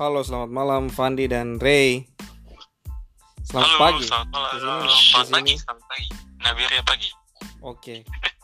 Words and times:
Halo, 0.00 0.24
selamat 0.24 0.48
malam 0.48 0.82
Fandi 0.88 1.28
dan 1.28 1.60
Ray. 1.60 2.08
Selamat 3.44 3.68
Halo, 3.68 3.80
pagi. 3.84 4.04
selamat 4.08 4.28
malam. 4.32 4.48
Di 4.48 4.56
sini- 4.56 4.64
Halo, 4.64 4.80
di 4.80 4.96
selamat 4.96 5.28
pagi, 5.28 5.54
selamat 5.60 5.84
pagi. 5.84 6.06
Nabir 6.40 6.70
ya 6.72 6.82
pagi. 6.88 7.08
Oke. 7.60 7.94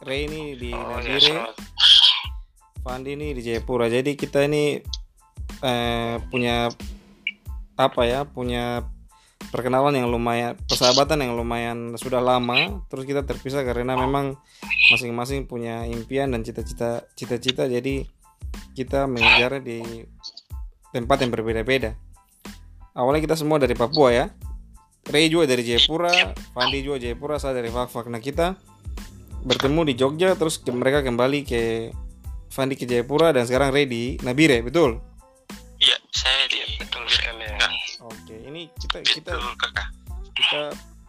Ray 0.05 0.21
ini 0.29 0.43
di 0.61 0.71
Oh, 0.77 1.01
ya, 1.01 1.01
Nabire, 1.01 1.21
selamat. 1.25 1.55
Fandi 2.85 3.11
ini 3.17 3.27
di 3.33 3.41
Jayapura. 3.41 3.89
Jadi 3.89 4.13
kita 4.15 4.45
ini 4.45 4.85
eh, 5.65 6.15
punya 6.29 6.69
apa 7.81 8.03
ya? 8.05 8.29
Punya 8.29 8.85
perkenalan 9.49 9.97
yang 9.97 10.13
lumayan, 10.13 10.61
persahabatan 10.69 11.25
yang 11.25 11.33
lumayan 11.33 11.97
sudah 11.97 12.21
lama. 12.21 12.85
Terus 12.93 13.09
kita 13.09 13.25
terpisah 13.25 13.65
karena 13.65 13.97
memang 13.97 14.37
masing-masing 14.93 15.49
punya 15.49 15.89
impian 15.89 16.29
dan 16.37 16.45
cita-cita, 16.45 17.09
cita-cita. 17.17 17.65
Jadi 17.65 18.05
kita 18.77 19.09
mengejarnya 19.09 19.65
di 19.65 19.81
tempat 20.97 21.21
yang 21.21 21.29
berbeda-beda. 21.29 21.93
Awalnya 22.97 23.29
kita 23.29 23.37
semua 23.37 23.61
dari 23.61 23.77
Papua 23.77 24.09
ya. 24.09 24.27
Ray 25.07 25.29
juga 25.29 25.47
dari 25.47 25.63
Jayapura, 25.63 26.35
Fandi 26.57 26.81
juga 26.83 26.99
Jayapura, 26.99 27.37
saya 27.37 27.61
dari 27.61 27.69
Fakfak. 27.71 28.09
Nah 28.11 28.19
kita 28.19 28.57
bertemu 29.47 29.93
di 29.93 29.95
Jogja, 29.95 30.35
terus 30.35 30.59
ke- 30.59 30.75
mereka 30.75 31.05
kembali 31.05 31.47
ke 31.47 31.95
Fandi 32.51 32.75
ke 32.75 32.89
Jayapura 32.89 33.31
dan 33.31 33.45
sekarang 33.47 33.71
Ray 33.71 33.87
di 33.87 34.17
Nabire, 34.25 34.65
betul? 34.65 34.99
Iya, 35.79 35.97
saya 36.11 36.49
di 36.49 36.59
betul 36.81 37.05
sekali 37.07 37.47
Oke, 38.03 38.35
ini 38.49 38.67
kita 38.81 38.99
kita 39.05 39.35
kita 40.35 40.63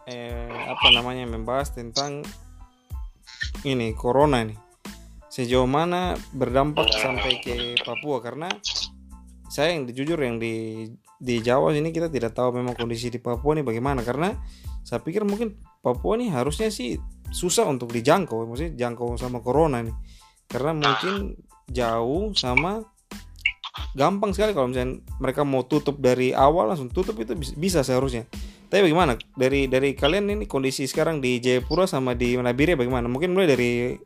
eh, 0.06 0.50
apa 0.70 0.86
namanya 0.94 1.26
membahas 1.26 1.74
tentang 1.74 2.22
ini 3.66 3.96
corona 3.98 4.46
nih. 4.46 4.58
Sejauh 5.28 5.66
mana 5.66 6.14
berdampak 6.34 6.86
sampai 6.94 7.42
ke 7.42 7.78
Papua 7.82 8.22
karena 8.22 8.50
saya 9.48 9.74
yang 9.74 9.88
jujur 9.88 10.20
yang 10.20 10.36
di 10.36 10.86
di 11.18 11.42
Jawa 11.42 11.74
sini 11.74 11.90
kita 11.90 12.06
tidak 12.06 12.36
tahu 12.36 12.54
memang 12.60 12.78
kondisi 12.78 13.10
di 13.10 13.18
Papua 13.18 13.58
ini 13.58 13.64
bagaimana. 13.66 14.04
Karena 14.06 14.30
saya 14.84 15.02
pikir 15.02 15.24
mungkin 15.24 15.58
Papua 15.82 16.16
nih 16.20 16.30
harusnya 16.30 16.68
sih 16.68 17.00
susah 17.28 17.68
untuk 17.68 17.92
dijangkau 17.92 18.48
maksudnya 18.48 18.88
jangkau 18.88 19.12
sama 19.20 19.44
corona 19.44 19.84
nih 19.84 19.92
karena 20.48 20.72
mungkin 20.72 21.36
jauh 21.68 22.32
sama 22.32 22.80
gampang 23.92 24.32
sekali 24.32 24.56
kalau 24.56 24.72
misalnya 24.72 25.04
mereka 25.20 25.44
mau 25.44 25.60
tutup 25.68 26.00
dari 26.00 26.32
awal 26.32 26.72
langsung 26.72 26.88
tutup 26.88 27.20
itu 27.20 27.36
bis- 27.36 27.52
bisa 27.52 27.84
seharusnya. 27.84 28.24
Tapi 28.68 28.84
bagaimana? 28.84 29.16
Dari 29.32 29.68
dari 29.68 29.96
kalian 29.96 30.28
ini 30.28 30.44
kondisi 30.44 30.84
sekarang 30.84 31.24
di 31.24 31.40
Jayapura 31.40 31.88
sama 31.88 32.12
di 32.12 32.36
Nabire 32.36 32.76
bagaimana? 32.76 33.08
Mungkin 33.08 33.32
mulai 33.32 33.48
dari 33.48 33.96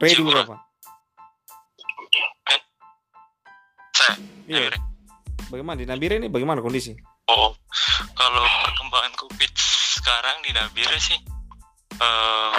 Ray 0.00 0.12
dulu 0.16 0.32
apa 0.32 0.69
iya 4.50 4.74
bagaimana 5.48 5.78
di 5.78 5.86
Nabire 5.86 6.18
ini 6.18 6.26
bagaimana 6.26 6.58
kondisi 6.58 6.94
Oh, 7.30 7.54
kalau 8.18 8.42
perkembangan 8.66 9.14
COVID 9.14 9.52
sekarang 10.02 10.42
di 10.42 10.50
Nabire 10.50 10.98
sih, 10.98 11.14
eh 12.02 12.58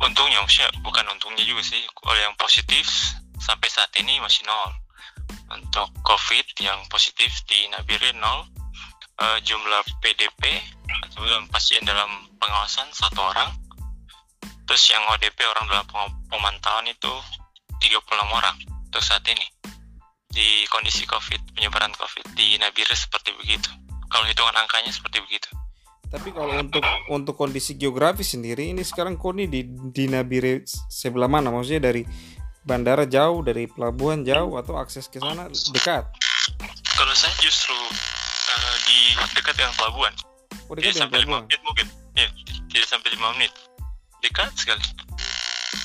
untungnya, 0.00 0.40
maksudnya 0.40 0.72
bukan 0.80 1.04
untungnya 1.12 1.44
juga 1.44 1.60
sih, 1.60 1.84
kalau 1.92 2.16
yang 2.16 2.32
positif 2.40 2.88
sampai 3.36 3.68
saat 3.68 3.92
ini 4.00 4.16
masih 4.24 4.48
nol. 4.48 4.72
Untuk 5.52 5.92
COVID 6.00 6.48
yang 6.64 6.80
positif 6.88 7.28
di 7.44 7.68
Nabire 7.68 8.16
nol, 8.16 8.48
Eh, 9.16 9.38
jumlah 9.48 9.80
PDP 10.04 10.60
atau 11.08 11.24
dalam 11.24 11.48
pasien 11.48 11.80
dalam 11.88 12.28
pengawasan 12.36 12.84
satu 12.92 13.24
orang, 13.24 13.48
terus 14.68 14.92
yang 14.92 15.00
ODP 15.08 15.40
orang 15.40 15.64
dalam 15.72 15.88
pemantauan 16.28 16.84
itu 16.84 17.12
36 17.80 18.28
orang 18.28 18.52
untuk 18.60 19.00
saat 19.00 19.24
ini. 19.24 19.48
Di 20.36 20.68
kondisi 20.68 21.08
COVID, 21.08 21.56
penyebaran 21.56 21.96
COVID 21.96 22.36
di 22.36 22.60
Nabire 22.60 22.92
seperti 22.92 23.32
begitu. 23.40 23.72
Kalau 24.12 24.28
hitungan 24.28 24.52
angkanya 24.52 24.92
seperti 24.92 25.24
begitu. 25.24 25.48
tapi 26.06 26.30
kalau 26.30 26.54
untuk 26.62 26.86
untuk 27.10 27.34
kondisi 27.34 27.74
geografis 27.74 28.38
sendiri 28.38 28.70
ini 28.70 28.86
sekarang 28.86 29.18
kok 29.18 29.34
nih 29.34 29.50
di 29.50 29.66
di 29.90 30.04
Nabire 30.06 30.62
sebelah 30.86 31.26
mana? 31.26 31.50
Maksudnya 31.50 31.90
dari 31.90 32.06
bandara 32.62 33.10
jauh 33.10 33.42
dari 33.42 33.66
pelabuhan 33.66 34.22
jauh 34.22 34.54
atau 34.54 34.78
akses 34.78 35.10
ke 35.10 35.18
sana 35.18 35.50
dekat? 35.74 36.06
Kalau 36.94 37.14
saya 37.16 37.34
justru 37.42 37.74
eh, 37.74 38.76
di 38.86 38.98
dekat 39.34 39.58
dengan 39.58 39.74
pelabuhan, 39.74 40.14
oh 40.70 40.74
dekat 40.78 40.94
dengan 40.94 41.02
sampai 41.10 41.18
lima 41.26 41.38
menit 41.42 41.60
mungkin, 41.66 41.86
ya, 42.14 42.26
tidak 42.70 42.86
sampai 42.86 43.08
lima 43.10 43.28
menit, 43.34 43.52
dekat 44.22 44.52
sekali. 44.54 44.84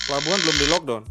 pelabuhan 0.05 0.37
belum 0.43 0.57
di 0.59 0.67
lockdown 0.69 1.03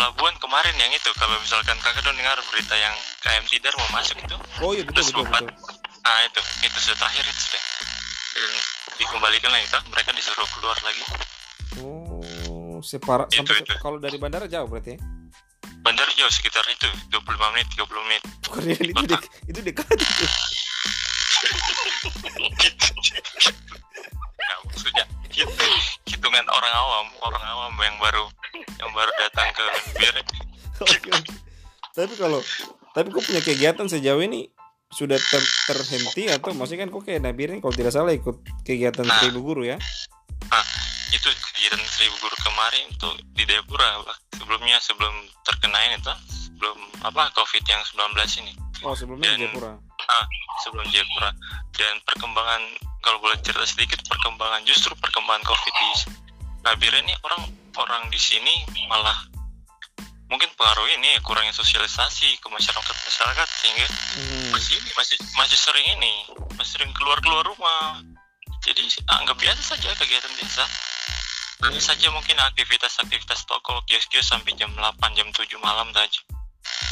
Pelabuhan 0.00 0.32
kemarin 0.40 0.72
yang 0.80 0.88
itu, 0.96 1.12
kalau 1.12 1.36
misalkan 1.44 1.76
kakak 1.76 2.00
udah 2.00 2.16
dengar 2.16 2.40
berita 2.48 2.72
yang 2.72 2.96
KM 3.20 3.44
Tidar 3.52 3.76
mau 3.76 4.00
masuk 4.00 4.16
itu, 4.16 4.32
oh 4.64 4.72
iya 4.72 4.80
betul 4.80 5.04
betul 5.04 5.28
betul 5.28 5.52
nah 6.00 6.18
itu, 6.24 6.40
itu 6.64 6.78
sudah 6.80 6.96
terakhir 7.04 7.20
itu 7.28 7.40
sudah. 7.44 7.62
Dan 8.32 8.50
dikembalikan 8.96 9.52
lagi, 9.52 9.68
tak? 9.68 9.84
mereka 9.92 10.16
disuruh 10.16 10.48
keluar 10.56 10.72
lagi. 10.80 11.04
oh 11.84 12.80
separa 12.80 13.28
Itu, 13.28 13.44
sampai 13.44 13.60
itu. 13.60 13.76
kalau 13.76 14.00
dari 14.00 14.16
bandara 14.16 14.48
jauh 14.48 14.64
berarti 14.64 14.96
ya 14.96 15.00
Bandar 15.84 16.08
jauh 16.16 16.32
sekitar 16.32 16.64
itu, 16.72 16.88
25 17.12 17.52
menit, 17.52 17.68
30 17.76 18.06
menit. 18.08 18.22
Bukan 18.40 18.62
itu 18.72 19.04
dek, 19.04 19.24
itu 19.52 19.60
dekat 19.60 19.84
itu 20.00 20.24
Nah, 24.40 24.56
maksudnya 24.64 25.04
hitungan 26.08 26.46
orang 26.48 26.72
awam, 26.72 27.06
orang 27.20 27.44
awam 27.52 27.72
yang 27.84 28.00
baru 28.00 28.32
yang 28.80 28.90
baru 28.90 29.12
datang 29.18 29.48
ke 29.52 29.64
bir 29.94 30.14
Oke. 30.82 31.12
Tapi 31.92 32.14
kalau 32.16 32.40
tapi 32.90 33.12
kok 33.12 33.22
punya 33.22 33.38
kegiatan 33.38 33.86
sejauh 33.86 34.18
ini 34.18 34.48
sudah 34.90 35.14
ter- 35.16 35.52
terhenti 35.68 36.26
atau 36.26 36.50
maksudnya 36.50 36.82
kan 36.82 36.90
kok 36.90 37.02
kayak 37.04 37.22
Nabir 37.22 37.52
ini 37.52 37.60
kalau 37.60 37.70
tidak 37.70 37.92
salah 37.92 38.10
ikut 38.10 38.42
kegiatan 38.64 39.06
Nah. 39.06 39.20
seribu 39.20 39.44
guru 39.44 39.62
ya? 39.64 39.78
itu 41.10 41.26
kegiatan 41.26 41.78
seribu 41.84 42.16
guru 42.18 42.36
kemarin 42.40 42.86
tuh 42.96 43.14
di 43.34 43.42
Pak. 43.44 44.16
sebelumnya 44.34 44.78
sebelum 44.78 45.12
terkena 45.42 45.78
ini 45.84 45.96
tuh 46.00 46.16
sebelum 46.24 46.74
apa 47.02 47.30
covid 47.34 47.62
yang 47.62 47.82
19 47.84 48.40
ini 48.40 48.52
Oh 48.80 48.96
sebelumnya 48.96 49.36
di 49.36 49.44
Dan- 49.44 49.52
Jayapura. 49.52 49.72
sebelum 50.64 50.86
Jayapura 50.88 51.30
dan 51.72 51.94
perkembangan 52.02 52.62
kalau 53.00 53.18
boleh 53.20 53.36
cerita 53.42 53.62
sedikit 53.62 54.00
perkembangan 54.06 54.62
justru 54.64 54.90
perkembangan 54.96 55.44
covid 55.44 55.74
di 55.74 55.88
Nabire 56.60 56.98
ini 57.00 57.14
orang 57.20 57.42
orang 57.76 58.10
di 58.10 58.18
sini 58.18 58.66
malah 58.86 59.16
mungkin 60.30 60.46
pengaruh 60.54 60.86
ini 60.94 61.18
ya, 61.18 61.20
kurangnya 61.26 61.50
sosialisasi 61.50 62.38
ke 62.38 62.46
masyarakat 62.46 62.96
masyarakat 63.02 63.48
sehingga 63.50 63.86
Hmm. 64.10 64.50
masih 64.54 64.78
ini 64.78 64.90
masih 64.94 65.16
masih 65.34 65.58
sering 65.58 65.86
ini 65.98 66.14
masih 66.54 66.78
sering 66.78 66.90
keluar 66.94 67.18
keluar 67.18 67.42
rumah 67.42 67.98
jadi 68.62 68.82
anggap 69.10 69.38
biasa 69.38 69.74
saja 69.74 69.90
kegiatan 69.94 70.30
biasa 70.34 70.62
hanya 71.60 71.80
saja 71.82 72.08
mungkin 72.10 72.38
aktivitas-aktivitas 72.40 73.44
toko 73.44 73.82
kios-kios 73.86 74.26
sampai 74.26 74.54
jam 74.56 74.70
8 74.74 75.18
jam 75.18 75.28
7 75.30 75.46
malam 75.58 75.90
saja 75.94 76.20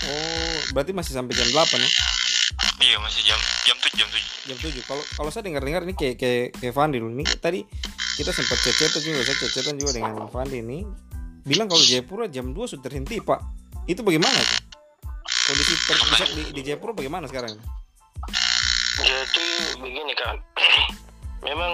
Oh 0.06 0.58
berarti 0.75 0.94
masih 0.94 1.14
sampai 1.14 1.34
jam 1.34 1.46
8 1.50 1.78
ya? 1.78 1.90
Iya 2.82 2.96
masih 3.02 3.22
jam 3.26 3.40
jam 3.66 3.76
7 3.80 3.98
jam 3.98 4.08
7 4.10 4.38
Jam 4.48 4.56
7. 4.56 4.80
Kalau 4.88 5.04
kalau 5.12 5.28
saya 5.28 5.44
dengar-dengar 5.44 5.84
ini 5.84 5.92
kayak 5.92 6.16
kayak 6.16 6.56
kayak 6.56 6.72
Fandi 6.72 6.96
dulu 6.96 7.12
ini 7.12 7.25
tadi 7.36 7.60
kita 8.16 8.32
sempat 8.32 8.56
cecetan 8.64 9.04
juga 9.04 9.20
saya 9.20 9.36
cecetan 9.44 9.76
juga 9.76 10.00
dengan 10.00 10.25
Fandi 10.32 10.64
ini 10.64 10.88
bilang 11.44 11.69
kalau 11.69 11.84
Jayapura 11.84 12.32
jam 12.32 12.56
2 12.56 12.56
sudah 12.64 12.82
terhenti 12.88 13.20
Pak. 13.20 13.40
Itu 13.84 14.00
bagaimana 14.00 14.40
tuh? 14.40 14.60
Kondisi 15.52 15.76
terpusat 15.84 16.28
di, 16.32 16.42
di 16.56 16.60
Jayapura 16.64 16.96
bagaimana 16.96 17.28
sekarang? 17.28 17.52
Jadi 18.98 19.48
begini 19.80 20.12
kan, 20.16 20.36
memang 21.48 21.72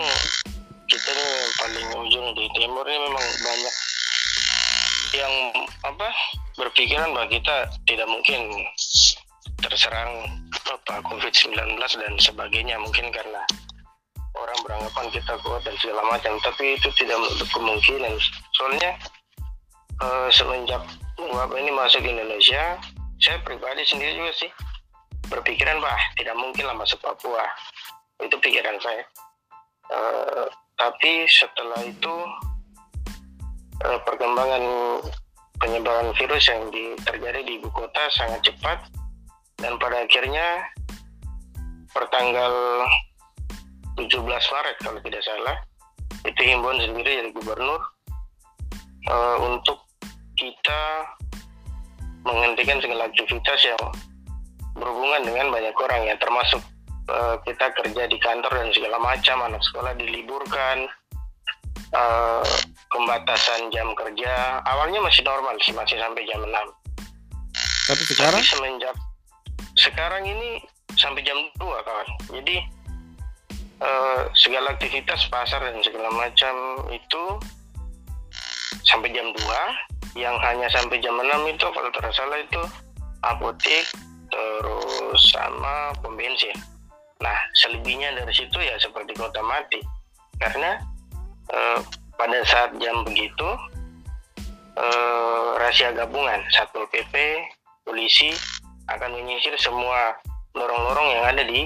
kita 0.90 1.10
ini 1.14 1.22
yang 1.22 1.52
paling 1.62 1.88
ujung 2.06 2.26
di 2.34 2.44
timur 2.58 2.84
ini 2.90 2.98
memang 3.06 3.26
banyak 3.38 3.74
yang 5.14 5.34
apa 5.86 6.08
berpikiran 6.58 7.14
bahwa 7.14 7.30
kita 7.30 7.70
tidak 7.86 8.06
mungkin 8.10 8.50
terserang 9.64 10.28
apa 10.69 11.00
COVID-19 11.08 11.56
dan 11.81 12.14
sebagainya. 12.20 12.76
Mungkin 12.76 13.08
karena 13.08 13.43
orang 14.37 14.58
beranggapan 14.66 15.06
kita 15.14 15.34
kuat 15.40 15.64
dan 15.64 15.76
segala 15.81 16.02
macam. 16.12 16.37
Tapi 16.44 16.76
itu 16.76 16.88
tidak 17.00 17.16
menutup 17.16 17.49
kemungkinan. 17.55 18.12
Soalnya 18.55 18.90
eh, 20.05 20.28
semenjak 20.28 20.82
wabah 21.16 21.56
ini 21.56 21.72
masuk 21.72 22.05
ke 22.05 22.11
Indonesia 22.12 22.76
saya 23.22 23.40
pribadi 23.40 23.81
sendiri 23.87 24.20
juga 24.20 24.32
sih 24.37 24.50
berpikiran 25.32 25.81
bah 25.81 26.02
tidak 26.20 26.37
mungkin 26.37 26.69
lah 26.69 26.76
masuk 26.76 27.00
Papua. 27.00 27.49
Itu 28.20 28.37
pikiran 28.37 28.76
saya. 28.84 29.05
Eh, 29.88 30.46
tapi 30.76 31.25
setelah 31.25 31.81
itu 31.87 32.14
eh, 33.81 33.99
perkembangan 34.05 34.62
penyebaran 35.62 36.12
virus 36.19 36.44
yang 36.50 36.69
di- 36.69 36.99
terjadi 37.00 37.40
di 37.40 37.56
ibu 37.62 37.72
kota 37.72 38.02
sangat 38.12 38.44
cepat 38.44 38.78
dan 39.58 39.78
pada 39.78 40.02
akhirnya 40.02 40.46
pertanggal 41.94 42.52
17 43.96 44.10
Maret 44.26 44.76
kalau 44.82 44.98
tidak 45.06 45.22
salah 45.22 45.56
itu 46.26 46.40
himbauan 46.42 46.80
sendiri 46.82 47.22
dari 47.22 47.30
gubernur 47.30 47.80
eh, 49.06 49.36
untuk 49.44 49.78
kita 50.34 50.82
menghentikan 52.24 52.80
segala 52.82 53.06
aktivitas 53.06 53.60
yang 53.62 53.82
berhubungan 54.74 55.22
dengan 55.22 55.46
banyak 55.54 55.76
orang 55.78 56.02
ya 56.10 56.16
termasuk 56.18 56.62
eh, 57.06 57.36
kita 57.46 57.70
kerja 57.78 58.02
di 58.10 58.18
kantor 58.18 58.52
dan 58.52 58.70
segala 58.74 58.98
macam 58.98 59.36
anak 59.46 59.62
sekolah 59.62 59.94
diliburkan 59.94 60.90
eh, 61.94 62.46
pembatasan 62.90 63.70
jam 63.70 63.94
kerja. 63.94 64.58
Awalnya 64.66 64.98
masih 65.02 65.22
normal 65.22 65.54
sih 65.62 65.74
masih 65.74 65.98
sampai 65.98 66.26
jam 66.26 66.42
6 66.42 66.50
Tapi 67.90 68.02
sekarang? 68.10 68.42
Tapi 68.42 68.50
semenjak 68.50 68.96
sekarang 69.84 70.25
ini 70.25 70.64
sampai 70.96 71.20
jam 71.20 71.36
2 71.60 71.60
kawan. 71.60 72.08
Jadi 72.40 72.56
eh, 73.84 74.20
segala 74.32 74.72
aktivitas 74.72 75.28
pasar 75.28 75.60
dan 75.60 75.84
segala 75.84 76.08
macam 76.16 76.54
itu 76.88 77.22
sampai 78.88 79.12
jam 79.12 79.28
2 79.28 80.16
yang 80.16 80.36
hanya 80.40 80.70
sampai 80.72 80.96
jam 81.04 81.20
6 81.20 81.28
itu 81.52 81.66
kalau 81.69 81.90
tidak 81.92 82.14
salah 82.16 82.38
itu 82.40 82.62
apotek 83.26 83.84
terus 84.32 85.20
sama 85.31 85.92
pom 86.00 86.16
bensin. 86.16 86.56
Nah, 87.22 87.38
selebihnya 87.56 88.12
dari 88.19 88.32
situ 88.34 88.58
ya 88.58 88.75
seperti 88.80 89.14
kota 89.14 89.44
mati. 89.44 89.84
Karena 90.40 90.80
eh, 91.52 91.78
pada 92.16 92.38
saat 92.48 92.72
jam 92.80 93.04
begitu 93.04 93.48
eh, 94.80 95.48
rahasia 95.60 95.92
gabungan 95.92 96.40
Satpol 96.56 96.88
PP, 96.90 97.14
polisi 97.84 98.32
akan 98.86 99.10
menyisir 99.14 99.54
semua 99.56 100.12
lorong-lorong 100.52 101.08
yang 101.10 101.25
ada 101.26 101.42
di 101.42 101.64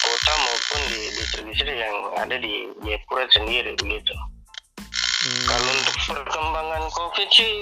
kota 0.00 0.32
maupun 0.36 0.80
di 0.88 1.00
distribusi 1.14 1.62
yang 1.64 1.96
ada 2.16 2.36
di 2.36 2.68
Jayapura 2.82 3.24
sendiri 3.30 3.72
begitu. 3.76 4.12
hmm, 4.12 5.42
Kalau 5.46 5.70
untuk 5.70 5.96
perkembangan 6.06 6.84
COVID 6.90 7.28
sih 7.30 7.54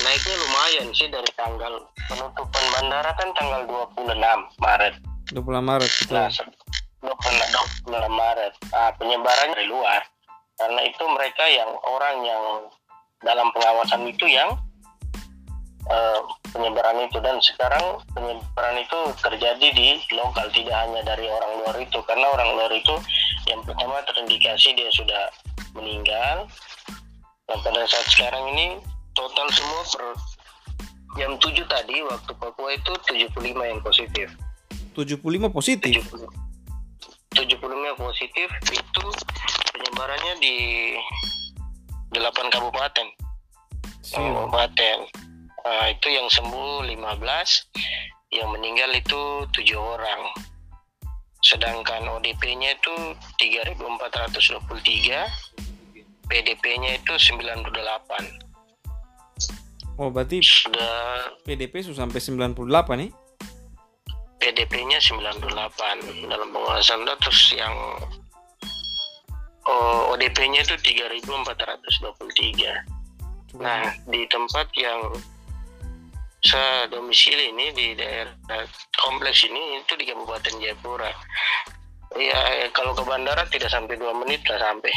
naiknya 0.00 0.36
lumayan 0.38 0.86
sih 0.96 1.08
dari 1.08 1.30
tanggal 1.36 1.72
penutupan 2.08 2.64
bandara 2.72 3.10
kan 3.14 3.28
tanggal 3.36 3.60
26 3.94 4.16
Maret. 4.58 4.94
20 5.30 5.60
Maret 5.60 5.90
gitu. 6.00 6.12
Nah, 6.16 6.28
se- 6.32 6.48
26 7.04 8.08
Maret. 8.08 8.52
Ah, 8.72 8.90
penyebarannya 8.96 9.56
dari 9.56 9.68
luar. 9.68 10.00
Karena 10.56 10.80
itu 10.84 11.04
mereka 11.08 11.44
yang 11.48 11.70
orang 11.84 12.16
yang 12.20 12.42
dalam 13.20 13.48
pengawasan 13.52 14.04
itu 14.04 14.24
yang 14.28 14.56
eh, 15.88 16.20
penyebaran 16.52 17.08
itu. 17.08 17.18
Dan 17.22 17.40
sekarang 17.40 18.04
penyebaran 18.12 18.76
itu 18.82 18.98
terjadi 19.24 19.68
di 19.72 19.88
lokal 20.12 20.50
tidak 20.52 20.76
hanya 20.76 21.00
dari 21.06 21.26
orang 21.30 21.52
luar 21.64 21.76
itu. 21.80 21.98
Karena 22.04 22.26
orang 22.28 22.50
luar 22.58 22.72
itu 22.74 22.94
yang 23.48 23.64
pertama 23.64 24.02
terindikasi 24.04 24.76
dia 24.76 24.90
sudah 24.92 25.32
meninggal. 25.72 26.44
Dan 27.48 27.58
pada 27.64 27.82
saat 27.88 28.06
sekarang 28.12 28.44
ini 28.54 28.78
total 29.16 29.48
semua 29.50 29.82
per 29.90 30.04
jam 31.18 31.34
7 31.34 31.66
tadi 31.66 31.96
waktu 32.06 32.32
Papua 32.38 32.70
itu 32.76 32.92
75 33.10 33.40
yang 33.58 33.80
positif. 33.82 34.28
75 34.94 35.50
positif. 35.50 36.02
70 36.06 36.50
75 37.30 37.94
positif 37.94 38.48
itu 38.74 39.04
penyebarannya 39.70 40.34
di 40.42 40.56
8 42.14 42.54
kabupaten. 42.54 43.06
Kabupaten 44.10 45.29
Nah, 45.60 45.92
itu 45.92 46.08
yang 46.08 46.24
sembuh 46.32 46.88
15 46.88 48.32
yang 48.32 48.48
meninggal 48.54 48.94
itu 48.96 49.44
tujuh 49.52 49.76
orang. 49.76 50.32
Sedangkan 51.40 52.04
ODP-nya 52.20 52.76
itu 52.76 53.16
3423 53.40 55.24
PDP-nya 56.30 57.00
itu 57.00 57.16
98 57.16 57.72
Oh, 60.00 60.08
berarti 60.08 60.40
sudah 60.40 61.28
PDP 61.44 61.84
sudah 61.84 62.08
sampai 62.08 62.24
98 62.24 62.56
nih. 63.04 63.12
PDP-nya 64.40 64.96
98 64.96 65.44
dalam 66.24 66.48
penguasaan 66.56 67.04
data 67.04 67.20
terus 67.20 67.52
yang 67.52 67.76
oh, 69.68 70.16
ODP-nya 70.16 70.64
itu 70.64 70.72
3423 70.80 73.60
Nah, 73.60 73.92
di 74.06 74.22
tempat 74.30 74.70
yang 74.78 75.10
saya 76.40 76.88
domisili 76.88 77.52
ini 77.52 77.66
di 77.76 77.86
daerah 77.96 78.32
kompleks 79.04 79.44
ini 79.44 79.80
itu 79.80 79.92
di 80.00 80.08
Kabupaten 80.08 80.54
Jayapura. 80.56 81.12
Ya, 82.18 82.66
kalau 82.74 82.96
ke 82.96 83.04
bandara 83.06 83.46
tidak 83.52 83.70
sampai 83.70 83.94
dua 83.94 84.10
menit 84.16 84.42
lah 84.48 84.58
sampai. 84.58 84.90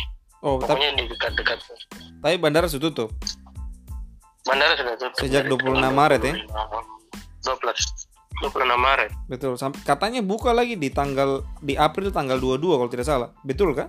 Oh, 0.44 0.60
tapi, 0.60 0.76
Pokoknya 0.76 0.92
di 1.00 1.06
dekat-dekat 1.08 1.60
tapi 2.24 2.36
bandara 2.40 2.68
sudah 2.68 2.92
tutup. 2.92 3.10
bandara 4.44 4.76
sudah 4.76 4.96
tutup. 5.00 5.20
Sejak 5.24 5.48
dari 5.48 5.56
26 5.56 5.72
tanggal 5.72 5.94
Maret 5.96 6.22
ya? 6.24 6.36
12 7.48 8.12
26 8.44 8.76
Maret. 8.76 9.12
Betul. 9.32 9.54
Katanya 9.88 10.20
buka 10.20 10.52
lagi 10.52 10.76
di 10.76 10.92
tanggal 10.92 11.48
di 11.64 11.80
April 11.80 12.12
tanggal 12.12 12.40
22 12.40 12.80
kalau 12.80 12.92
tidak 12.92 13.08
salah. 13.08 13.30
Betul 13.44 13.72
kah? 13.72 13.88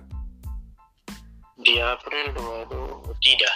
Di 1.65 1.81
April 1.81 2.25
22 2.69 3.25
tidak 3.25 3.53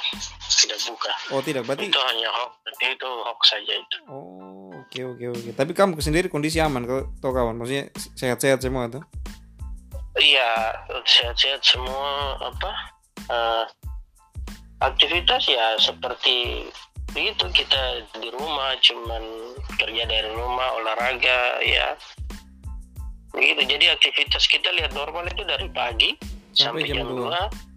tidak 0.50 0.80
buka. 0.90 1.14
Oh, 1.30 1.42
tidak. 1.46 1.64
Berarti 1.70 1.94
Itu 1.94 2.02
hanya 2.02 2.30
hoax, 2.34 2.54
itu 2.82 3.06
hoax 3.06 3.42
saja 3.46 3.74
itu. 3.78 3.98
Oh, 4.10 4.74
oke 4.74 5.00
oke 5.14 5.26
oke. 5.30 5.50
Tapi 5.54 5.72
kamu 5.78 6.02
sendiri 6.02 6.26
kondisi 6.26 6.58
aman 6.58 6.90
kau 6.90 7.06
toh 7.22 7.30
kawan? 7.30 7.54
Maksudnya 7.54 7.94
sehat-sehat 8.18 8.66
semua 8.66 8.90
tuh? 8.90 9.06
Iya, 10.18 10.74
sehat-sehat 11.06 11.62
semua 11.62 12.36
apa 12.42 12.72
eh, 13.30 13.66
aktivitas 14.82 15.46
ya 15.48 15.78
seperti 15.78 16.68
begitu 17.14 17.46
kita 17.54 18.06
di 18.22 18.30
rumah 18.34 18.78
cuman 18.82 19.24
kerja 19.82 20.04
dari 20.06 20.30
rumah 20.30 20.78
olahraga 20.78 21.58
ya 21.66 21.98
begitu 23.34 23.66
jadi 23.66 23.98
aktivitas 23.98 24.46
kita 24.46 24.70
lihat 24.78 24.94
normal 24.94 25.26
itu 25.26 25.42
dari 25.42 25.66
pagi 25.74 26.14
Sampai 26.54 26.86
sampai, 26.86 26.94
jam 26.94 27.06
jam 27.06 27.10
dua. 27.10 27.50
2 27.50 27.69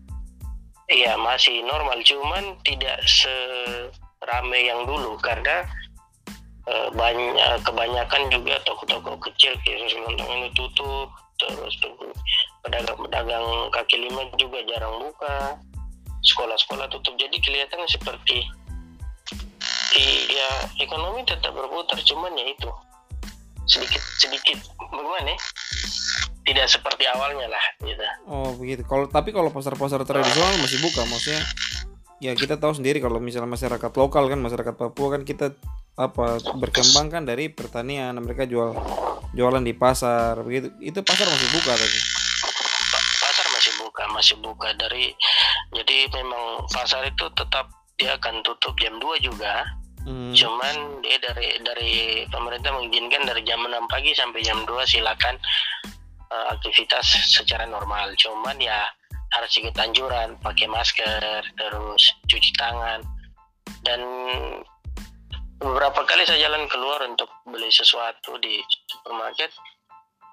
iya 0.92 1.16
masih 1.16 1.64
normal 1.64 1.98
cuman 2.04 2.60
tidak 2.62 3.00
serame 3.08 4.60
yang 4.60 4.84
dulu 4.84 5.16
karena 5.24 5.64
eh, 6.68 6.88
banyak 6.92 7.64
kebanyakan 7.64 8.22
juga 8.28 8.60
toko-toko 8.68 9.16
kecil 9.24 9.56
kayak 9.64 9.88
lontong 10.04 10.30
ini 10.36 10.48
tutup 10.52 11.08
terus 11.40 11.74
pedagang-pedagang 12.62 13.46
kaki 13.74 13.96
lima 13.98 14.22
juga 14.38 14.62
jarang 14.68 15.02
buka 15.02 15.58
sekolah-sekolah 16.22 16.86
tutup 16.92 17.18
jadi 17.18 17.34
kelihatan 17.42 17.82
seperti 17.90 18.46
iya 19.98 20.70
ekonomi 20.78 21.26
tetap 21.26 21.50
berputar 21.50 21.98
cuman 22.06 22.30
ya 22.38 22.46
itu 22.54 22.70
sedikit 23.66 24.02
sedikit 24.22 24.58
bagaimana 24.78 25.34
ya? 25.34 25.38
Tidak 26.42 26.66
seperti 26.66 27.06
awalnya 27.06 27.46
lah 27.46 27.64
gitu 27.86 28.02
Oh 28.26 28.50
begitu. 28.58 28.82
Kalau 28.86 29.06
tapi 29.06 29.30
kalau 29.30 29.50
pasar-pasar 29.54 30.02
tradisional 30.02 30.58
masih 30.58 30.82
buka, 30.82 31.06
maksudnya 31.06 31.42
ya 32.22 32.38
kita 32.38 32.54
tahu 32.54 32.70
sendiri 32.78 33.02
kalau 33.02 33.18
misalnya 33.18 33.50
masyarakat 33.50 33.90
lokal 33.98 34.30
kan 34.30 34.38
masyarakat 34.38 34.74
Papua 34.78 35.18
kan 35.18 35.26
kita 35.26 35.58
apa 35.98 36.38
berkembang 36.54 37.10
kan 37.10 37.22
dari 37.26 37.50
pertanian 37.50 38.14
mereka 38.22 38.46
jual 38.46 38.78
jualan 39.34 39.60
di 39.60 39.74
pasar 39.74 40.38
begitu 40.46 40.70
itu 40.78 41.02
pasar 41.02 41.26
masih 41.26 41.48
buka 41.50 41.74
tadi 41.74 41.98
Pa- 42.94 43.08
pasar 43.26 43.46
masih 43.50 43.72
buka 43.82 44.02
masih 44.14 44.36
buka 44.38 44.68
dari 44.78 45.10
jadi 45.74 46.08
memang 46.14 46.64
pasar 46.70 47.04
itu 47.10 47.26
tetap 47.34 47.68
dia 47.98 48.14
akan 48.16 48.40
tutup 48.46 48.78
jam 48.78 48.96
2 49.02 49.18
juga 49.18 49.66
hmm. 50.06 50.32
cuman 50.32 50.74
dia 51.02 51.18
dari 51.20 51.48
dari 51.60 51.92
pemerintah 52.30 52.70
mengizinkan 52.70 53.26
dari 53.26 53.42
jam 53.42 53.60
6 53.60 53.72
pagi 53.90 54.14
sampai 54.14 54.40
jam 54.46 54.62
2 54.62 54.72
silakan 54.86 55.36
eh, 56.32 56.46
aktivitas 56.56 57.04
secara 57.28 57.68
normal. 57.68 58.16
Cuman 58.16 58.56
ya 58.56 58.80
harus 59.32 59.52
ikut 59.56 59.76
anjuran 59.76 60.36
pakai 60.40 60.68
masker 60.68 61.44
terus 61.56 62.02
cuci 62.28 62.50
tangan. 62.56 63.04
Dan 63.82 64.00
beberapa 65.62 66.02
kali 66.02 66.26
saya 66.26 66.48
jalan 66.48 66.66
keluar 66.66 67.04
untuk 67.06 67.30
beli 67.46 67.70
sesuatu 67.70 68.34
di 68.42 68.58
supermarket 68.90 69.50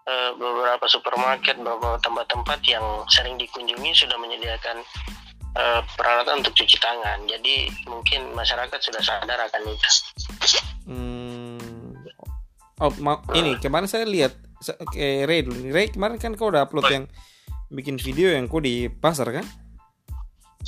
eh, 0.10 0.32
beberapa 0.36 0.86
supermarket 0.90 1.56
beberapa 1.62 2.02
tempat-tempat 2.02 2.60
yang 2.66 2.86
sering 3.14 3.38
dikunjungi 3.38 3.92
sudah 3.94 4.18
menyediakan 4.18 4.82
eh, 5.56 5.82
peralatan 5.96 6.42
untuk 6.42 6.58
cuci 6.58 6.78
tangan. 6.82 7.24
Jadi 7.30 7.70
mungkin 7.86 8.34
masyarakat 8.34 8.80
sudah 8.82 9.02
sadar 9.04 9.40
akan 9.48 9.64
itu. 9.70 9.90
Hmm. 10.90 11.94
Oh, 12.80 12.92
ma- 13.04 13.22
ini 13.36 13.60
kemarin 13.60 13.92
saya 13.92 14.08
lihat 14.08 14.49
sa- 14.60 14.80
ke 14.92 15.24
Ray 15.26 15.44
dulu. 15.44 15.60
Ray 15.72 15.92
kemarin 15.92 16.20
kan 16.20 16.36
kau 16.36 16.52
udah 16.52 16.68
upload 16.68 16.88
Oi. 16.88 16.94
yang 17.00 17.06
bikin 17.70 17.96
video 18.02 18.34
yang 18.34 18.46
kau 18.50 18.60
di 18.60 18.90
pasar 18.90 19.30
kan? 19.32 19.46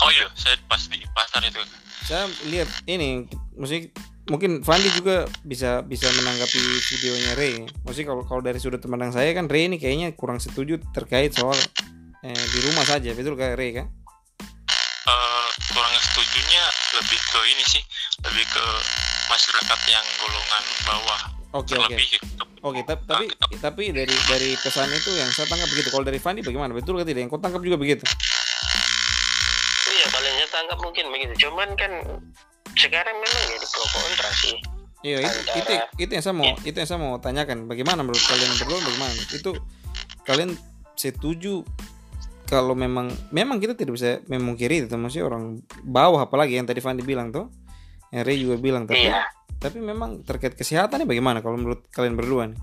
oh 0.01 0.09
iya 0.09 0.25
saya 0.33 0.55
pas 0.71 0.79
di 0.87 1.03
pasar 1.11 1.43
itu 1.43 1.59
Saya 2.07 2.25
lihat 2.49 2.69
ini, 2.89 3.27
musik 3.53 3.93
mungkin 4.25 4.63
Fandi 4.65 4.89
juga 4.95 5.27
bisa 5.43 5.83
bisa 5.85 6.07
menanggapi 6.09 6.59
videonya 6.59 7.31
Ray. 7.37 7.55
Maksudnya 7.85 8.07
kalau 8.09 8.23
kalau 8.25 8.41
dari 8.41 8.57
sudut 8.57 8.81
pandang 8.81 9.13
saya 9.13 9.29
kan 9.35 9.45
Ray 9.45 9.69
ini 9.69 9.77
kayaknya 9.77 10.15
kurang 10.17 10.41
setuju 10.41 10.81
terkait 10.95 11.35
soal 11.35 11.53
eh, 12.25 12.33
di 12.33 12.59
rumah 12.65 12.87
saja, 12.87 13.13
betul 13.13 13.37
kak 13.37 13.53
Ray 13.59 13.75
kan? 13.77 13.87
Eh, 15.01 15.49
kurang 15.75 15.93
setujunya 16.01 16.63
lebih 17.01 17.19
ke 17.21 17.39
ini 17.53 17.63
sih 17.69 17.83
lebih 18.25 18.45
ke 18.49 18.65
masyarakat 19.29 19.79
yang 19.89 20.05
golongan 20.21 20.63
bawah 20.85 21.21
Oke 21.51 21.75
oke. 21.75 21.91
terlebih 21.91 22.07
Oke, 22.61 22.85
tap- 22.85 23.01
tapi 23.09 23.25
tapi 23.57 23.83
dari 23.89 24.13
dari 24.29 24.53
pesan 24.53 24.85
itu 24.93 25.09
yang 25.17 25.25
saya 25.33 25.49
tangkap 25.49 25.65
begitu. 25.65 25.89
Kalau 25.89 26.05
dari 26.05 26.21
Fandi 26.21 26.45
bagaimana? 26.45 26.77
Betul 26.77 27.01
atau 27.01 27.09
tidak? 27.09 27.25
Yang 27.25 27.33
kau 27.33 27.41
tangkap 27.41 27.61
juga 27.65 27.77
begitu? 27.81 28.05
iya 29.91 30.05
paling 30.09 30.33
saya 30.33 30.49
tangkap 30.49 30.79
mungkin 30.81 31.05
begitu 31.13 31.33
cuman 31.45 31.69
kan 31.77 31.91
sekarang 32.73 33.15
memang 33.21 33.41
jadi 33.53 33.65
pro 33.69 33.85
kontra 33.93 34.29
sih 34.41 34.57
Iya, 35.01 35.17
itu, 35.17 35.39
itu 35.57 35.73
itu 35.97 36.11
yang 36.13 36.21
saya 36.21 36.35
mau 36.37 36.45
itu 36.61 36.77
yang 36.77 36.85
saya 36.85 37.01
mau 37.01 37.17
tanyakan. 37.17 37.65
Bagaimana 37.65 38.05
menurut 38.05 38.21
kalian 38.21 38.53
berdua? 38.53 38.77
Bagaimana? 38.85 39.13
Itu 39.33 39.51
kalian 40.29 40.53
setuju 40.93 41.65
kalau 42.45 42.77
memang 42.77 43.09
memang 43.33 43.57
kita 43.57 43.73
tidak 43.73 43.97
bisa 43.97 44.21
memungkiri 44.29 44.85
itu 44.85 44.93
maksudnya 45.01 45.25
orang 45.25 45.57
bawah 45.81 46.21
apalagi 46.29 46.53
yang 46.53 46.69
tadi 46.69 46.85
Fandi 46.85 47.01
bilang 47.01 47.33
tuh, 47.33 47.49
yang 48.13 48.21
Ray 48.21 48.45
juga 48.45 48.61
bilang 48.61 48.85
tapi 48.85 49.09
iya 49.09 49.25
tapi 49.61 49.77
memang 49.77 50.25
terkait 50.25 50.57
kesehatannya 50.57 51.05
bagaimana 51.05 51.45
kalau 51.45 51.61
menurut 51.61 51.85
kalian 51.93 52.17
berdua 52.17 52.49
nih? 52.49 52.59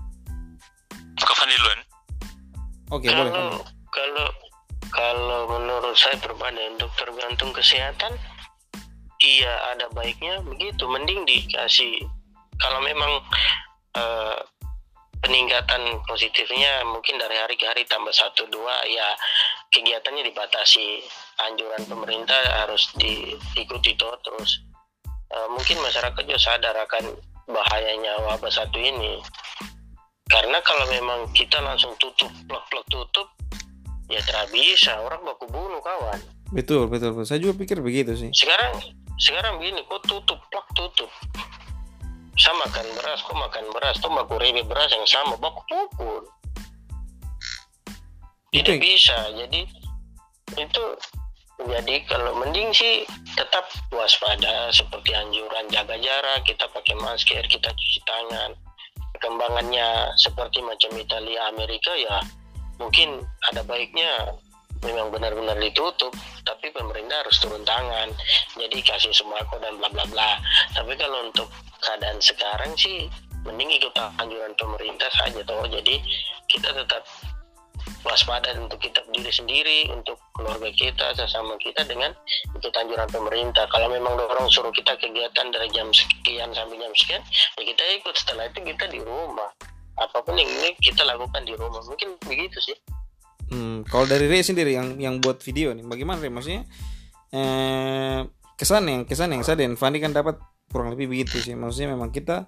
Kapan 1.15 1.47
duluan? 1.55 1.79
Oke, 2.91 3.07
boleh. 3.07 3.31
kalau 3.31 3.57
kalau 3.87 4.27
kalau 4.91 5.41
menurut 5.47 5.95
saya 5.95 6.19
pribadi 6.19 6.59
untuk 6.75 6.91
tergantung 6.99 7.55
kesehatan 7.55 8.19
iya 9.23 9.53
ada 9.71 9.87
baiknya 9.95 10.43
begitu 10.43 10.83
mending 10.89 11.23
dikasih 11.23 12.03
kalau 12.59 12.83
memang 12.83 13.23
eh, 13.95 14.39
peningkatan 15.19 15.99
positifnya 16.07 16.83
mungkin 16.87 17.19
dari 17.19 17.35
hari 17.35 17.55
ke 17.59 17.67
hari 17.67 17.83
tambah 17.87 18.11
satu 18.11 18.47
dua 18.47 18.75
ya 18.87 19.07
kegiatannya 19.71 20.23
dibatasi 20.31 21.03
anjuran 21.47 21.83
pemerintah 21.85 22.39
harus 22.65 22.89
diikuti 22.95 23.93
toh 23.99 24.15
terus 24.23 24.63
Eh, 25.29 25.47
mungkin 25.53 25.77
masyarakat 25.85 26.23
juga 26.25 26.41
sadar 26.41 26.73
akan 26.73 27.13
bahayanya 27.45 28.17
wabah 28.25 28.49
satu 28.49 28.81
ini. 28.81 29.21
Karena 30.29 30.57
kalau 30.61 30.85
memang 30.89 31.29
kita 31.33 31.61
langsung 31.61 31.93
tutup 31.97 32.29
plek-plek 32.49 32.85
tutup 32.89 33.29
ya 34.09 34.21
tidak 34.25 34.49
bisa. 34.49 34.97
Orang 35.01 35.21
baku 35.25 35.45
bunuh 35.49 35.81
kawan. 35.81 36.17
Betul, 36.49 36.89
betul, 36.89 37.13
betul. 37.13 37.25
Saya 37.29 37.41
juga 37.41 37.61
pikir 37.61 37.77
begitu 37.81 38.17
sih. 38.17 38.29
sekarang 38.33 38.81
sekarang 39.21 39.61
begini 39.61 39.85
kok 39.85 40.01
tutup 40.09 40.41
plak 40.49 40.65
tutup? 40.73 41.09
Saya 42.39 42.55
makan 42.65 42.85
beras 42.97 43.19
kok 43.21 43.37
makan 43.37 43.65
beras? 43.73 43.95
Tuh 44.01 44.09
baku 44.09 44.33
ribe 44.41 44.65
beras 44.65 44.89
yang 44.89 45.05
sama? 45.05 45.37
Baku 45.37 45.61
pukul. 45.69 46.25
Itu 48.49 48.73
tidak 48.73 48.81
bisa. 48.81 49.17
Jadi 49.37 49.61
itu 50.57 50.83
jadi 51.67 51.95
kalau 52.07 52.39
mending 52.39 52.71
sih 52.71 53.03
tetap 53.35 53.67
waspada 53.91 54.71
seperti 54.71 55.11
anjuran 55.11 55.67
jaga 55.67 55.99
jarak 55.99 56.39
kita 56.47 56.63
pakai 56.71 56.95
masker 56.95 57.43
kita 57.51 57.67
cuci 57.67 57.99
tangan. 58.07 58.55
Perkembangannya 59.19 60.15
seperti 60.15 60.63
macam 60.63 60.95
Italia 60.95 61.51
Amerika 61.51 61.91
ya 61.99 62.23
mungkin 62.79 63.19
ada 63.51 63.59
baiknya 63.67 64.39
memang 64.79 65.11
benar-benar 65.11 65.59
ditutup 65.59 66.15
tapi 66.47 66.71
pemerintah 66.71 67.27
harus 67.27 67.35
turun 67.43 67.67
tangan. 67.67 68.07
Jadi 68.55 68.79
kasih 68.79 69.11
sembako 69.11 69.59
dan 69.59 69.75
bla 69.83 69.91
bla 69.91 70.07
bla. 70.07 70.39
Tapi 70.71 70.95
kalau 70.95 71.27
untuk 71.27 71.51
keadaan 71.83 72.23
sekarang 72.23 72.71
sih 72.79 73.11
mending 73.43 73.67
ikut 73.75 73.91
anjuran 74.15 74.55
pemerintah 74.55 75.11
saja 75.19 75.43
toh. 75.43 75.67
Jadi 75.67 75.99
kita 76.47 76.71
tetap 76.71 77.03
waspada 78.03 78.55
untuk 78.55 78.79
kita 78.79 79.03
diri 79.11 79.31
sendiri 79.31 79.79
untuk 79.91 80.15
keluarga 80.31 80.71
kita 80.71 81.11
sesama 81.15 81.59
kita 81.59 81.83
dengan 81.83 82.15
ikut 82.55 82.73
anjuran 82.73 83.09
pemerintah. 83.11 83.67
Kalau 83.67 83.91
memang 83.91 84.15
orang 84.15 84.47
suruh 84.47 84.71
kita 84.71 84.95
kegiatan 84.95 85.51
dari 85.51 85.67
jam 85.75 85.91
sekian 85.91 86.49
sampai 86.55 86.79
jam 86.79 86.93
sekian 86.95 87.21
ya 87.59 87.63
kita 87.63 87.83
ikut. 87.99 88.15
Setelah 88.15 88.47
itu 88.47 88.59
kita 88.63 88.85
di 88.87 88.99
rumah. 89.03 89.51
Apa 89.99 90.23
pun 90.23 90.39
yang 90.39 90.47
ini 90.47 90.71
kita 90.79 91.03
lakukan 91.03 91.43
di 91.43 91.53
rumah. 91.59 91.83
Mungkin 91.83 92.15
begitu 92.23 92.57
sih. 92.63 92.77
Hmm, 93.49 93.81
kalau 93.89 94.05
dari 94.05 94.29
Ray 94.29 94.45
sendiri 94.45 94.77
yang 94.77 94.95
yang 95.01 95.17
buat 95.17 95.41
video 95.41 95.73
nih, 95.73 95.83
bagaimana 95.83 96.21
Ray? 96.21 96.31
Maksudnya 96.31 96.63
eh, 97.33 98.19
kesan 98.55 98.85
yang 98.85 99.01
kesan 99.09 99.33
yang 99.33 99.41
saya 99.41 99.59
dan 99.59 99.75
Fandi 99.75 99.97
kan 99.97 100.13
dapat 100.13 100.37
kurang 100.69 100.93
lebih 100.93 101.09
begitu 101.09 101.41
sih. 101.41 101.57
Maksudnya 101.57 101.97
memang 101.97 102.13
kita 102.13 102.45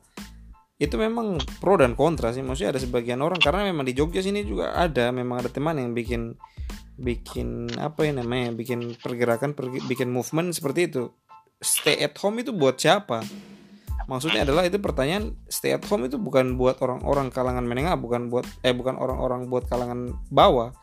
itu 0.82 0.98
memang 0.98 1.38
pro 1.62 1.78
dan 1.78 1.94
kontra 1.94 2.34
sih. 2.34 2.42
Maksudnya 2.42 2.74
ada 2.74 2.82
sebagian 2.82 3.22
orang 3.22 3.38
karena 3.38 3.70
memang 3.70 3.86
di 3.86 3.94
Jogja 3.94 4.26
sini 4.26 4.42
juga 4.42 4.74
ada 4.74 5.14
memang 5.14 5.46
ada 5.46 5.50
teman 5.54 5.78
yang 5.78 5.94
bikin 5.94 6.34
bikin 6.98 7.70
apa 7.78 8.10
ya 8.10 8.18
namanya 8.18 8.58
bikin 8.58 8.98
pergerakan 8.98 9.54
pergi- 9.54 9.86
bikin 9.86 10.10
movement 10.10 10.58
seperti 10.58 10.90
itu. 10.90 11.14
Stay 11.62 12.02
at 12.02 12.18
home 12.18 12.42
itu 12.42 12.50
buat 12.50 12.82
siapa? 12.82 13.22
Maksudnya 14.10 14.42
adalah 14.42 14.66
itu 14.66 14.82
pertanyaan 14.82 15.38
stay 15.46 15.78
at 15.78 15.86
home 15.86 16.10
itu 16.10 16.18
bukan 16.18 16.58
buat 16.58 16.82
orang-orang 16.82 17.30
kalangan 17.30 17.62
menengah 17.62 17.94
bukan 18.02 18.34
buat 18.34 18.50
eh 18.66 18.74
bukan 18.74 18.98
orang-orang 18.98 19.46
buat 19.46 19.70
kalangan 19.70 20.18
bawah. 20.34 20.74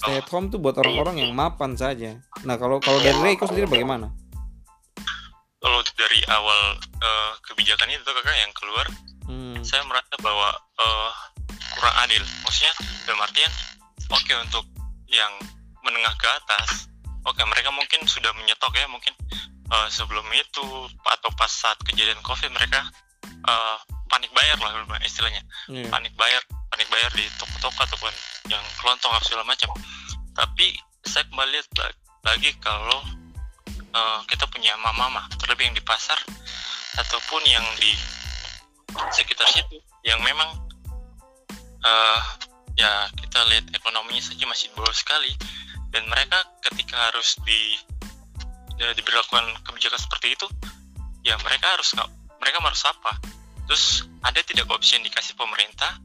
Stay 0.00 0.16
at 0.16 0.28
home 0.32 0.48
itu 0.48 0.56
buat 0.56 0.80
orang-orang 0.80 1.20
yang 1.20 1.36
mapan 1.36 1.76
saja. 1.76 2.16
Nah 2.48 2.56
kalau 2.56 2.80
kalau 2.80 2.96
dari 3.04 3.20
Reiko 3.20 3.44
sendiri 3.44 3.68
bagaimana? 3.68 4.08
Kalau 5.62 5.78
dari 5.94 6.20
awal 6.26 6.80
eh, 6.80 7.32
kebijakan 7.44 7.92
itu 7.92 8.02
kakak 8.02 8.34
yang 8.34 8.52
keluar, 8.56 8.88
hmm. 9.26 9.60
saya 9.62 9.82
merasa 9.86 10.14
bahwa 10.20 10.50
eh, 10.54 11.10
kurang 11.78 11.96
adil. 12.06 12.22
Maksudnya 12.46 12.74
dalam 13.08 13.20
artian, 13.24 13.52
oke 14.10 14.32
untuk 14.44 14.64
yang 15.10 15.32
menengah 15.82 16.14
ke 16.16 16.28
atas, 16.28 16.88
oke 17.26 17.40
mereka 17.46 17.70
mungkin 17.74 18.04
sudah 18.06 18.30
menyetok 18.38 18.72
ya 18.76 18.86
mungkin 18.90 19.14
eh, 19.72 19.88
sebelum 19.88 20.24
itu 20.34 20.66
atau 21.06 21.30
pas 21.34 21.50
saat 21.50 21.78
kejadian 21.86 22.20
covid 22.22 22.50
mereka 22.52 22.86
eh, 23.26 23.76
panik 24.12 24.30
bayar 24.36 24.58
lah 24.60 25.00
istilahnya. 25.02 25.42
Iya. 25.70 25.88
panik 25.88 26.12
bayar 26.18 26.42
panik 26.68 26.88
bayar 26.92 27.10
di 27.16 27.24
toko-toko 27.38 27.80
ataupun 27.86 28.12
yang 28.50 28.62
kelontong 28.80 29.12
atau 29.14 29.24
segala 29.24 29.44
macam 29.46 29.70
tapi 30.32 30.74
saya 31.04 31.24
kembali 31.28 31.50
lihat 31.54 31.68
lagi 32.24 32.50
kalau 32.60 33.00
eh, 33.76 34.20
kita 34.28 34.44
punya 34.48 34.76
mama-mama 34.80 35.28
terlebih 35.40 35.70
yang 35.70 35.76
di 35.76 35.84
pasar 35.84 36.18
ataupun 36.96 37.40
yang 37.48 37.64
di 37.80 37.92
sekitar 39.12 39.48
situ 39.48 39.78
yang 40.04 40.20
memang 40.20 40.48
eh, 41.82 42.20
ya 42.76 43.08
kita 43.12 43.40
lihat 43.48 43.66
ekonominya 43.72 44.22
saja 44.22 44.44
masih 44.48 44.72
bawah 44.76 44.94
sekali. 44.94 45.32
Dan 45.92 46.08
mereka 46.08 46.40
ketika 46.64 47.12
harus 47.12 47.36
di 47.44 47.76
ya, 48.80 48.96
diberlakukan 48.96 49.60
kebijakan 49.60 50.00
seperti 50.00 50.32
itu 50.32 50.48
ya 51.20 51.36
mereka 51.44 51.68
harus 51.76 51.92
mereka 52.40 52.64
harus 52.64 52.84
apa? 52.88 53.12
Terus 53.68 54.08
ada 54.24 54.40
tidak 54.40 54.66
opsi 54.72 54.96
yang 54.96 55.04
dikasih 55.04 55.36
pemerintah 55.36 56.00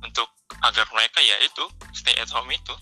untuk 0.00 0.32
agar 0.64 0.88
mereka 0.96 1.20
ya 1.20 1.36
itu 1.44 1.64
stay 1.92 2.16
at 2.16 2.32
home 2.32 2.48
itu? 2.50 2.74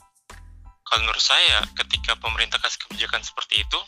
Kalau 0.87 1.03
menurut 1.03 1.21
saya 1.23 1.67
ketika 1.75 2.15
pemerintah 2.23 2.63
kasih 2.63 2.79
kebijakan 2.87 3.27
seperti 3.27 3.67
itu 3.67 3.81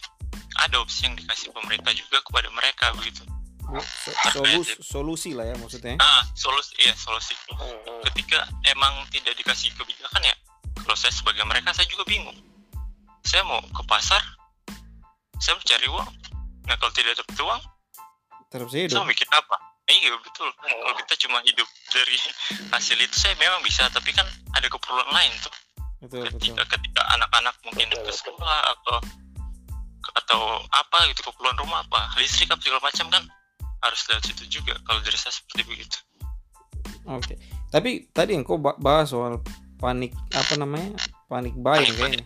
ada 0.59 0.83
opsi 0.83 1.07
yang 1.07 1.15
dikasih 1.15 1.55
pemerintah 1.55 1.95
juga 1.95 2.19
kepada 2.27 2.51
mereka 2.51 2.91
begitu 2.99 3.23
So- 3.69 4.17
solus- 4.33 4.81
solusi 4.81 5.37
lah 5.37 5.45
ya 5.45 5.55
maksudnya. 5.57 6.01
Ah 6.01 6.25
solusi 6.33 6.73
iya 6.81 6.97
solusi. 6.97 7.37
Hmm, 7.53 8.01
ketika 8.09 8.49
emang 8.65 9.05
tidak 9.13 9.37
dikasih 9.37 9.69
kebijakan 9.77 10.25
ya 10.25 10.33
kalau 10.79 10.97
saya 10.97 11.13
sebagai 11.13 11.45
mereka 11.45 11.77
saya 11.77 11.85
juga 11.85 12.09
bingung. 12.09 12.37
Saya 13.23 13.45
mau 13.45 13.61
ke 13.61 13.83
pasar 13.85 14.21
saya 15.37 15.55
mencari 15.55 15.85
uang. 15.87 16.09
Nah 16.65 16.75
kalau 16.77 16.93
tidak 16.93 17.13
dapat 17.15 17.37
uang 17.39 17.61
terus 18.49 18.73
saya 18.73 18.81
saya 18.81 18.89
hidup 18.89 19.05
mau 19.05 19.13
bikin 19.13 19.29
apa? 19.29 19.57
Iya 19.85 20.13
betul. 20.17 20.49
Kalau 20.55 20.95
kita 20.97 21.15
cuma 21.21 21.39
hidup 21.45 21.69
dari 21.93 22.17
hasil 22.73 22.97
itu 22.97 23.17
saya 23.17 23.37
memang 23.37 23.61
bisa 23.61 23.85
tapi 23.93 24.13
kan 24.13 24.25
ada 24.57 24.65
keperluan 24.65 25.13
lain 25.13 25.33
tuh. 25.45 25.53
Betul 25.99 26.25
betul. 26.25 26.41
ketika 26.41 26.63
ketika 26.73 27.03
anak-anak 27.13 27.53
mungkin 27.67 27.85
Betul, 27.91 28.01
ke 28.01 28.09
betul. 28.09 28.17
sekolah 28.17 28.59
atau 28.73 28.97
atau 30.09 30.41
apa 30.73 30.99
gitu 31.13 31.21
keperluan 31.21 31.59
rumah 31.59 31.85
apa 31.85 32.17
listrik 32.17 32.49
apa 32.49 32.63
segala 32.65 32.81
macam 32.81 33.07
kan 33.13 33.23
harus 33.83 34.01
lewat 34.11 34.25
situ 34.27 34.61
juga 34.61 34.75
kalau 34.85 35.01
dari 35.03 35.19
saya 35.19 35.35
seperti 35.35 35.63
begitu 35.67 35.99
Oke. 37.09 37.41
Tapi 37.73 38.05
tadi 38.13 38.37
yang 38.37 38.45
kau 38.45 38.61
ba- 38.61 38.77
bahas 38.77 39.09
soal 39.09 39.41
panik 39.81 40.13
apa 40.29 40.61
namanya? 40.61 40.93
Panik 41.25 41.57
buying 41.57 41.89
kayaknya. 41.97 42.25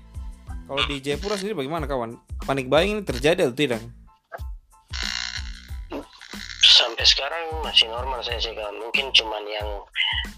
Kalau 0.66 0.82
di 0.90 0.98
Jayapura 0.98 1.38
sendiri 1.38 1.62
bagaimana 1.62 1.86
kawan? 1.86 2.18
Panik 2.42 2.66
buying 2.66 2.98
ini 2.98 3.02
terjadi 3.06 3.46
atau 3.46 3.54
tidak? 3.54 3.78
sampai 6.62 7.04
sekarang 7.06 7.44
masih 7.66 7.86
normal 7.90 8.22
saya 8.22 8.38
sih 8.38 8.54
kan 8.54 8.74
mungkin 8.78 9.10
cuman 9.10 9.42
yang 9.46 9.68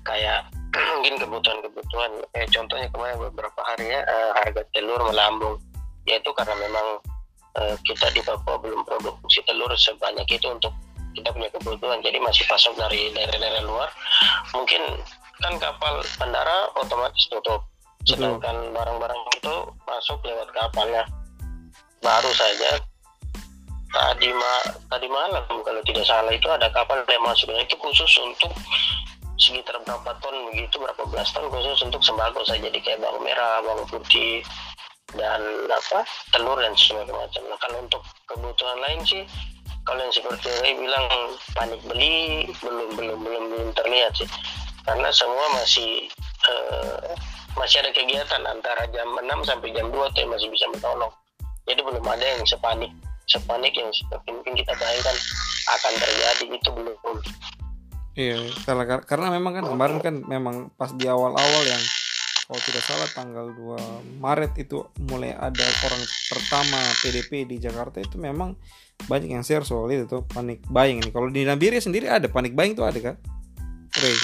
kayak 0.05 0.49
mungkin 0.97 1.21
kebutuhan-kebutuhan 1.21 2.13
eh 2.37 2.49
contohnya 2.53 2.89
kemarin 2.89 3.17
beberapa 3.21 3.61
hari 3.65 3.93
ya 3.93 4.01
eh, 4.01 4.31
harga 4.41 4.63
telur 4.73 5.01
melambung 5.05 5.57
yaitu 6.09 6.33
karena 6.33 6.57
memang 6.57 7.01
eh, 7.61 7.77
kita 7.85 8.13
di 8.17 8.21
Papua 8.25 8.57
belum 8.61 8.81
produksi 8.85 9.45
telur 9.45 9.69
sebanyak 9.77 10.25
itu 10.29 10.47
untuk 10.49 10.73
kita 11.15 11.31
punya 11.31 11.51
kebutuhan. 11.55 11.99
Jadi 12.03 12.19
masih 12.21 12.45
pasok 12.51 12.75
dari 12.77 13.11
daerah-daerah 13.15 13.63
luar 13.65 13.89
mungkin 14.53 14.83
kan 15.43 15.55
kapal 15.59 16.03
bandara 16.21 16.71
otomatis 16.79 17.27
tutup. 17.31 17.63
Sedangkan 18.05 18.75
barang-barang 18.77 19.21
itu 19.41 19.55
masuk 19.89 20.21
lewat 20.27 20.49
kapalnya. 20.53 21.09
Baru 22.05 22.31
saja 22.37 22.77
tadi 23.95 24.27
ma 24.35 24.55
tadi 24.91 25.07
malam 25.07 25.47
kalau 25.47 25.81
tidak 25.87 26.03
salah 26.03 26.35
itu 26.35 26.51
ada 26.51 26.69
kapal 26.75 27.01
yang 27.07 27.25
masuk. 27.25 27.49
Dan 27.49 27.65
itu 27.65 27.79
khusus 27.81 28.13
untuk 28.21 28.53
sekitar 29.35 29.79
berapa 29.83 30.15
ton 30.23 30.37
begitu 30.53 30.79
berapa 30.79 31.03
belas 31.11 31.31
ton 31.33 31.49
khusus 31.49 31.81
untuk 31.87 32.03
sembako 32.05 32.45
saja. 32.45 32.69
Jadi 32.69 32.79
kayak 32.83 33.01
bawang 33.01 33.25
merah 33.25 33.63
bawang 33.65 33.87
putih 33.89 34.45
dan 35.15 35.41
apa 35.71 36.03
telur 36.35 36.59
dan 36.59 36.75
segala 36.75 37.09
macam. 37.09 37.43
Nah 37.47 37.59
kalau 37.63 37.79
untuk 37.83 38.03
kebutuhan 38.29 38.79
lain 38.83 39.01
sih 39.07 39.23
kalau 39.85 40.01
yang 40.01 40.15
seperti 40.17 40.49
Ray 40.65 40.75
bilang 40.81 41.07
panik 41.53 41.81
beli 41.85 42.49
belum 42.65 42.97
belum 42.97 43.19
belum 43.21 43.45
belum 43.53 43.69
terlihat 43.77 44.13
sih. 44.17 44.29
Karena 44.85 45.09
semua 45.13 45.47
masih 45.57 46.09
eh, 46.49 47.13
masih 47.57 47.81
ada 47.85 47.91
kegiatan 47.93 48.43
antara 48.49 48.85
jam 48.93 49.09
6 49.17 49.49
sampai 49.49 49.73
jam 49.73 49.89
2 49.89 50.17
tuh 50.17 50.29
masih 50.29 50.49
bisa 50.49 50.67
menolong. 50.73 51.13
Jadi 51.65 51.81
belum 51.81 52.05
ada 52.05 52.25
yang 52.25 52.45
sepanik 52.45 52.93
sepanik 53.25 53.73
yang 53.73 53.89
mungkin 54.29 54.53
kita 54.53 54.73
bayangkan 54.77 55.17
akan 55.73 55.93
terjadi 55.97 56.45
itu 56.53 56.71
belum. 56.73 57.17
Iya, 58.15 58.39
karena 58.63 58.85
karena 59.03 59.27
memang 59.33 59.53
kan 59.59 59.65
kemarin 59.67 59.99
kan 59.99 60.15
memang 60.23 60.71
pas 60.77 60.93
di 60.95 61.09
awal-awal 61.09 61.63
yang 61.67 61.83
kalau 62.45 62.61
tidak 62.61 62.85
salah 62.85 63.09
tanggal 63.11 63.47
2 63.57 64.21
Maret 64.21 64.53
itu 64.61 64.85
mulai 65.09 65.33
ada 65.33 65.65
orang 65.89 66.03
pertama 66.29 66.79
PDP 67.01 67.49
di 67.49 67.57
Jakarta 67.57 68.05
itu 68.05 68.21
memang 68.21 68.55
banyak 69.05 69.31
yang 69.37 69.45
share 69.45 69.67
soal 69.67 69.91
itu 69.93 70.09
tuh 70.09 70.25
panik 70.31 70.65
buying 70.71 71.03
ini. 71.03 71.11
Kalau 71.13 71.29
di 71.29 71.45
Nabiri 71.45 71.79
sendiri 71.83 72.09
ada 72.09 72.31
panik 72.31 72.57
buying 72.57 72.73
tuh 72.73 72.87
ada 72.89 72.99
kan? 73.01 73.17
Ray. 74.01 74.17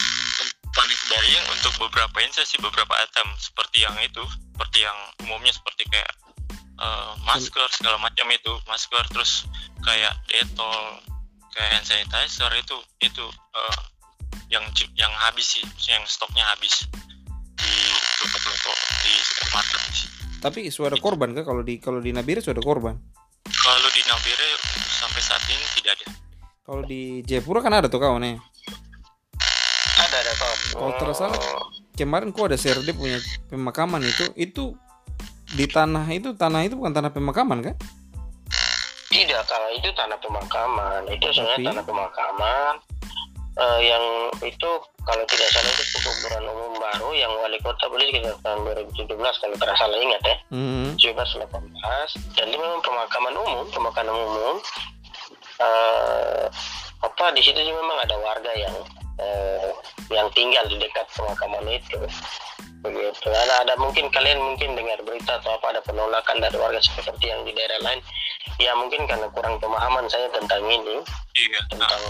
panik 0.71 1.01
buying 1.11 1.45
untuk 1.51 1.73
beberapa 1.89 2.17
instansi 2.23 2.63
beberapa 2.63 2.95
item 3.03 3.29
seperti 3.39 3.83
yang 3.83 3.97
itu 4.03 4.23
seperti 4.55 4.79
yang 4.87 4.99
umumnya 5.27 5.51
seperti 5.51 5.83
kayak 5.91 6.13
eh, 6.79 7.13
masker 7.27 7.67
segala 7.75 7.99
macam 7.99 8.27
itu 8.31 8.53
masker 8.71 9.05
terus 9.11 9.51
kayak 9.83 10.15
detol 10.31 11.03
kayak 11.55 11.71
hand 11.75 11.87
sanitizer 11.87 12.51
itu 12.55 12.77
itu 13.03 13.27
eh, 13.55 13.79
yang 14.51 14.63
yang 14.99 15.13
habis 15.27 15.59
sih 15.59 15.65
yang 15.91 16.03
stoknya 16.07 16.43
habis 16.51 16.87
di 17.59 17.75
toko-toko 18.23 18.73
di 19.07 19.13
supermarket. 19.23 19.83
Tapi 20.41 20.61
sudah 20.73 20.97
ada 20.97 21.01
korban 21.01 21.37
kan 21.37 21.45
kalau 21.45 21.63
di 21.63 21.77
kalau 21.79 22.01
di 22.01 22.11
Nabiri 22.17 22.41
sudah 22.41 22.57
ada 22.59 22.65
korban. 22.65 22.97
Kalau 23.53 23.89
di 23.91 24.03
Nabire 24.05 24.51
sampai 24.93 25.21
saat 25.21 25.43
ini 25.47 25.65
tidak 25.75 25.99
ada 25.99 26.07
Kalau 26.61 26.83
di 26.83 27.21
Jayapura 27.23 27.61
kan 27.61 27.75
ada 27.75 27.91
tuh 27.91 27.99
kawan 27.99 28.23
ya. 28.23 28.39
ada 29.99 30.17
ada 30.17 30.33
kawan 30.35 30.59
Kalau 30.71 30.93
tidak 30.97 31.17
salah 31.17 31.41
kemarin 31.93 32.31
kok 32.31 32.47
ada 32.47 32.57
share 32.57 32.81
dia 32.81 32.95
punya 32.95 33.19
pemakaman 33.51 34.01
itu 34.01 34.25
itu 34.35 34.65
di 35.51 35.67
tanah 35.67 36.07
itu 36.09 36.33
tanah 36.33 36.63
itu 36.63 36.79
bukan 36.79 36.95
tanah 36.95 37.11
pemakaman 37.11 37.59
kan? 37.61 37.75
Tidak, 39.11 39.43
kalau 39.43 39.67
itu 39.75 39.91
tanah 39.91 40.15
pemakaman. 40.23 41.03
Itu 41.11 41.35
sebenarnya 41.35 41.59
Tapi- 41.59 41.67
tanah 41.67 41.85
pemakaman 41.85 42.73
eh, 43.61 43.81
yang 43.85 44.05
itu 44.41 44.71
kalau 45.05 45.25
tidak 45.29 45.49
salah 45.53 45.73
itu 45.73 45.85
kuburan 46.01 46.45
umum 46.49 46.73
baru 46.81 47.09
yang 47.13 47.33
wali 47.45 47.59
kota 47.61 47.85
beli 47.93 48.09
sekitar 48.09 48.37
tahun 48.41 48.61
2017 48.97 49.17
kalau 49.17 49.55
tidak 49.57 49.77
salah 49.77 49.99
ingat 50.01 50.23
ya. 50.25 50.37
Hmm. 50.53 50.89
17 50.97 51.17
18 51.17 52.37
dan 52.37 52.45
ini 52.49 52.57
memang 52.57 52.81
pemakaman 52.81 53.35
umum, 53.37 53.65
pemakaman 53.69 54.17
umum. 54.17 54.57
Eh, 55.61 56.45
apa 57.01 57.25
di 57.37 57.41
situ 57.45 57.61
juga 57.61 57.81
memang 57.81 57.99
ada 58.05 58.17
warga 58.21 58.53
yang 58.57 58.77
eh, 59.21 59.71
yang 60.09 60.29
tinggal 60.33 60.65
di 60.69 60.77
dekat 60.81 61.07
pemakaman 61.13 61.65
itu. 61.69 62.01
Begitu. 62.81 63.29
Ada, 63.29 63.69
ada 63.69 63.75
mungkin 63.77 64.09
kalian 64.09 64.41
mungkin 64.41 64.73
dengar 64.73 64.97
berita 65.05 65.37
atau 65.37 65.53
apa 65.53 65.77
ada 65.77 65.81
penolakan 65.85 66.41
dari 66.41 66.57
warga 66.57 66.81
seperti 66.81 67.29
yang 67.29 67.45
di 67.45 67.53
daerah 67.53 67.77
lain. 67.85 68.01
Ya 68.57 68.73
mungkin 68.73 69.05
karena 69.05 69.29
kurang 69.37 69.61
pemahaman 69.61 70.09
saya 70.09 70.33
tentang 70.33 70.65
ini, 70.65 71.05
iya 71.37 71.61
nah, 71.61 71.65
tentang 71.77 72.03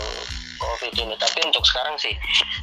COVID 0.60 0.92
ini. 0.92 1.16
Tapi 1.16 1.38
untuk 1.48 1.64
sekarang 1.64 1.96
sih 1.96 2.12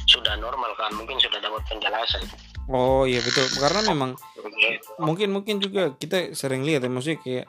sudah 0.06 0.38
normal 0.38 0.70
kan, 0.78 0.94
mungkin 0.94 1.18
sudah 1.18 1.42
dapat 1.42 1.66
penjelasan. 1.66 2.22
Oh 2.68 3.08
iya 3.08 3.24
betul 3.24 3.48
karena 3.56 3.80
memang 3.80 4.12
mungkin 5.00 5.32
mungkin 5.32 5.56
juga 5.56 5.96
kita 5.96 6.36
sering 6.36 6.68
lihat 6.68 6.84
ya 6.84 6.92
maksudnya 6.92 7.16
kayak 7.24 7.46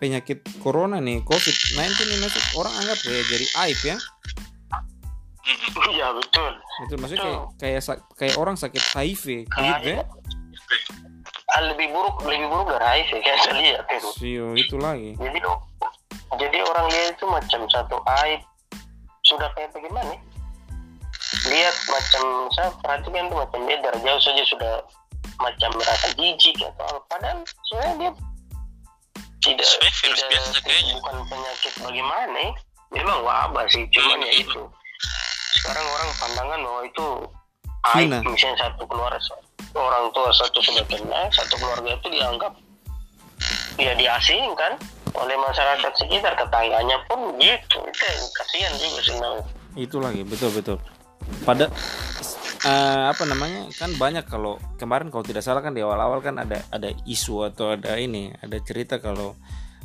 penyakit 0.00 0.40
corona 0.64 0.96
nih 0.96 1.20
COVID-19 1.28 1.76
ini 2.08 2.16
masuk 2.24 2.44
orang 2.56 2.72
anggap 2.80 2.98
kayak 3.04 3.24
jadi 3.28 3.46
aib 3.68 3.80
ya. 3.84 3.96
mm-mm. 4.00 5.92
Ya 6.00 6.08
betul. 6.16 6.52
Itu 6.88 6.94
maksudnya 6.96 7.20
kayak 7.60 7.84
kayak 7.84 8.00
kayak 8.16 8.34
orang 8.40 8.56
sakit 8.56 8.80
HIV 8.96 9.24
gitu 9.44 9.88
ya. 9.92 10.08
Ah, 11.52 11.60
lebih 11.66 11.92
buruk 11.92 12.24
lebih 12.24 12.48
buruk 12.48 12.72
dari 12.72 13.04
HIV 13.04 13.20
kayak 13.20 13.38
saya 13.44 13.54
lihat 13.60 13.84
itu. 13.92 14.08
Sio 14.16 14.46
itu 14.56 14.76
lagi. 14.80 15.20
Jadi 15.20 15.38
jadi 16.40 16.58
orang 16.64 16.86
lihat 16.88 17.20
itu 17.20 17.26
macam 17.28 17.60
satu 17.68 18.00
aib 18.24 18.40
sudah 19.30 19.48
kayak 19.54 19.70
bagaimana? 19.70 20.14
Lihat 21.46 21.76
macam 21.86 22.24
saya 22.52 22.70
perhatikan 22.82 23.30
tuh 23.30 23.38
macam 23.38 23.60
dia 23.70 23.78
dari 23.78 23.98
jauh 24.02 24.22
saja 24.22 24.42
sudah 24.50 24.74
macam 25.40 25.70
merasa 25.78 26.06
jijik 26.18 26.58
atau 26.58 26.84
apa. 26.90 27.00
Padahal 27.06 27.38
sebenarnya 27.70 27.94
dia 27.96 28.10
tidak 29.40 29.64
Sebenarnya 29.64 29.94
virus 30.02 30.18
tidak 30.20 30.28
biasa 30.28 30.58
kayaknya. 30.66 30.94
bukan 31.00 31.16
penyakit 31.30 31.72
bagaimana? 31.80 32.38
ya. 32.42 32.52
Memang 32.90 33.18
wabah 33.22 33.64
sih, 33.70 33.86
cuman 33.94 34.18
ya 34.26 34.32
itu. 34.34 34.62
Sekarang 35.62 35.86
orang 35.86 36.10
pandangan 36.18 36.58
bahwa 36.66 36.82
itu 36.84 37.06
aib 37.96 38.12
misalnya 38.28 38.56
satu 38.68 38.84
keluarga 38.84 39.16
orang 39.72 40.12
tua 40.12 40.28
satu 40.36 40.58
sudah 40.60 40.84
kena, 40.84 41.30
satu 41.32 41.54
keluarga 41.56 41.96
itu 41.96 42.08
dianggap 42.12 42.52
ya 43.80 43.96
diasingkan 43.96 44.76
oleh 45.14 45.36
masyarakat 45.36 45.92
sekitar 45.96 46.34
tetangganya 46.34 46.98
pun 47.06 47.34
gitu. 47.36 47.78
Itu 47.80 48.06
kasihan 48.32 48.72
juga 48.76 49.00
sebenarnya 49.00 49.44
Itu 49.74 49.96
lagi 49.98 50.22
betul 50.22 50.50
betul. 50.52 50.76
Pada 51.42 51.68
eh, 52.62 53.04
apa 53.08 53.22
namanya 53.24 53.70
kan 53.72 53.94
banyak 53.94 54.24
kalau 54.24 54.58
kemarin 54.76 55.08
kalau 55.08 55.22
tidak 55.22 55.40
salah 55.40 55.60
kan 55.60 55.72
di 55.72 55.80
awal-awal 55.80 56.20
kan 56.20 56.36
ada 56.36 56.60
ada 56.68 56.90
isu 57.04 57.46
atau 57.46 57.74
ada 57.74 57.96
ini 57.96 58.30
ada 58.36 58.56
cerita 58.60 58.98
kalau 58.98 59.36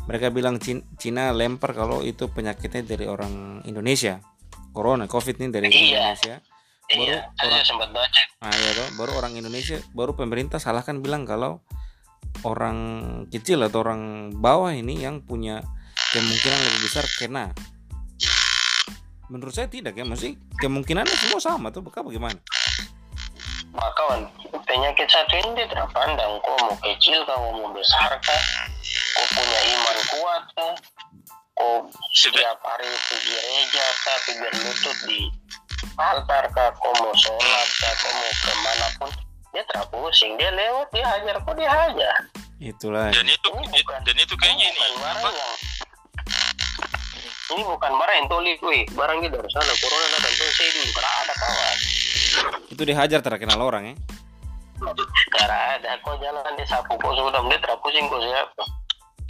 mereka 0.06 0.30
bilang 0.30 0.62
Cin- 0.62 0.86
Cina 0.96 1.34
lempar 1.34 1.74
kalau 1.74 2.02
itu 2.02 2.30
penyakitnya 2.30 2.86
dari 2.86 3.06
orang 3.06 3.66
Indonesia. 3.66 4.22
Corona 4.70 5.08
covid 5.08 5.40
ini 5.40 5.50
dari 5.50 5.72
Iya. 5.72 6.12
Indonesia. 6.12 6.36
Baru 6.86 7.02
iya 7.02 7.18
orang 7.42 7.66
sempat 7.66 7.90
baca. 7.90 8.22
Ah, 8.44 8.54
iya 8.54 8.72
toh, 8.76 8.88
baru 9.00 9.12
orang 9.18 9.34
Indonesia 9.34 9.80
baru 9.92 10.14
pemerintah 10.14 10.60
salahkan 10.60 11.02
bilang 11.02 11.26
kalau 11.26 11.64
orang 12.46 12.78
kecil 13.34 13.66
atau 13.66 13.82
orang 13.82 14.32
bawah 14.38 14.70
ini 14.70 15.02
yang 15.02 15.26
punya 15.26 15.66
kemungkinan 16.14 16.60
lebih 16.62 16.82
besar 16.86 17.06
kena. 17.18 17.52
Menurut 19.28 19.58
saya 19.58 19.66
tidak 19.66 19.98
ya 19.98 20.06
masih 20.06 20.38
kemungkinannya 20.62 21.18
semua 21.18 21.42
sama 21.42 21.74
tuh 21.74 21.82
bakal 21.82 22.06
bagaimana? 22.06 22.38
Nah, 23.76 23.92
kawan 23.98 24.24
penyakit 24.64 25.10
satu 25.12 25.36
ini 25.36 25.68
tidak 25.68 25.92
pandang 25.92 26.40
kau 26.40 26.56
mau 26.64 26.78
kecil 26.80 27.20
kau 27.28 27.52
mau 27.60 27.74
besar 27.76 28.16
kah 28.24 28.44
kau 29.18 29.26
punya 29.36 29.60
iman 29.76 29.98
kuat 30.16 30.44
kah 30.56 30.74
kau 31.60 31.76
setiap 32.16 32.56
hari 32.64 32.88
pergi 32.88 33.36
gereja 33.36 33.86
kah 34.06 34.18
pergi 34.24 34.50
lutut 34.64 34.98
di 35.10 35.20
altar 36.00 36.46
kah 36.56 36.70
kau 36.80 36.94
mau 37.04 37.12
sholat 37.20 37.70
kah 37.84 37.94
kau 38.00 38.14
mau 38.16 38.32
ke 38.32 38.54
mana 38.64 38.88
pun 38.96 39.12
dia 39.56 39.64
tidak 39.66 39.88
pusing 39.88 40.36
dia 40.36 40.52
lewat 40.52 40.88
dia 40.92 41.06
hajar 41.08 41.36
kok 41.40 41.54
dia 41.56 41.70
hajar? 41.72 42.16
Itulah. 42.56 43.08
Dan 43.10 43.26
itu 43.26 43.48
Ini 43.48 43.80
bukan- 43.82 44.04
dan 44.04 44.16
itu 44.16 44.34
kayaknya 44.36 44.66
ini 44.68 44.80
bukan 44.80 45.00
barang 45.00 45.32
yang 45.32 45.54
ini 47.46 47.62
bukan 47.64 47.92
barang 47.94 48.16
yang 48.18 48.28
toli 48.28 48.52
wih 48.60 48.84
barang 48.92 49.18
ini 49.22 49.28
dari 49.30 49.48
sana 49.48 49.74
corona 49.78 50.06
datang 50.12 50.34
tuh 50.34 50.48
saya 50.52 50.70
dulu 50.72 50.90
karena 50.92 51.12
ada 51.16 51.34
kawan. 51.34 51.78
Itu 52.68 52.82
dihajar 52.84 53.20
terkenal 53.22 53.60
orang 53.62 53.84
ya? 53.86 53.96
Karena 55.32 55.58
ada 55.78 55.90
kok 55.98 56.16
jalan 56.20 56.54
di 56.54 56.66
sapu 56.68 56.94
kok 56.94 57.14
sudah 57.14 57.42
dia 57.46 57.60
tidak 57.62 57.78
pusing 57.80 58.06
kok 58.06 58.20
siapa? 58.20 58.64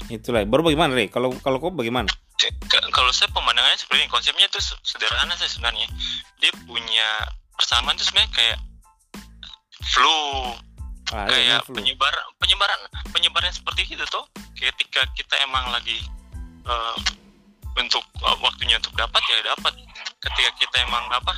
Itulah 0.08 0.42
baru 0.44 0.62
bagaimana 0.64 0.92
Rey 0.94 1.08
kalau 1.08 1.30
kalau 1.40 1.58
kau 1.60 1.70
bagaimana? 1.70 2.10
Kalau 2.68 3.12
saya 3.12 3.30
pemandangannya 3.32 3.78
seperti 3.78 4.06
ini 4.06 4.10
konsepnya 4.10 4.46
itu 4.46 4.60
se- 4.60 4.78
sederhana 4.82 5.34
sih 5.36 5.48
sebenarnya. 5.48 5.88
Dia 6.38 6.52
punya 6.64 7.08
persamaan 7.54 7.96
itu 7.96 8.06
sebenarnya 8.06 8.32
kayak 8.32 8.58
flu. 9.84 10.20
Ah, 11.14 11.30
iya, 11.30 11.62
kayak 11.62 11.62
flu. 11.70 11.76
penyebaran 11.78 12.26
penyebaran 12.42 12.80
penyebaran 13.14 13.54
seperti 13.54 13.86
itu 13.94 14.02
tuh 14.10 14.26
ketika 14.58 15.06
kita 15.14 15.36
emang 15.46 15.70
lagi 15.70 16.02
eh, 16.66 16.98
untuk 17.76 18.02
eh, 18.24 18.38
waktunya 18.42 18.80
untuk 18.80 18.96
dapat 18.96 19.22
ya 19.28 19.54
dapat. 19.56 19.74
Ketika 20.24 20.50
kita 20.58 20.76
emang 20.88 21.06
apa 21.12 21.34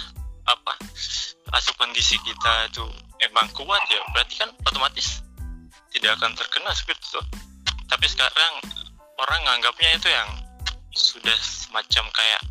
apa 0.47 0.73
asupan 1.51 1.91
gizi 1.91 2.15
kita 2.23 2.71
itu 2.71 2.85
emang 3.23 3.47
kuat 3.51 3.83
ya 3.91 3.99
berarti 4.15 4.39
kan 4.39 4.49
otomatis 4.63 5.19
tidak 5.91 6.15
akan 6.21 6.31
terkena 6.37 6.71
seperti 6.71 7.03
itu. 7.03 7.21
Tapi 7.87 8.05
sekarang 8.07 8.53
orang 9.17 9.39
nganggapnya 9.43 9.97
itu 9.97 10.07
yang 10.11 10.29
sudah 10.93 11.37
semacam 11.41 12.05
kayak 12.13 12.41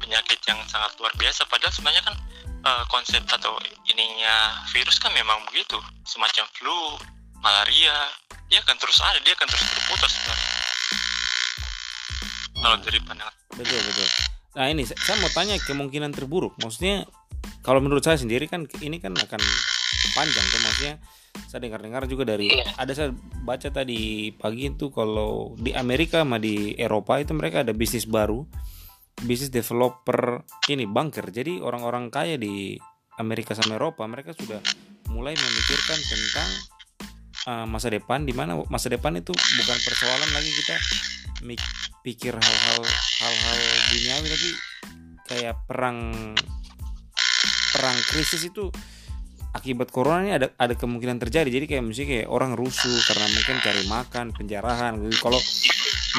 penyakit 0.00 0.40
yang 0.48 0.58
sangat 0.66 0.90
luar 0.96 1.12
biasa 1.20 1.44
padahal 1.46 1.70
sebenarnya 1.70 2.02
kan 2.02 2.16
eh, 2.60 2.84
konsep 2.88 3.22
atau 3.26 3.56
ininya 3.86 4.64
virus 4.70 5.00
kan 5.00 5.12
memang 5.12 5.40
begitu. 5.48 5.76
Semacam 6.04 6.44
flu 6.52 6.76
malaria 7.40 7.96
dia 8.50 8.60
akan 8.60 8.76
terus 8.76 8.98
ada 9.00 9.16
dia 9.22 9.32
akan 9.32 9.48
terus 9.48 9.64
berputar 9.64 10.10
sebenarnya 10.10 10.48
kalau 12.60 12.76
Hmm. 12.76 12.84
dari 12.84 12.98
pandangan 13.00 13.34
betul 13.56 13.80
betul. 13.80 14.08
Nah 14.50 14.66
ini 14.68 14.82
saya, 14.84 15.16
mau 15.22 15.30
tanya 15.30 15.56
kemungkinan 15.62 16.10
terburuk. 16.10 16.58
Maksudnya 16.58 17.06
kalau 17.62 17.78
menurut 17.80 18.02
saya 18.02 18.18
sendiri 18.18 18.50
kan 18.50 18.66
ini 18.82 18.98
kan 18.98 19.14
akan 19.14 19.40
panjang 20.12 20.46
tuh 20.50 20.60
maksudnya. 20.60 20.94
Saya 21.46 21.62
dengar-dengar 21.62 22.10
juga 22.10 22.26
dari 22.26 22.50
Iya. 22.50 22.74
ada 22.74 22.90
saya 22.90 23.14
baca 23.46 23.70
tadi 23.70 24.34
pagi 24.34 24.66
itu 24.66 24.90
kalau 24.90 25.54
di 25.54 25.70
Amerika 25.70 26.26
sama 26.26 26.42
di 26.42 26.74
Eropa 26.74 27.22
itu 27.22 27.30
mereka 27.32 27.62
ada 27.62 27.70
bisnis 27.70 28.02
baru 28.04 28.42
bisnis 29.24 29.52
developer 29.52 30.44
ini 30.72 30.88
bunker 30.88 31.28
jadi 31.28 31.60
orang-orang 31.60 32.08
kaya 32.08 32.40
di 32.40 32.76
Amerika 33.20 33.52
sama 33.52 33.76
Eropa 33.76 34.08
mereka 34.08 34.32
sudah 34.32 34.60
mulai 35.12 35.36
memikirkan 35.36 35.98
tentang 36.00 36.50
uh, 37.50 37.66
masa 37.68 37.92
depan 37.92 38.24
di 38.24 38.32
mana 38.32 38.56
masa 38.72 38.88
depan 38.88 39.18
itu 39.20 39.32
bukan 39.32 39.78
persoalan 39.84 40.30
lagi 40.32 40.50
kita 40.64 40.76
pikir 42.00 42.32
hal-hal 42.32 42.80
hal-hal 43.20 43.58
duniawi 43.92 44.26
tapi 44.28 44.50
kayak 45.28 45.56
perang 45.68 45.98
perang 47.70 47.96
krisis 48.10 48.44
itu 48.48 48.68
akibat 49.50 49.90
corona 49.90 50.26
ini 50.26 50.32
ada 50.34 50.46
ada 50.58 50.74
kemungkinan 50.74 51.18
terjadi. 51.22 51.50
Jadi 51.50 51.66
kayak 51.66 51.82
misalnya 51.86 52.08
kayak 52.22 52.28
orang 52.30 52.52
rusuh 52.54 52.98
karena 53.06 53.26
mungkin 53.30 53.56
cari 53.62 53.82
makan 53.86 54.26
penjarahan. 54.34 54.92
Gitu 55.06 55.16
kalau 55.22 55.40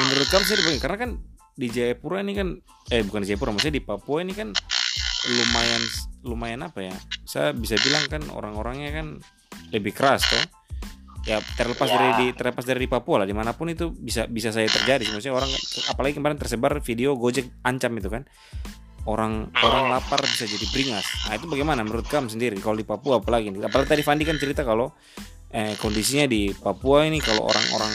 menurut 0.00 0.28
kamu 0.28 0.44
sih 0.44 0.80
karena 0.80 0.96
kan 0.96 1.10
di 1.52 1.68
Jayapura 1.68 2.24
ini 2.24 2.32
kan 2.32 2.48
eh 2.88 3.04
bukan 3.04 3.20
di 3.22 3.28
Jayapura 3.32 3.52
maksudnya 3.52 3.76
di 3.76 3.84
Papua 3.84 4.24
ini 4.24 4.32
kan 4.32 4.50
lumayan 5.22 5.82
lumayan 6.22 6.60
apa 6.66 6.90
ya 6.90 6.94
saya 7.22 7.54
bisa 7.54 7.78
bilang 7.78 8.04
kan 8.10 8.22
orang-orangnya 8.30 8.90
kan 8.90 9.06
lebih 9.70 9.92
keras 9.96 10.22
toh. 10.26 10.44
Ya 11.22 11.38
terlepas 11.54 11.86
Ya. 11.86 11.94
dari 11.94 12.10
di 12.18 12.26
terlepas 12.34 12.66
dari 12.66 12.82
di 12.82 12.90
Papua 12.90 13.22
lah 13.22 13.26
di 13.30 13.36
mana 13.36 13.54
pun 13.54 13.70
itu 13.70 13.94
bisa 13.94 14.26
bisa 14.26 14.50
saya 14.50 14.66
terjadi 14.66 15.06
maksudnya 15.06 15.38
orang 15.38 15.50
apalagi 15.86 16.18
kemarin 16.18 16.34
tersebar 16.34 16.82
video 16.82 17.14
Gojek 17.14 17.46
ancam 17.62 17.94
itu 17.94 18.10
kan. 18.10 18.26
Orang 19.02 19.50
orang 19.62 19.90
lapar 19.90 20.22
bisa 20.22 20.46
jadi 20.46 20.62
beringas. 20.70 21.06
Nah 21.26 21.34
itu 21.34 21.50
bagaimana 21.50 21.82
menurut 21.82 22.06
kamu 22.06 22.30
sendiri? 22.30 22.54
Kalau 22.62 22.78
di 22.78 22.86
Papua 22.86 23.18
apalagi 23.18 23.50
apalagi 23.50 23.88
tadi 23.90 24.02
Fandi 24.02 24.22
kan 24.22 24.38
cerita 24.38 24.62
kalau 24.62 24.94
eh, 25.50 25.74
kondisinya 25.78 26.26
di 26.26 26.50
Papua 26.54 27.06
ini 27.06 27.18
kalau 27.18 27.46
orang-orang 27.46 27.92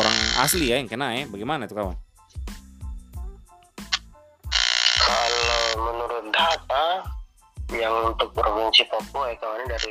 orang 0.00 0.16
asli 0.40 0.72
ya 0.72 0.76
yang 0.80 0.88
kena 0.88 1.16
ya 1.16 1.24
bagaimana 1.28 1.66
itu 1.66 1.74
kawan 1.76 1.96
menurut 5.80 6.24
data 6.32 7.04
yang 7.70 7.94
untuk 8.12 8.34
provinsi 8.34 8.82
Papua 8.90 9.30
ya 9.30 9.36
kawan 9.38 9.62
dari 9.70 9.90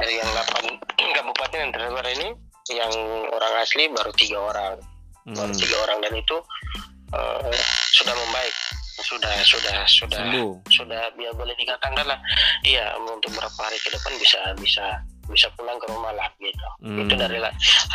dari 0.00 0.14
yang 0.16 0.28
8 0.32 0.72
kabupaten 1.20 1.58
yang 1.60 1.72
tersebar 1.72 2.06
ini 2.08 2.28
yang 2.72 2.92
orang 3.32 3.54
asli 3.60 3.90
baru 3.92 4.12
tiga 4.16 4.38
orang. 4.40 4.76
Baru 5.22 5.54
Hmm, 5.54 5.60
tiga 5.60 5.76
orang 5.86 5.98
dan 6.02 6.14
itu 6.18 6.36
eh, 7.14 7.54
sudah 7.94 8.14
membaik. 8.14 8.54
Sudah 9.02 9.34
sudah 9.42 9.76
sudah 9.88 10.20
sembuh. 10.20 10.52
sudah 10.70 11.02
biar 11.18 11.32
boleh 11.34 11.56
dikatakan 11.58 12.06
lah 12.06 12.14
iya 12.62 12.92
untuk 13.02 13.34
beberapa 13.34 13.66
hari 13.66 13.74
ke 13.82 13.90
depan 13.90 14.12
bisa 14.20 14.38
bisa 14.62 14.86
bisa 15.26 15.48
pulang 15.58 15.74
ke 15.80 15.86
rumah 15.90 16.12
lah 16.14 16.28
gitu. 16.38 16.68
Hmm. 16.86 17.02
itu 17.02 17.14
dari 17.18 17.40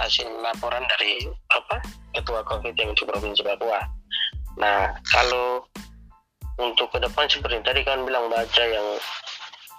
hasil 0.03 0.27
laporan 0.41 0.83
dari 0.97 1.23
apa 1.53 1.79
ketua 2.17 2.43
covid 2.43 2.75
yang 2.75 2.91
untuk 2.91 3.07
provinsi 3.07 3.39
Papua. 3.45 3.79
Nah 4.57 4.95
kalau 5.07 5.63
untuk 6.57 6.89
ke 6.89 6.97
depan 6.99 7.25
seperti 7.29 7.61
tadi 7.61 7.81
kan 7.85 8.01
bilang 8.03 8.27
baca 8.27 8.63
yang 8.65 8.87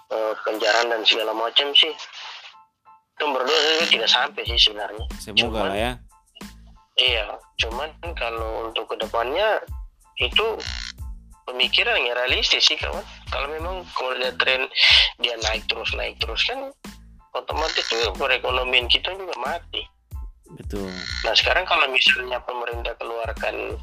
eh, 0.09 0.33
penjarahan 0.47 0.87
dan 0.89 1.01
segala 1.03 1.31
macam 1.35 1.69
sih 1.75 1.91
itu 3.19 3.25
berdua 3.27 3.59
saya 3.59 3.87
tidak 3.91 4.09
sampai 4.09 4.41
sih 4.47 4.59
sebenarnya 4.59 5.05
semoga 5.19 5.43
Cuman- 5.43 5.69
lah 5.71 5.79
ya 5.79 5.93
Iya, 6.99 7.39
cuman 7.55 7.95
kalau 8.11 8.67
untuk 8.67 8.91
ke 8.91 8.99
depannya 8.99 9.63
itu 10.19 10.43
pemikiran 11.47 11.95
yang 11.95 12.11
realistis 12.11 12.67
sih 12.67 12.75
kawan. 12.75 12.99
Kalau 13.31 13.47
memang 13.47 13.87
kalau 13.95 14.19
lihat 14.19 14.35
tren 14.35 14.67
dia 15.23 15.39
naik 15.47 15.63
terus 15.71 15.95
naik 15.95 16.19
terus 16.19 16.43
kan 16.43 16.67
otomatis 17.31 17.87
tuh 17.87 18.11
perekonomian 18.19 18.91
kita 18.91 19.15
juga 19.15 19.31
mati. 19.39 19.87
betul 20.59 20.91
Nah 21.23 21.31
sekarang 21.39 21.63
kalau 21.63 21.87
misalnya 21.87 22.41
pemerintah 22.43 22.91
keluarkan 22.99 23.79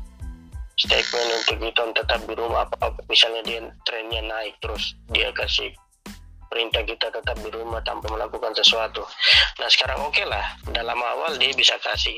statement 0.77 1.29
untuk 1.41 1.57
kita 1.65 1.83
tetap 1.97 2.21
di 2.29 2.35
rumah 2.37 2.69
apa, 2.69 2.77
apa 2.93 3.01
misalnya 3.09 3.41
dia 3.49 3.61
trennya 3.89 4.21
naik 4.21 4.55
terus 4.61 4.93
dia 5.09 5.33
kasih 5.33 5.73
perintah 6.47 6.83
kita 6.87 7.11
tetap 7.11 7.37
di 7.43 7.51
rumah 7.53 7.83
tanpa 7.83 8.07
melakukan 8.09 8.55
sesuatu. 8.55 9.03
Nah 9.59 9.69
sekarang 9.69 9.99
oke 10.05 10.23
lah 10.25 10.57
dalam 10.71 10.97
awal 10.97 11.35
dia 11.37 11.53
bisa 11.53 11.75
kasih 11.83 12.17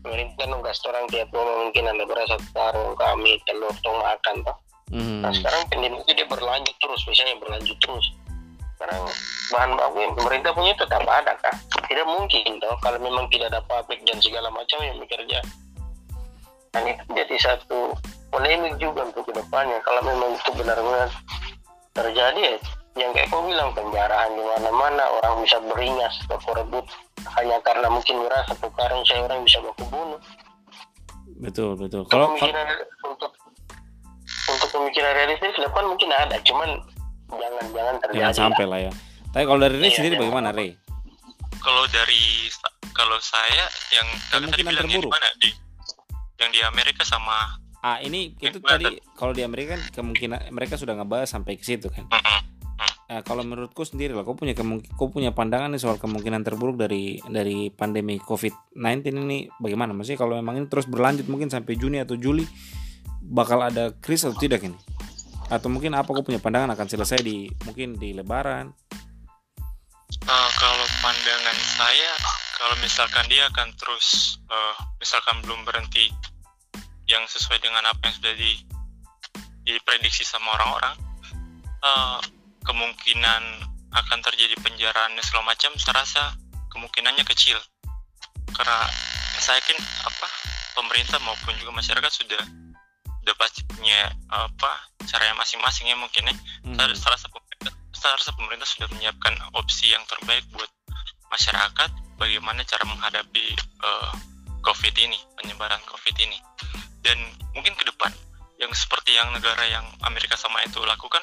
pemerintah 0.00 0.46
nugas 0.48 0.78
orang 0.86 1.04
tiap 1.10 1.28
rumah 1.34 1.66
mungkin 1.66 1.84
ada 1.90 2.04
beras 2.06 2.30
karung 2.54 2.94
kami 2.96 3.36
telur 3.44 3.74
tong 3.82 3.98
makan 4.00 4.36
toh. 4.46 4.56
Hmm, 4.86 5.18
Nah 5.18 5.34
sekarang 5.34 5.66
pandemi 5.66 5.98
itu 5.98 6.12
dia 6.14 6.24
berlanjut 6.30 6.76
terus 6.78 7.02
misalnya 7.10 7.36
berlanjut 7.42 7.78
terus. 7.82 8.06
Sekarang 8.76 9.02
bahan 9.50 9.70
baku 9.72 9.98
yang 10.04 10.14
pemerintah 10.14 10.52
punya 10.52 10.72
tetap 10.78 11.02
ada 11.02 11.32
kah? 11.42 11.56
Tidak 11.90 12.06
mungkin 12.06 12.60
toh 12.62 12.76
kalau 12.80 12.98
memang 13.02 13.26
tidak 13.34 13.50
ada 13.50 13.60
pabrik 13.66 13.98
dan 14.06 14.20
segala 14.22 14.52
macam 14.52 14.78
yang 14.84 15.00
bekerja. 15.02 15.42
Dan 16.76 16.92
itu 16.92 17.04
jadi 17.08 17.36
satu 17.40 17.96
polemik 18.28 18.76
juga 18.76 19.08
untuk 19.08 19.24
ke 19.24 19.32
depannya 19.32 19.80
kalau 19.80 20.04
memang 20.04 20.36
itu 20.36 20.50
benar-benar 20.52 21.08
terjadi 21.90 22.36
ya 22.36 22.54
yang 22.96 23.10
kayak 23.12 23.28
kau 23.28 23.40
bilang 23.40 23.72
penjarahan 23.72 24.28
di 24.30 24.42
mana-mana 24.42 25.04
orang 25.16 25.40
bisa 25.40 25.56
beringas 25.62 26.12
atau 26.26 26.52
rebut 26.52 26.84
hanya 27.32 27.56
karena 27.62 27.88
mungkin 27.88 28.20
merasa 28.20 28.52
satu 28.52 28.68
karung 28.70 29.00
saya 29.04 29.24
orang 29.24 29.40
bisa 29.40 29.60
baku 29.60 29.84
bunuh 29.88 30.20
betul 31.38 31.76
betul. 31.76 32.04
Kalau 32.06 32.32
kalau- 32.32 32.36
pemikiran 32.36 32.68
untuk 33.04 33.32
untuk 34.46 34.68
pemikiran 34.70 35.12
realistis 35.14 35.52
ke 35.52 35.62
depan 35.62 35.84
mungkin 35.86 36.08
ada 36.10 36.36
cuman 36.42 36.68
jangan 37.30 37.64
jangan 37.72 37.94
terjadi 38.00 38.20
jangan 38.22 38.36
sampai 38.36 38.64
lah 38.64 38.80
ya. 38.80 38.92
Tapi 39.32 39.44
kalau 39.44 39.60
dari 39.60 39.76
Ray 39.76 39.84
Iya, 39.84 39.96
sendiri 39.96 40.14
jangan 40.14 40.24
bagaimana. 40.24 40.48
Ray 40.52 40.70
kalau 41.56 41.84
dari 41.88 42.22
kalau 42.92 43.18
saya 43.18 43.64
yang 43.90 44.08
kalian 44.30 44.48
tadi 44.48 44.60
Kemungkinan 44.60 44.72
bilang 44.72 44.76
yang 44.76 44.88
di 44.88 44.96
terburuk. 44.96 45.12
mana 45.12 45.28
di 45.36 45.48
yang 46.40 46.50
di 46.52 46.60
Amerika 46.64 47.02
sama 47.02 47.60
ah 47.84 48.02
ini 48.02 48.34
itu 48.40 48.58
tadi 48.58 48.98
kalau 49.14 49.36
di 49.36 49.46
Amerika 49.46 49.78
kan 49.78 49.82
kemungkinan 50.02 50.50
mereka 50.50 50.74
sudah 50.74 50.96
ngebahas 50.96 51.28
sampai 51.30 51.54
ke 51.56 51.64
situ 51.64 51.88
kan 51.92 52.08
Mm-mm. 52.08 52.56
Nah, 53.06 53.22
kalau 53.22 53.46
menurutku 53.46 53.86
sendiri 53.86 54.10
lah, 54.10 54.26
kau 54.26 54.34
punya 54.34 54.50
kau 54.98 55.06
punya 55.06 55.30
pandangan 55.30 55.70
nih 55.70 55.78
soal 55.78 55.94
kemungkinan 55.94 56.42
terburuk 56.42 56.74
dari 56.74 57.22
dari 57.30 57.70
pandemi 57.70 58.18
COVID-19 58.18 59.14
ini 59.22 59.46
bagaimana? 59.62 59.94
Maksudnya 59.94 60.18
kalau 60.18 60.34
memang 60.34 60.58
ini 60.58 60.66
terus 60.66 60.90
berlanjut 60.90 61.30
mungkin 61.30 61.46
sampai 61.46 61.78
Juni 61.78 62.02
atau 62.02 62.18
Juli 62.18 62.42
bakal 63.22 63.62
ada 63.62 63.94
krisis 63.94 64.26
atau 64.26 64.34
tidak 64.42 64.66
ini? 64.66 64.74
Atau 65.46 65.70
mungkin 65.70 65.94
apa 65.94 66.10
kau 66.10 66.26
punya 66.26 66.42
pandangan 66.42 66.74
akan 66.74 66.86
selesai 66.90 67.22
di 67.22 67.46
mungkin 67.62 67.94
di 67.94 68.10
Lebaran? 68.10 68.74
Uh, 70.26 70.50
kalau 70.58 70.86
pandangan 70.98 71.58
saya, 71.78 72.10
kalau 72.56 72.72
misalkan 72.80 73.28
dia 73.28 73.44
akan 73.52 73.68
terus, 73.76 74.40
uh, 74.48 74.74
misalkan 74.96 75.44
belum 75.44 75.68
berhenti 75.68 76.08
yang 77.04 77.22
sesuai 77.28 77.60
dengan 77.60 77.84
apa 77.84 78.00
yang 78.08 78.14
sudah 78.16 78.32
di, 78.32 78.52
diprediksi 79.68 80.24
sama 80.24 80.56
orang-orang, 80.56 80.96
uh, 81.84 82.18
kemungkinan 82.64 83.42
akan 83.92 84.18
terjadi 84.24 84.56
penjaraan 84.64 85.12
dan 85.14 85.22
segala 85.22 85.52
macam, 85.52 85.70
saya 85.76 86.00
rasa 86.00 86.22
kemungkinannya 86.72 87.28
kecil. 87.28 87.60
Karena 88.56 88.88
saya 89.36 89.60
yakin 89.60 89.76
apa 90.08 90.26
pemerintah 90.72 91.20
maupun 91.20 91.52
juga 91.60 91.76
masyarakat 91.76 92.08
sudah 92.08 92.42
sudah 93.04 93.34
pasti 93.36 93.60
punya 93.68 94.08
apa 94.32 94.86
caranya 95.04 95.36
masing-masing 95.36 95.90
ya 95.92 95.96
mungkin 95.98 96.30
ya 96.30 96.34
Hmm, 96.66 96.74
saya 96.78 96.94
saya 96.98 97.12
rasa 97.14 97.26
pemerintah, 97.30 97.72
saya 97.94 98.12
rasa 98.18 98.30
pemerintah 98.34 98.66
sudah 98.66 98.88
menyiapkan 98.90 99.34
opsi 99.54 99.94
yang 99.94 100.02
terbaik 100.10 100.42
buat 100.50 100.70
masyarakat 101.30 101.90
bagaimana 102.16 102.64
cara 102.64 102.84
menghadapi 102.88 103.46
eh, 103.58 104.12
COVID 104.64 104.94
ini, 104.98 105.18
penyebaran 105.38 105.80
COVID 105.86 106.16
ini. 106.18 106.38
Dan 107.04 107.18
mungkin 107.54 107.76
ke 107.78 107.84
depan 107.86 108.10
yang 108.58 108.72
seperti 108.74 109.14
yang 109.14 109.30
negara 109.30 109.62
yang 109.68 109.86
Amerika 110.02 110.34
sama 110.34 110.58
itu 110.66 110.82
lakukan, 110.82 111.22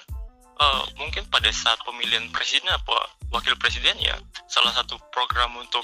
eh, 0.59 0.83
mungkin 0.95 1.27
pada 1.27 1.49
saat 1.51 1.81
pemilihan 1.83 2.29
presiden 2.31 2.71
apa 2.71 3.09
wakil 3.33 3.57
presiden 3.57 3.97
ya 3.97 4.13
salah 4.45 4.71
satu 4.77 4.95
program 5.09 5.57
untuk 5.57 5.83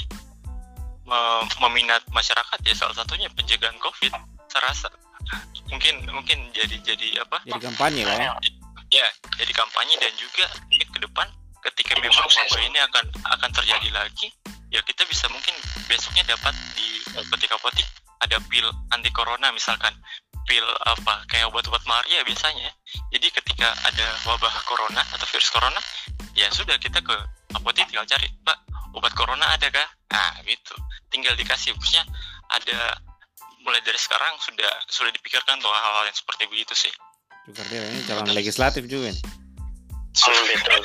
me- 1.10 1.46
meminat 1.68 2.06
masyarakat 2.14 2.60
ya 2.64 2.76
salah 2.78 2.96
satunya 2.96 3.28
pencegahan 3.34 3.76
COVID. 3.82 4.14
Saya 4.50 4.64
rasa 4.70 4.88
mungkin 5.70 6.02
mungkin 6.10 6.38
jadi 6.54 6.76
jadi 6.82 7.22
apa? 7.22 7.38
jadi 7.46 7.62
kampanye 7.62 8.02
lah 8.06 8.18
ya. 8.18 8.32
ya 8.90 9.08
jadi 9.38 9.54
kampanye 9.54 9.96
dan 10.02 10.14
juga 10.18 10.46
mungkin 10.70 10.90
ke 10.90 11.00
depan 11.06 11.28
ketika 11.68 12.00
memang 12.00 12.24
wabah 12.24 12.62
ini 12.64 12.80
akan 12.80 13.06
akan 13.40 13.50
terjadi 13.52 13.90
lagi 13.92 14.28
ya 14.70 14.80
kita 14.86 15.04
bisa 15.10 15.26
mungkin 15.34 15.56
besoknya 15.90 16.24
dapat 16.30 16.56
di 16.78 17.04
ketika 17.36 17.58
apotik 17.58 17.88
ada 18.22 18.38
pil 18.48 18.68
anti 18.94 19.10
corona 19.12 19.50
misalkan 19.52 19.92
pil 20.48 20.66
apa 20.88 21.26
kayak 21.30 21.50
obat-obat 21.52 21.82
malaria 21.86 22.26
biasanya 22.26 22.70
ya. 22.70 22.74
jadi 23.18 23.28
ketika 23.42 23.70
ada 23.86 24.08
wabah 24.26 24.56
corona 24.66 25.02
atau 25.14 25.26
virus 25.30 25.50
corona 25.52 25.82
ya 26.34 26.48
sudah 26.54 26.78
kita 26.82 27.02
ke 27.02 27.16
apotek 27.54 27.86
tinggal 27.90 28.06
cari 28.06 28.30
pak 28.46 28.58
obat 28.94 29.14
corona 29.14 29.46
ada 29.54 29.68
kah? 29.70 29.88
Nah 30.14 30.42
gitu. 30.46 30.76
Tinggal 31.10 31.34
dikasih 31.38 31.74
maksudnya 31.78 32.06
ada 32.50 32.98
mulai 33.62 33.82
dari 33.86 34.00
sekarang 34.00 34.38
sudah 34.42 34.72
sudah 34.90 35.12
dipikirkan 35.14 35.60
tuh 35.62 35.70
hal-hal 35.70 36.06
yang 36.08 36.18
seperti 36.18 36.44
begitu 36.50 36.74
sih. 36.74 36.94
Jukardera 37.50 37.86
ini 37.92 38.02
calon 38.06 38.30
legislatif 38.34 38.86
juga 38.86 39.14
nih. 39.14 39.24
Betul 40.10 40.36
betul 40.52 40.84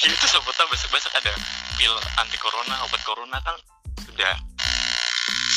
itu 0.00 0.26
sebutnya 0.26 0.64
besok-besok 0.68 1.12
ada 1.16 1.32
pil 1.76 1.92
anti 2.16 2.36
corona 2.40 2.74
obat 2.84 3.02
corona 3.04 3.36
kan 3.44 3.56
sudah 4.00 4.32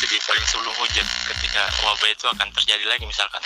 sedih 0.04 0.20
paling 0.28 0.46
sebelum 0.52 0.74
hujan 0.84 1.08
ketika 1.32 1.64
wabah 1.84 2.10
itu 2.12 2.26
akan 2.28 2.48
terjadi 2.52 2.86
lagi 2.88 3.06
misalkan. 3.08 3.40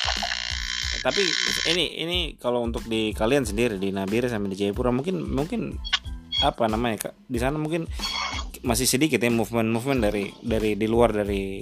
Tapi 1.05 1.21
ini 1.69 2.01
ini 2.01 2.19
kalau 2.41 2.65
untuk 2.65 2.81
di 2.89 3.13
kalian 3.13 3.45
sendiri 3.45 3.77
di 3.77 3.93
Nabire 3.93 4.25
sama 4.25 4.49
di 4.49 4.57
Jayapura 4.57 4.89
mungkin 4.89 5.21
mungkin 5.21 5.77
apa 6.41 6.65
namanya 6.65 7.09
kak? 7.09 7.13
Di 7.29 7.37
sana 7.37 7.61
mungkin 7.61 7.85
masih 8.65 8.89
sedikit 8.89 9.21
ya 9.21 9.29
movement 9.29 9.69
movement 9.69 10.01
dari 10.01 10.33
dari 10.41 10.73
di 10.73 10.87
luar 10.89 11.13
dari 11.13 11.61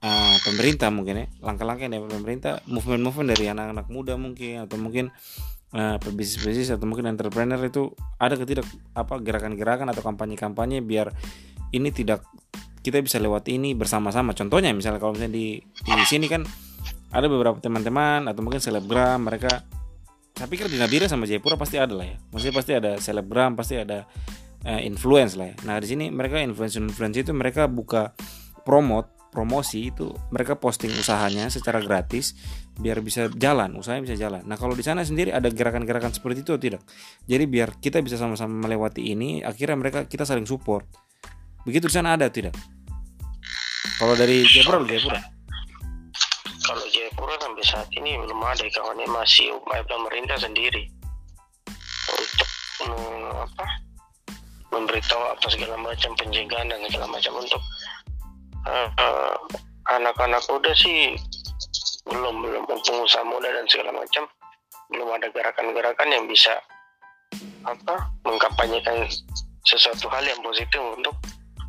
uh, 0.00 0.36
pemerintah 0.40 0.88
mungkin 0.88 1.14
ya. 1.20 1.26
Langkah-langkah 1.44 1.92
dari 1.92 2.00
pemerintah 2.00 2.64
movement 2.72 3.02
movement 3.04 3.28
dari 3.36 3.52
anak-anak 3.52 3.86
muda 3.92 4.16
mungkin 4.16 4.64
atau 4.64 4.80
mungkin 4.80 5.12
uh, 5.76 5.96
pebisnis-bisnis 6.00 6.72
atau 6.72 6.88
mungkin 6.88 7.06
entrepreneur 7.06 7.60
itu 7.60 7.92
ada 8.16 8.34
ketidak 8.40 8.64
apa 8.96 9.20
gerakan-gerakan 9.20 9.92
atau 9.92 10.00
kampanye-kampanye 10.00 10.80
biar 10.80 11.12
ini 11.76 11.92
tidak 11.92 12.24
kita 12.80 13.02
bisa 13.02 13.18
lewat 13.20 13.50
ini 13.52 13.74
bersama-sama. 13.76 14.32
Contohnya 14.32 14.72
misalnya 14.72 15.02
kalau 15.02 15.12
misalnya 15.12 15.36
di 15.36 15.60
di 15.84 16.04
sini 16.06 16.30
kan 16.30 16.46
ada 17.10 17.26
beberapa 17.26 17.58
teman-teman 17.60 18.30
atau 18.30 18.40
mungkin 18.40 18.62
selebgram 18.62 19.26
mereka 19.26 19.66
saya 20.36 20.52
pikir 20.52 20.68
di 20.68 20.76
Nabire 20.76 21.08
sama 21.08 21.24
Jayapura 21.24 21.56
pasti 21.56 21.76
ada 21.80 21.92
lah 21.96 22.06
ya. 22.06 22.16
Maksudnya 22.30 22.54
pasti 22.54 22.72
ada 22.76 22.90
selebgram 23.00 23.56
pasti 23.56 23.74
ada 23.80 24.06
uh, 24.68 24.80
influence 24.84 25.34
lah 25.34 25.50
ya. 25.50 25.54
Nah 25.66 25.76
di 25.82 25.86
sini 25.90 26.12
mereka 26.12 26.38
influence 26.38 26.78
influence 26.78 27.16
itu 27.18 27.32
mereka 27.34 27.66
buka 27.66 28.14
promote 28.62 29.15
promosi 29.36 29.92
itu 29.92 30.16
mereka 30.32 30.56
posting 30.56 30.88
usahanya 30.96 31.52
secara 31.52 31.84
gratis 31.84 32.32
biar 32.80 33.04
bisa 33.04 33.28
jalan 33.36 33.76
usahanya 33.76 34.08
bisa 34.08 34.16
jalan. 34.16 34.40
Nah 34.48 34.56
kalau 34.56 34.72
di 34.72 34.80
sana 34.80 35.04
sendiri 35.04 35.28
ada 35.28 35.52
gerakan-gerakan 35.52 36.16
seperti 36.16 36.40
itu 36.40 36.56
atau 36.56 36.62
tidak? 36.64 36.82
Jadi 37.28 37.44
biar 37.44 37.76
kita 37.76 38.00
bisa 38.00 38.16
sama-sama 38.16 38.64
melewati 38.64 39.12
ini 39.12 39.44
akhirnya 39.44 39.76
mereka 39.76 40.08
kita 40.08 40.24
saling 40.24 40.48
support. 40.48 40.88
Begitu 41.68 41.92
di 41.92 41.94
sana 42.00 42.16
ada 42.16 42.32
tidak? 42.32 42.56
Kalau 44.00 44.16
dari 44.16 44.40
Jayapura 44.48 44.80
Jayapura? 44.88 45.20
Kalau 46.64 46.84
Jayapura 46.88 47.36
sampai 47.36 47.64
saat 47.68 47.88
ini 47.92 48.16
belum 48.16 48.40
ada 48.40 48.64
kawannya 48.72 49.04
masih 49.12 49.52
upaya 49.52 49.84
pemerintah 49.84 50.40
sendiri 50.40 50.88
untuk 52.08 52.48
mm, 52.88 53.30
apa 53.44 53.66
memberitahu 54.72 55.22
apa 55.32 55.46
segala 55.52 55.76
macam 55.76 56.12
pencegahan 56.16 56.72
dan 56.72 56.80
segala 56.88 57.08
macam 57.12 57.32
untuk 57.36 57.60
uh, 58.66 58.88
uh, 58.98 59.36
anak-anak 59.94 60.42
muda 60.50 60.72
sih 60.74 61.14
belum 62.06 62.42
belum 62.42 62.62
pengusaha 62.66 63.24
muda 63.26 63.50
dan 63.50 63.66
segala 63.66 63.90
macam 63.94 64.26
belum 64.90 65.08
ada 65.18 65.26
gerakan-gerakan 65.34 66.08
yang 66.10 66.24
bisa 66.30 66.54
apa 67.66 68.10
mengkampanyekan 68.22 69.10
sesuatu 69.66 70.06
hal 70.14 70.22
yang 70.22 70.38
positif 70.46 70.78
untuk 70.78 71.14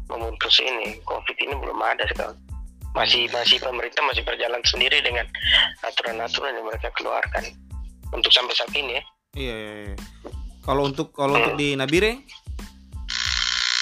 memutus 0.08 0.62
ini. 0.62 1.02
Covid 1.04 1.38
ini 1.42 1.54
belum 1.58 1.80
ada 1.82 2.06
sekarang. 2.14 2.38
Masih 2.94 3.30
masih 3.34 3.58
pemerintah 3.62 4.06
masih 4.06 4.22
berjalan 4.26 4.62
sendiri 4.66 5.02
dengan 5.02 5.26
aturan-aturan 5.86 6.54
yang 6.54 6.66
mereka 6.66 6.90
keluarkan 6.98 7.44
untuk 8.14 8.30
sampai 8.30 8.54
saat 8.56 8.74
ini 8.74 8.98
ya. 8.98 9.04
iya, 9.38 9.54
iya, 9.54 9.74
iya. 9.92 9.96
kalau 10.66 10.90
untuk 10.90 11.14
kalau 11.14 11.38
untuk 11.38 11.54
di 11.60 11.78
Nabire? 11.78 12.26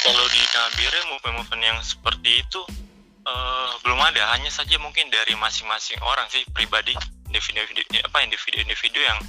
Kalau 0.03 0.25
di 0.27 0.41
Nabire 0.51 0.99
movement-movement 1.07 1.63
yang 1.63 1.79
seperti 1.79 2.43
itu 2.43 2.61
eh, 3.25 3.71
belum 3.81 3.99
ada 4.01 4.37
hanya 4.37 4.49
saja 4.53 4.77
mungkin 4.77 5.09
dari 5.09 5.33
masing-masing 5.35 5.97
orang 6.05 6.25
sih 6.29 6.45
pribadi 6.53 6.93
individu 7.29 7.81
apa 8.05 8.17
individu-individu 8.23 8.99
yang 9.01 9.19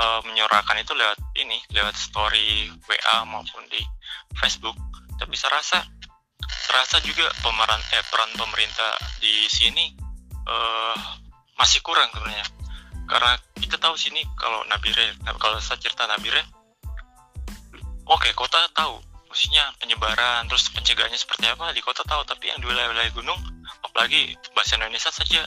eh, 0.00 0.20
menyuarakan 0.24 0.80
itu 0.80 0.92
lewat 0.94 1.18
ini 1.36 1.58
lewat 1.74 1.94
story 1.98 2.70
WA 2.86 3.16
maupun 3.26 3.62
di 3.68 3.82
Facebook. 4.38 4.76
Tapi 5.16 5.32
saya 5.34 5.58
rasa 5.60 5.78
terasa 6.68 7.00
juga 7.04 7.26
pemeran 7.40 7.80
eh, 7.92 8.04
peran 8.08 8.30
pemerintah 8.36 8.92
di 9.20 9.48
sini 9.50 9.92
eh, 10.46 10.96
masih 11.58 11.80
kurang 11.84 12.08
sebenarnya. 12.14 12.46
Karena 13.06 13.38
kita 13.54 13.78
tahu 13.78 13.94
sini 13.94 14.22
kalau 14.34 14.66
Nabire 14.66 15.14
kalau 15.38 15.58
saya 15.62 15.78
cerita 15.78 16.06
Nabire 16.10 16.42
oke 18.06 18.30
kota 18.34 18.58
tahu 18.74 18.98
maksudnya 19.36 19.68
penyebaran 19.76 20.48
terus 20.48 20.72
pencegahannya 20.72 21.20
seperti 21.20 21.44
apa 21.52 21.68
di 21.76 21.84
kota 21.84 22.00
tahu 22.08 22.24
tapi 22.24 22.48
yang 22.48 22.56
di 22.56 22.72
wilayah-wilayah 22.72 23.12
gunung 23.12 23.36
apalagi 23.84 24.32
bahasa 24.56 24.80
Indonesia 24.80 25.12
saja 25.12 25.44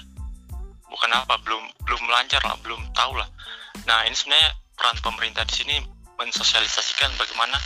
bukan 0.93 1.09
apa 1.09 1.41
belum 1.41 1.65
belum 1.89 2.05
lancar 2.05 2.37
lah 2.45 2.53
belum 2.61 2.85
tahu 2.93 3.17
lah. 3.17 3.25
Nah 3.89 4.05
ini 4.05 4.13
sebenarnya 4.13 4.53
peran 4.77 4.93
pemerintah 5.01 5.41
di 5.49 5.57
sini 5.57 5.81
mensosialisasikan 6.21 7.17
bagaimana 7.17 7.57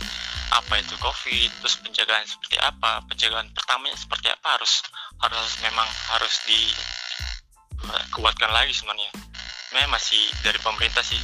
apa 0.48 0.80
itu 0.80 0.96
covid 0.96 1.52
terus 1.60 1.76
pencegahan 1.84 2.24
seperti 2.24 2.56
apa 2.56 3.04
pencegahan 3.04 3.44
pertamanya 3.52 4.00
seperti 4.00 4.32
apa 4.32 4.56
harus 4.56 4.80
harus 5.20 5.52
memang 5.60 5.88
harus 6.08 6.40
dikuatkan 6.48 8.48
lagi 8.48 8.72
sebenarnya. 8.72 9.12
Memang 9.76 10.00
masih 10.00 10.24
dari 10.40 10.56
pemerintah 10.56 11.04
sih 11.04 11.20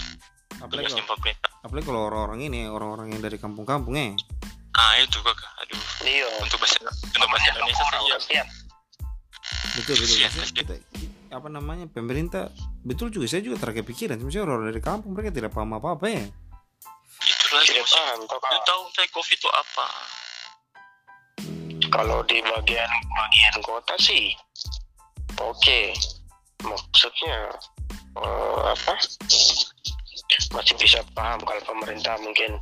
apalagi 0.61 0.93
kalau, 0.93 1.17
pemerintah. 1.17 1.51
apalagi 1.65 1.87
kalau 1.89 2.01
orang-orang 2.13 2.41
ini 2.45 2.69
orang-orang 2.69 3.17
yang 3.17 3.25
dari 3.25 3.41
kampung-kampung 3.41 3.97
ya 3.97 4.13
ah 4.77 4.93
itu 5.01 5.19
kak. 5.23 5.37
Aduh. 5.67 5.81
Iya. 6.07 6.29
Untuk 6.43 6.59
bahasa 6.63 6.79
untuk 6.87 7.29
bahasa 7.29 7.47
Indonesia 7.55 7.85
saja 7.87 8.11
kasihan. 8.19 8.49
Betul 9.79 9.95
betul. 9.99 10.17
Pasti. 10.27 10.53
kita, 10.63 10.75
apa 11.31 11.49
namanya 11.51 11.87
pemerintah 11.87 12.51
betul 12.83 13.11
juga 13.15 13.31
saya 13.31 13.43
juga 13.47 13.63
terkepikiran 13.63 14.19
misalnya 14.19 14.51
orang 14.51 14.67
dari 14.71 14.83
kampung 14.83 15.15
mereka 15.15 15.31
tidak 15.31 15.55
paham 15.55 15.79
apa 15.79 15.95
apa 15.95 16.07
ya. 16.11 16.25
Itu 17.21 17.47
lagi 17.55 17.71
tidak 17.75 17.87
paham 17.87 18.19
lu 18.27 18.61
tahu 18.67 18.83
saya 18.95 19.09
covid 19.15 19.39
itu 19.39 19.49
apa. 19.51 19.87
Kalau 21.91 22.19
di 22.27 22.39
bagian 22.43 22.91
bagian 23.15 23.57
kota 23.63 23.95
sih 23.99 24.35
oke. 25.39 25.81
Maksudnya 26.61 27.37
eh, 28.21 28.61
apa? 28.69 28.95
Masih 30.51 30.75
bisa 30.79 31.01
paham 31.17 31.41
kalau 31.43 31.63
pemerintah 31.65 32.15
mungkin 32.21 32.61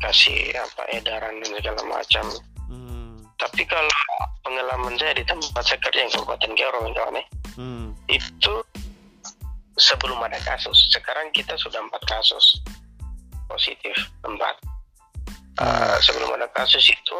kasih 0.00 0.52
apa 0.56 0.82
edaran 0.96 1.38
dan 1.40 1.50
segala 1.56 1.82
macam. 1.86 2.24
Hmm, 2.68 3.24
tapi 3.36 3.62
kalau 3.68 3.88
pengalaman 4.44 4.96
saya 4.96 5.16
di 5.16 5.24
tempat 5.24 5.62
saya 5.64 5.78
kerja 5.80 6.00
yang 6.06 6.12
Kabupaten 6.12 6.52
Kero 6.56 6.78
kawan 6.92 7.18
ya, 7.20 7.24
hmm, 7.56 7.86
itu 8.08 8.54
sebelum 9.76 10.20
ada 10.24 10.40
kasus. 10.44 10.76
Sekarang 10.92 11.32
kita 11.32 11.56
sudah 11.56 11.80
empat 11.84 12.02
kasus 12.08 12.60
positif 13.48 13.96
empat. 14.24 14.56
Eh, 15.60 15.96
sebelum 16.00 16.32
ada 16.40 16.48
kasus 16.56 16.88
itu 16.88 17.18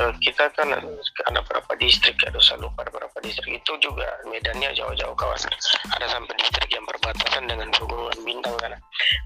eh, 0.00 0.12
kita 0.24 0.48
kan 0.56 0.72
ada 0.72 1.40
berapa 1.44 1.72
distrik 1.76 2.16
ada 2.24 2.40
saya 2.40 2.62
lupa 2.62 2.86
ada 2.86 2.92
berapa 2.94 3.18
distrik. 3.20 3.60
Itu 3.60 3.76
juga 3.82 4.06
medannya 4.24 4.72
jauh-jauh 4.72 5.16
kawasan. 5.18 5.52
Ada 5.92 6.06
sampai 6.08 6.34
distrik 6.38 6.70
yang 6.72 6.86
berbatasan 6.86 7.44
dengan 7.50 7.68
pegunungan 7.74 8.18
bintang 8.24 8.56
kan 8.60 8.72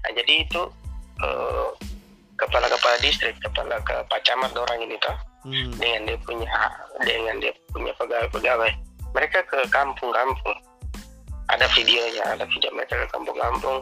nah 0.03 0.11
jadi 0.15 0.33
itu 0.43 0.61
eh, 1.23 1.69
kepala-kepala 2.39 2.95
distrik 3.03 3.35
kepala 3.43 3.77
ke 3.83 3.95
Pak 4.07 4.23
Camat 4.23 4.55
orang 4.55 4.79
ini 4.81 4.95
toh. 5.03 5.17
Hmm. 5.39 5.71
dengan 5.79 6.03
dia 6.03 6.19
punya 6.27 6.51
dengan 6.99 7.39
dia 7.39 7.55
punya 7.71 7.95
pegawai-pegawai 7.95 8.71
mereka 9.15 9.39
ke 9.47 9.59
kampung-kampung. 9.71 10.57
Ada 11.49 11.65
videonya 11.73 12.23
ada 12.35 12.45
video 12.51 12.69
mereka 12.75 12.99
ke 12.99 13.07
kampung-kampung. 13.15 13.79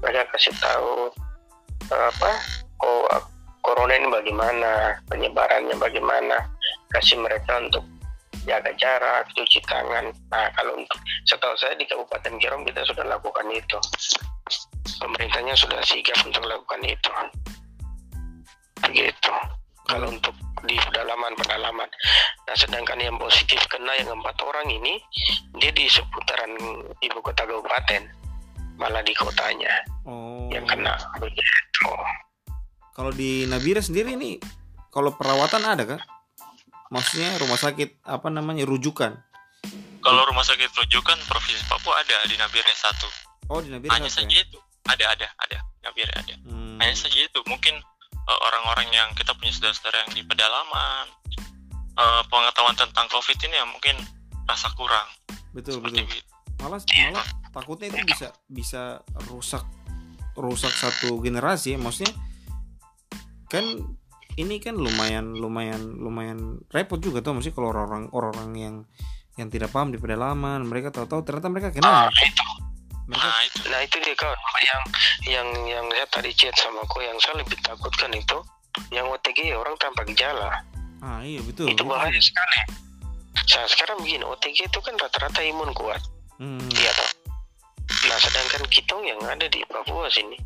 Mereka 0.00 0.32
kasih 0.32 0.56
tahu 0.58 1.12
eh, 1.92 2.08
apa 2.08 2.32
oh 2.84 3.04
corona 3.60 3.96
ini 3.96 4.08
bagaimana 4.08 4.96
penyebarannya 5.12 5.76
bagaimana. 5.76 6.48
Kasih 6.92 7.20
mereka 7.20 7.60
untuk 7.60 7.84
jaga 8.48 8.72
jarak 8.80 9.28
cuci 9.36 9.60
tangan. 9.68 10.08
Nah 10.32 10.48
kalau 10.56 10.80
untuk 10.80 11.00
setahu 11.28 11.52
saya 11.60 11.76
di 11.76 11.84
Kabupaten 11.84 12.40
Kirom 12.40 12.64
kita 12.64 12.80
sudah 12.88 13.04
lakukan 13.04 13.46
itu. 13.52 13.78
Pemerintahnya 15.04 15.52
sudah 15.52 15.80
sigap 15.84 16.16
untuk 16.24 16.44
lakukan 16.48 16.80
itu 16.84 17.12
begitu 18.90 19.34
kalau 19.84 20.08
untuk 20.08 20.32
di 20.64 20.76
pedalaman 20.80 21.32
pedalaman 21.36 21.88
nah 22.48 22.56
sedangkan 22.56 22.96
yang 23.00 23.16
positif 23.20 23.60
kena 23.68 23.92
yang 24.00 24.12
empat 24.16 24.36
orang 24.44 24.68
ini 24.68 25.00
dia 25.60 25.70
di 25.72 25.84
seputaran 25.88 26.56
ibu 27.04 27.18
kota 27.20 27.44
kabupaten 27.44 28.24
malah 28.78 29.02
di 29.06 29.14
kotanya 29.14 29.70
oh. 30.06 30.50
yang 30.50 30.66
kena. 30.66 30.94
Begitu. 31.18 31.90
Kalau 32.94 33.10
di 33.10 33.46
Nabire 33.46 33.82
sendiri 33.82 34.14
ini 34.14 34.38
kalau 34.90 35.14
perawatan 35.18 35.62
ada 35.66 35.84
kan 35.86 36.00
maksudnya 36.90 37.34
rumah 37.42 37.58
sakit 37.58 38.06
apa 38.06 38.28
namanya 38.30 38.66
rujukan? 38.66 39.18
Kalau 40.04 40.22
rumah 40.28 40.44
sakit 40.44 40.68
rujukan 40.68 41.16
provinsi 41.26 41.64
Papua 41.66 41.98
ada 42.02 42.28
di 42.28 42.36
Nabire 42.38 42.70
satu. 42.76 43.08
Oh 43.50 43.58
di 43.62 43.70
Nabire 43.70 43.90
hanya 43.94 44.10
satu 44.10 44.26
saja 44.26 44.36
ya? 44.38 44.44
itu. 44.46 44.58
Ada 44.84 45.04
ada 45.16 45.26
ada. 45.40 45.58
Nabire 45.86 46.12
ada. 46.12 46.34
Hmm. 46.46 46.78
hanya 46.78 46.94
saja 46.94 47.18
itu. 47.18 47.40
Mungkin 47.48 47.74
eh, 48.24 48.40
orang-orang 48.50 48.88
yang 48.92 49.08
kita 49.16 49.32
punya 49.36 49.52
saudara-saudara 49.52 50.08
yang 50.08 50.12
di 50.16 50.22
pedalaman. 50.24 51.06
Eh, 51.94 52.22
pengetahuan 52.26 52.74
tentang 52.74 53.06
covid 53.06 53.38
ini 53.46 53.54
yang 53.54 53.70
mungkin 53.70 53.96
rasa 54.50 54.66
kurang. 54.74 55.06
Betul 55.54 55.78
seperti 55.78 56.02
betul. 56.02 56.18
itu 56.18 56.34
malah 56.64 56.80
malah 56.80 57.26
takutnya 57.50 57.86
itu 57.92 57.98
bisa 58.08 58.28
bisa 58.46 58.82
rusak 59.28 59.64
rusak 60.38 60.72
satu 60.72 61.18
generasi 61.20 61.74
ya. 61.74 61.78
maksudnya 61.78 62.14
kan 63.50 63.64
ini 64.34 64.58
kan 64.58 64.74
lumayan 64.74 65.38
lumayan 65.38 65.94
lumayan 65.94 66.58
repot 66.74 66.98
juga 66.98 67.22
tuh. 67.22 67.38
Maksudnya 67.38 67.54
kalau 67.54 67.70
orang 67.70 68.10
orang 68.10 68.50
yang 68.58 68.76
yang 69.38 69.46
tidak 69.50 69.70
paham 69.70 69.94
di 69.94 69.98
pedalaman 69.98 70.66
mereka 70.66 70.90
tahu-tahu 70.90 71.22
ternyata 71.22 71.48
mereka 71.50 71.68
kenal. 71.70 72.10
Itu. 72.10 72.43
Mereka 73.08 73.26
nah 73.26 73.40
itu 73.44 73.58
Nah 73.68 73.80
itu 73.84 73.96
dia 74.00 74.16
kawan 74.16 74.38
yang 74.64 74.82
yang 75.24 75.48
yang 75.68 75.84
saya 75.92 76.06
tadi 76.08 76.30
chat 76.32 76.54
sama 76.56 76.80
aku 76.84 77.04
yang 77.04 77.16
saya 77.20 77.40
lebih 77.40 77.58
takutkan 77.60 78.12
itu 78.12 78.38
yang 78.90 79.06
OTG 79.06 79.54
orang 79.54 79.76
tanpa 79.78 80.02
gejala 80.08 80.62
ah 81.04 81.20
iya 81.20 81.40
betul 81.44 81.68
itu 81.68 81.84
bahaya 81.84 82.16
sekali. 82.16 82.84
Nah, 83.34 83.66
sekarang 83.68 84.00
begini 84.00 84.24
OTG 84.24 84.72
itu 84.72 84.78
kan 84.80 84.94
rata-rata 84.96 85.44
imun 85.44 85.68
kuat, 85.76 86.00
hmm, 86.40 86.64
iya 86.80 86.90
toh. 86.96 87.10
Nah 88.08 88.16
sedangkan 88.16 88.64
kita 88.72 88.96
yang 89.04 89.20
ada 89.28 89.44
di 89.44 89.60
Papua 89.68 90.08
sini, 90.08 90.40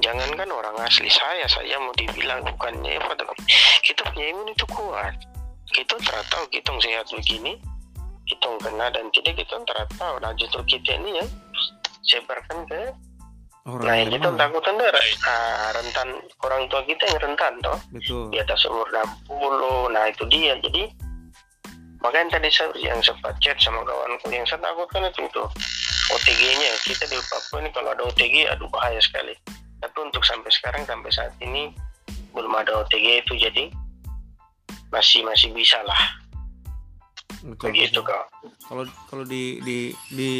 jangankan 0.00 0.48
orang 0.48 0.72
asli 0.80 1.12
saya 1.12 1.44
saya 1.44 1.76
mau 1.76 1.92
dibilang 1.92 2.40
bukannya 2.40 2.96
apa 2.96 3.12
tapi 3.12 3.44
kita 3.84 4.08
punya 4.08 4.32
imun 4.32 4.48
itu 4.48 4.64
kuat. 4.72 5.14
Kita 5.70 5.94
tahu 6.00 6.44
kita 6.48 6.72
sehat 6.80 7.06
begini, 7.12 7.60
kita 8.24 8.48
kena 8.64 8.88
dan 8.88 9.12
tidak 9.12 9.44
kita 9.44 9.60
tahu. 10.00 10.14
Nah 10.24 10.32
justru 10.40 10.64
kita 10.64 10.96
ini 10.96 11.20
yang 11.20 11.28
sebarkan 12.04 12.58
ke 12.68 12.80
orang 13.68 13.84
Nah, 13.84 13.96
ini 14.00 14.16
kita 14.16 14.28
lemah. 14.32 14.40
takutan 14.40 14.74
deh 14.80 14.88
ah, 15.28 15.68
rentan. 15.76 16.08
Orang 16.40 16.62
tua 16.72 16.80
kita 16.88 17.02
yang 17.04 17.20
rentan 17.20 17.52
toh. 17.60 17.78
Betul. 17.92 18.32
Di 18.32 18.40
atas 18.40 18.64
umur 18.64 18.88
60 19.28 19.94
nah 19.94 20.04
itu 20.08 20.24
dia. 20.32 20.56
Jadi 20.64 20.88
makanya 22.00 22.40
tadi 22.40 22.48
saya 22.48 22.72
yang 22.80 23.00
sempat 23.04 23.36
chat 23.44 23.60
sama 23.60 23.84
kawanku 23.84 24.32
yang 24.32 24.48
saya 24.48 24.64
takutkan 24.64 25.04
itu 25.04 25.20
itu 25.28 25.44
OTG-nya 26.10 26.70
kita 26.88 27.04
di 27.06 27.20
Papua 27.28 27.60
ini 27.60 27.70
kalau 27.76 27.92
ada 27.92 28.02
OTG 28.08 28.48
aduh 28.48 28.68
bahaya 28.72 28.98
sekali. 28.98 29.36
Tapi 29.80 29.96
untuk 30.00 30.24
sampai 30.24 30.48
sekarang 30.48 30.82
sampai 30.88 31.12
saat 31.12 31.32
ini 31.44 31.70
belum 32.32 32.56
ada 32.56 32.80
OTG 32.80 33.28
itu. 33.28 33.36
Jadi 33.36 33.68
masih 34.90 35.22
masih 35.22 35.52
bisa 35.52 35.78
lah. 35.84 36.18
Betul, 37.40 37.72
begitu 37.72 38.04
kau 38.04 38.20
kalau 38.68 38.84
kalau 39.08 39.24
di 39.24 39.64
di 39.64 39.96
di 40.12 40.32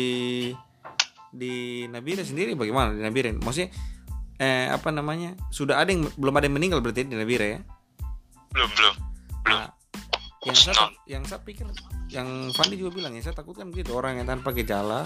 di 1.30 1.86
Nabire 1.86 2.26
sendiri 2.26 2.58
bagaimana 2.58 2.90
di 2.90 3.02
Nabire 3.02 3.30
maksudnya 3.34 3.70
eh 4.40 4.66
apa 4.66 4.88
namanya? 4.88 5.36
Sudah 5.52 5.78
ada 5.78 5.92
yang 5.92 6.08
belum 6.16 6.32
ada 6.32 6.48
yang 6.48 6.56
meninggal 6.56 6.80
berarti 6.80 7.04
di 7.04 7.12
Nabire 7.12 7.46
ya? 7.46 7.60
Belum 8.50 8.70
belum. 8.72 8.94
Belum. 9.44 9.58
Nah, 9.60 9.68
yang 10.42 10.56
saya 10.56 10.74
tak- 10.74 10.96
yang 11.04 11.22
saya 11.28 11.40
pikir 11.44 11.68
yang 12.08 12.50
Fandi 12.50 12.74
juga 12.74 12.90
bilang 12.96 13.12
ya 13.14 13.22
saya 13.22 13.36
takutkan 13.36 13.68
begitu 13.70 13.92
orang 13.92 14.18
yang 14.18 14.26
tanpa 14.26 14.50
gejala 14.50 15.04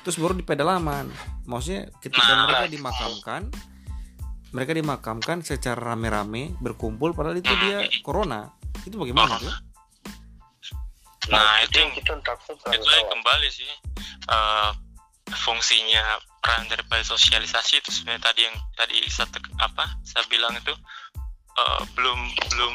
terus 0.00 0.16
baru 0.16 0.38
di 0.38 0.46
pedalaman. 0.46 1.10
Maksudnya 1.44 1.90
ketika 1.98 2.30
Nah. 2.30 2.46
mereka 2.46 2.64
dimakamkan 2.70 3.42
mereka 4.54 4.72
dimakamkan 4.72 5.42
secara 5.42 5.76
rame-rame 5.92 6.54
berkumpul 6.62 7.10
padahal 7.12 7.36
itu 7.36 7.50
dia 7.66 7.84
corona. 8.00 8.54
Itu 8.86 8.96
bagaimana 8.96 9.36
tuh 9.36 9.50
nah 11.26 11.58
itu 11.58 11.74
yang 11.82 11.90
kita 11.90 12.14
takutkan 12.22 12.70
itu 12.70 12.86
lagi 12.86 13.02
kawan. 13.02 13.12
kembali 13.18 13.48
sih. 13.50 13.66
Eh, 14.30 14.70
fungsinya 15.34 16.22
peran 16.38 16.70
daripada 16.70 17.02
sosialisasi 17.02 17.82
itu 17.82 17.90
sebenarnya 17.90 18.30
tadi 18.30 18.40
yang 18.46 18.56
tadi 18.78 19.02
tek- 19.02 19.54
apa 19.58 19.90
saya 20.06 20.22
bilang 20.30 20.54
itu 20.54 20.70
eh, 21.58 21.80
belum 21.98 22.18
belum 22.54 22.74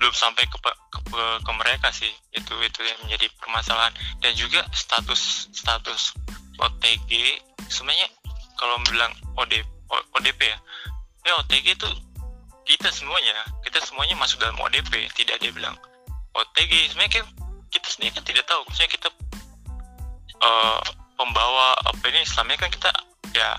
belum 0.00 0.14
sampai 0.18 0.42
ke, 0.50 0.58
ke 0.58 1.24
ke- 1.46 1.58
mereka 1.60 1.92
sih. 1.94 2.10
Itu 2.34 2.58
itu 2.58 2.80
yang 2.82 2.98
menjadi 3.06 3.30
permasalahan. 3.38 3.94
Dan 4.18 4.34
juga 4.34 4.66
status 4.74 5.52
status 5.54 6.16
OTG 6.58 7.38
sebenarnya 7.70 8.10
kalau 8.58 8.82
bilang 8.90 9.12
OD, 9.38 9.62
ODP 10.18 10.40
ya 10.42 10.58
ya 11.22 11.32
OTG 11.38 11.78
itu 11.78 11.88
kita 12.66 12.90
semuanya 12.90 13.46
kita 13.62 13.78
semuanya 13.82 14.18
masuk 14.18 14.42
dalam 14.42 14.58
ODP 14.58 15.06
tidak 15.14 15.38
dia 15.38 15.54
bilang 15.54 15.74
OTG 16.34 16.90
sebenarnya 16.90 17.22
kan 17.22 17.26
kita 17.70 17.88
sendiri 17.88 18.12
kan 18.16 18.24
tidak 18.26 18.44
tahu. 18.50 18.60
Maksudnya 18.66 18.90
kita 18.90 19.08
eh, 20.42 20.80
pembawa 21.22 21.78
apa 21.86 22.02
ini 22.10 22.26
ini 22.26 22.54
kan 22.58 22.66
kita 22.66 22.90
ya 23.30 23.54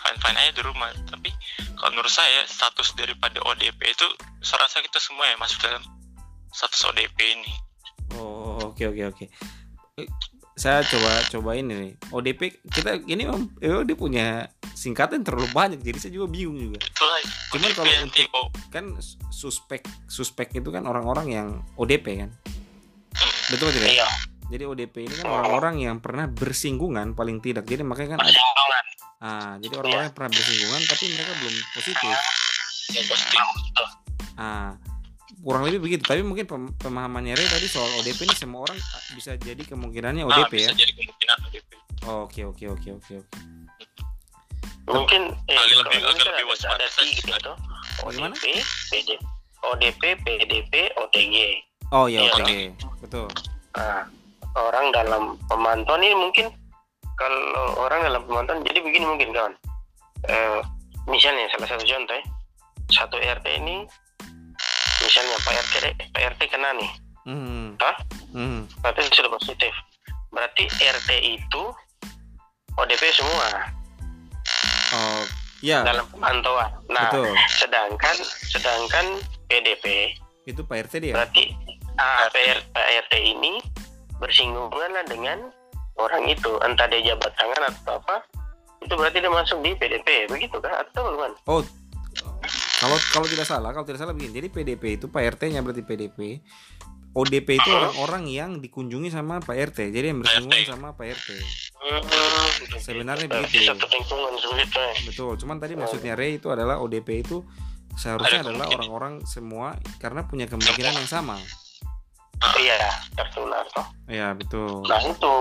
fine 0.00 0.16
fine 0.16 0.38
aja 0.40 0.52
di 0.56 0.62
rumah 0.64 0.88
tapi 1.04 1.28
kalau 1.76 1.92
menurut 1.92 2.08
saya 2.08 2.48
status 2.48 2.96
daripada 2.96 3.36
ODP 3.44 3.76
itu 3.84 4.06
saya 4.40 4.64
rasa 4.64 4.80
kita 4.80 4.96
semua 4.96 5.28
ya 5.28 5.36
masuk 5.36 5.60
dalam 5.60 5.84
status 6.50 6.88
ODP 6.88 7.18
ini 7.20 7.52
Oh 8.14 8.72
oke 8.72 8.80
oke 8.86 9.02
oke. 9.12 9.24
Eh, 9.98 10.08
Saya 10.56 10.80
coba 10.88 11.20
coba 11.28 11.50
ini 11.52 11.74
nih. 11.74 11.92
ODP 12.08 12.64
kita 12.64 12.96
ini 13.04 13.28
om, 13.28 13.44
eh, 13.60 13.84
dia 13.84 13.92
punya 13.92 14.48
singkatan 14.72 15.20
terlalu 15.20 15.52
banyak 15.52 15.84
jadi 15.84 15.98
saya 16.00 16.12
juga 16.16 16.32
bingung 16.32 16.56
juga. 16.56 16.80
itulah 16.80 17.20
Cuman 17.52 17.70
kalau 17.76 17.92
untuk- 18.08 18.52
Kan 18.72 18.96
suspek 19.28 19.84
suspek 20.08 20.56
itu 20.56 20.68
kan 20.72 20.88
orang-orang 20.88 21.26
yang 21.28 21.48
ODP 21.76 22.24
kan. 22.24 22.30
Betul 23.52 23.68
tidak? 23.74 23.90
iya 23.90 24.08
Jadi 24.46 24.62
ODP 24.62 24.94
ini 25.02 25.14
kan 25.16 25.26
orang-orang 25.28 25.74
yang 25.80 25.96
pernah 25.98 26.26
bersinggungan 26.26 27.12
paling 27.12 27.38
tidak. 27.40 27.66
Jadi 27.66 27.82
makanya 27.82 28.14
kan 28.14 28.20
ada 28.24 28.40
ah, 29.18 29.52
jadi 29.58 29.74
orang-orang 29.74 30.04
yang 30.04 30.14
pernah 30.14 30.30
bersinggungan 30.30 30.80
tapi 30.86 31.04
mereka 31.10 31.32
belum 31.36 31.54
positif. 31.72 32.16
positif 32.86 33.42
Ah, 34.36 34.76
kurang 35.40 35.64
lebih 35.64 35.80
begitu. 35.80 36.02
Tapi 36.02 36.22
mungkin 36.22 36.44
pem- 36.44 36.72
pemahamannya 36.76 37.34
Ray 37.34 37.48
tadi 37.48 37.66
soal 37.66 37.90
ODP 37.96 38.22
ini 38.22 38.36
semua 38.36 38.62
orang 38.62 38.78
bisa 39.12 39.34
jadi 39.34 39.62
kemungkinannya 39.64 40.22
Nah, 40.22 40.30
ODP 40.30 40.52
ya. 40.56 40.70
bisa 40.70 40.74
jadi 40.76 40.92
kemungkinan 40.94 41.36
ODP 41.42 41.70
Oke 42.06 42.40
oke 42.44 42.64
oke 42.68 42.88
oke 42.92 43.12
oke. 43.18 43.38
mungkin 44.86 45.22
eh, 45.50 45.58
Agak 45.58 45.82
lebih- 45.82 45.98
agak 45.98 46.22
lebih 46.22 46.30
ada, 46.30 46.42
waspada 46.46 46.78
ada 46.78 46.86
tiga 47.02 47.34
Bagaimana? 47.98 48.30
ODP 48.30 48.44
PD, 48.86 49.10
ODP 49.58 50.02
PDP 50.22 50.72
OTG 50.94 51.34
Oh 51.88 52.06
iya 52.06 52.22
Iya, 52.22 52.30
oke 52.36 52.58
betul. 53.02 53.26
nah, 53.74 54.06
orang 54.56 54.88
dalam 54.90 55.22
pemantauan 55.46 56.02
ini 56.02 56.16
mungkin 56.16 56.46
kalau 57.16 57.76
orang 57.80 58.00
dalam 58.02 58.22
pemantauan 58.24 58.64
jadi 58.64 58.80
begini 58.80 59.04
mungkin 59.04 59.28
kawan 59.32 59.54
eh, 60.26 60.60
misalnya 61.06 61.48
salah 61.52 61.68
satu 61.68 61.84
contoh 61.84 62.16
ya 62.16 62.24
satu 62.86 63.16
RT 63.18 63.46
ini 63.60 63.84
misalnya 65.00 65.36
Pak 65.42 65.54
RT 65.54 65.74
Pak 66.10 66.22
RT 66.34 66.42
kena 66.48 66.72
nih 66.74 66.92
Hmm. 67.26 67.74
Hah? 67.82 67.98
Hmm. 68.30 68.70
berarti 68.78 69.10
sudah 69.10 69.26
positif 69.34 69.74
berarti 70.30 70.62
RT 70.70 71.10
itu 71.34 71.62
ODP 72.78 73.02
semua 73.10 73.66
Oh 74.94 75.22
ya 75.58 75.82
dalam 75.82 76.06
pemantauan 76.06 76.70
nah 76.86 77.10
betul. 77.10 77.34
sedangkan 77.58 78.16
sedangkan 78.46 79.06
PDP 79.50 80.14
Itu 80.46 80.62
Pak 80.62 80.86
RT 80.86 81.02
dia. 81.02 81.18
berarti 81.18 81.50
ah, 81.98 82.30
PR, 82.30 82.62
Pak 82.70 82.86
RT 83.10 83.14
ini 83.18 83.58
bersinggungan 84.18 84.90
lah 84.92 85.04
dengan 85.06 85.38
orang 85.96 86.24
itu 86.28 86.50
entah 86.64 86.86
dia 86.88 87.14
jabat 87.14 87.32
tangan 87.36 87.62
atau 87.72 88.00
apa 88.00 88.24
itu 88.84 88.92
berarti 88.92 89.18
dia 89.24 89.32
masuk 89.32 89.58
di 89.64 89.72
PDP 89.76 90.28
begitu 90.28 90.56
kah 90.60 90.84
atau 90.84 91.00
bagaimana 91.08 91.36
Oh 91.48 91.64
kalau 92.76 92.96
kalau 93.08 93.26
tidak 93.26 93.48
salah 93.48 93.72
kalau 93.72 93.88
tidak 93.88 94.04
salah 94.04 94.12
begini. 94.12 94.36
Jadi 94.36 94.48
PDP 94.52 95.00
itu 95.00 95.08
Pak 95.08 95.40
RT-nya 95.40 95.64
berarti 95.64 95.80
PDP. 95.80 96.44
ODP 97.16 97.48
itu 97.56 97.70
orang-orang 97.72 98.28
yang 98.28 98.50
dikunjungi 98.60 99.08
sama 99.08 99.40
Pak 99.40 99.72
RT. 99.72 99.88
Jadi 99.88 100.12
yang 100.12 100.20
bersinggungan 100.20 100.60
RT. 100.60 100.68
sama 100.68 100.88
Pak 100.92 101.06
RT. 101.16 101.28
Hmm, 101.80 102.76
Sebenarnya 102.76 103.24
begitu. 103.24 103.64
ya. 103.64 103.72
Betul. 105.08 105.32
Cuman 105.40 105.56
tadi 105.56 105.80
maksudnya 105.80 106.12
Ray 106.12 106.36
itu 106.36 106.52
adalah 106.52 106.76
ODP 106.76 107.24
itu 107.24 107.40
seharusnya 107.96 108.44
Ada 108.44 108.52
adalah 108.52 108.68
orang-orang 108.68 109.24
semua 109.24 109.80
karena 109.96 110.28
punya 110.28 110.44
kemungkinan 110.44 110.92
yang 110.92 111.08
sama. 111.08 111.40
Iya 112.56 112.78
tertular 113.14 113.64
toh 113.72 113.86
Ya 114.06 114.30
betul. 114.32 114.86
nah 114.86 115.00
itu 115.00 115.32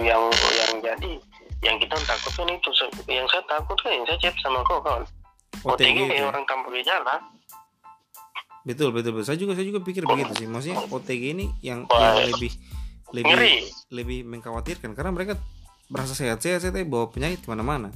yang 0.00 0.22
yang 0.30 0.72
jadi 0.80 1.12
yang 1.60 1.76
kita 1.76 1.92
takutkan 2.00 2.48
itu 2.48 2.68
yang 3.06 3.26
saya 3.28 3.42
takutkan 3.44 3.90
yang 3.92 4.04
saya 4.06 4.18
chat 4.18 4.34
sama 4.40 4.64
kau 4.64 4.80
kawan 4.80 5.04
OTG 5.60 5.84
OTG 5.84 5.98
itu. 6.00 6.14
ya. 6.16 6.24
orang 6.26 6.44
tanpa 6.44 6.68
gejala 6.72 7.16
Betul 8.60 8.92
betul 8.92 9.16
betul. 9.16 9.24
Saya 9.24 9.40
juga 9.40 9.56
saya 9.56 9.64
juga 9.64 9.80
pikir 9.80 10.04
begitu 10.04 10.36
sih. 10.36 10.44
Maksudnya 10.44 10.84
OTG 10.84 11.32
ini 11.32 11.48
yang 11.64 11.88
Wah. 11.88 12.12
yang 12.20 12.28
lebih 12.28 12.52
lebih 13.10 13.24
ngeri 13.26 13.56
lebih 13.88 14.18
mengkhawatirkan 14.28 14.92
karena 14.92 15.08
mereka 15.10 15.32
merasa 15.88 16.12
sehat-sehat 16.12 16.60
saya 16.62 16.84
bawa 16.84 17.08
penyakit 17.08 17.40
ke 17.40 17.48
mana-mana. 17.48 17.88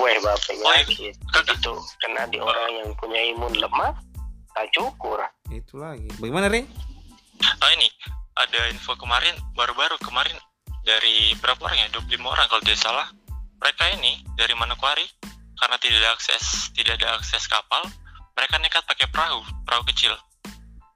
Weh 0.00 0.16
bapak 0.18 0.56
Oh, 0.64 0.72
iya. 0.72 0.80
penyakit 0.80 1.12
begitu 1.28 1.72
kena 2.00 2.24
di 2.26 2.40
orang 2.40 2.70
yang 2.72 2.88
punya 2.96 3.20
imun 3.36 3.52
lemah 3.52 3.92
tak 4.56 4.66
cukur 4.72 5.20
Itu 5.52 5.76
lagi. 5.76 6.08
Bagaimana 6.16 6.48
Re? 6.48 6.64
Ah 7.40 7.70
ini 7.74 7.88
ada 8.36 8.60
info 8.72 8.96
kemarin 8.96 9.34
baru-baru 9.56 9.96
kemarin 10.00 10.36
dari 10.84 11.36
berapa 11.38 11.60
orang 11.60 11.78
ya? 11.84 11.88
25 11.92 12.24
orang 12.24 12.46
kalau 12.48 12.62
tidak 12.64 12.80
salah. 12.80 13.06
Mereka 13.60 14.00
ini 14.00 14.24
dari 14.40 14.56
Manokwari 14.56 15.04
karena 15.60 15.76
tidak 15.76 16.00
ada 16.00 16.10
akses 16.16 16.72
tidak 16.72 16.96
ada 16.96 17.20
akses 17.20 17.44
kapal 17.44 17.84
mereka 18.32 18.56
nekat 18.56 18.80
pakai 18.88 19.04
perahu 19.12 19.44
perahu 19.68 19.84
kecil. 19.92 20.16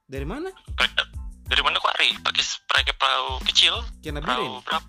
Dari 0.09 0.25
mana? 0.25 0.49
mereka 0.49 1.05
dari 1.45 1.61
Manokwari 1.61 2.09
pakai 2.25 2.43
pakai 2.65 2.93
perahu 2.97 3.37
kecil. 3.45 3.77
Kian 4.01 4.17
Nabire 4.17 4.41
perahu 4.41 4.65
berapa 4.65 4.87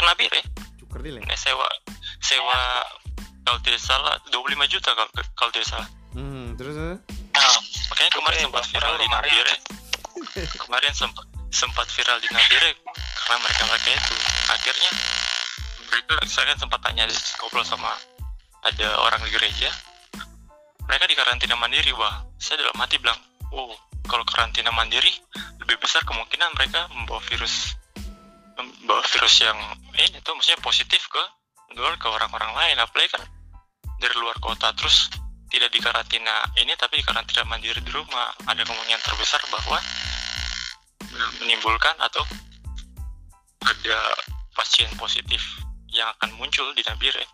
kena 0.00 0.12
bir 0.16 0.32
ya 0.32 0.44
cukur 0.80 1.04
dile 1.04 1.20
Nah, 1.22 1.36
sewa 1.36 1.68
sewa 2.24 2.58
kalau 3.44 3.60
tidak 3.60 3.82
salah 3.84 4.16
25 4.32 4.72
juta 4.72 4.90
kalau 4.96 5.10
kalau 5.36 5.50
tidak 5.52 5.68
salah. 5.68 5.88
Hmm, 6.16 6.58
terus? 6.58 6.74
Nah, 6.74 6.98
makanya 7.94 8.10
kemarin 8.10 8.38
sempat 8.48 8.64
viral 8.72 8.94
di 8.98 9.06
Kemarin. 9.06 9.58
Kemarin 10.66 10.92
sempat 10.94 11.26
sempat 11.50 11.86
viral 11.90 12.18
di 12.22 12.28
Nabire 12.30 12.70
karena 13.16 13.36
mereka 13.42 13.62
mereka 13.68 13.88
itu. 13.94 14.14
Akhirnya 14.50 14.90
mereka 15.90 16.12
saya 16.26 16.44
kan 16.54 16.58
sempat 16.62 16.80
tanya 16.84 17.04
ngobrol 17.42 17.66
sama 17.66 17.90
ada 18.60 18.88
orang 19.00 19.24
di 19.24 19.32
gereja 19.32 19.72
mereka 20.84 21.06
di 21.08 21.16
karantina 21.16 21.56
mandiri 21.56 21.96
wah 21.96 22.20
saya 22.36 22.60
dalam 22.60 22.76
hati 22.76 23.00
bilang 23.00 23.16
oh 23.56 23.72
kalau 24.04 24.26
karantina 24.26 24.68
mandiri 24.74 25.10
lebih 25.64 25.80
besar 25.80 26.02
kemungkinan 26.02 26.50
mereka 26.54 26.90
membawa 26.92 27.22
virus 27.30 27.78
membawa 28.58 29.02
virus 29.06 29.34
yang 29.40 29.56
ini 29.96 30.18
tuh 30.20 30.34
maksudnya 30.36 30.60
positif 30.60 31.06
ke 31.08 31.22
luar 31.78 31.94
ke 31.96 32.08
orang-orang 32.10 32.50
lain. 32.56 32.76
Apalagi 32.82 33.14
kan 33.14 33.22
dari 34.00 34.16
luar 34.18 34.36
kota 34.42 34.72
terus 34.74 35.12
tidak 35.50 35.70
dikarantina 35.74 36.46
ini 36.58 36.74
tapi 36.74 36.98
dikarantina 36.98 37.46
mandiri 37.46 37.80
di 37.82 37.92
rumah. 37.94 38.34
Ada 38.46 38.62
kemungkinan 38.66 39.02
terbesar 39.02 39.42
bahwa 39.50 39.78
menimbulkan 41.42 41.96
atau 41.98 42.22
ada 43.66 43.98
pasien 44.56 44.88
positif 44.96 45.40
yang 45.90 46.08
akan 46.18 46.30
muncul 46.38 46.70
di 46.72 46.82
Nabire 46.86 47.24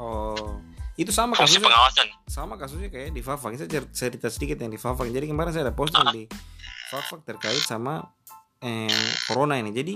oh 0.00 0.60
itu 0.96 1.12
sama 1.12 1.36
fungsi 1.36 1.60
kasusnya. 1.60 1.68
pengawasan. 1.68 2.08
Sama 2.24 2.54
kasusnya 2.56 2.88
kayak 2.88 3.12
di 3.12 3.20
Fafak. 3.20 3.52
Saya 3.60 3.68
cer- 3.68 3.92
cerita 3.92 4.32
sedikit 4.32 4.56
yang 4.64 4.72
di 4.72 4.80
Fafak. 4.80 5.12
Jadi 5.12 5.28
kemarin 5.28 5.52
saya 5.52 5.68
ada 5.68 5.76
posting 5.76 6.08
di 6.08 6.24
Fafak 6.88 7.20
terkait 7.28 7.60
sama 7.60 8.00
eh, 8.64 8.88
corona 9.28 9.60
ini. 9.60 9.76
Jadi 9.76 9.92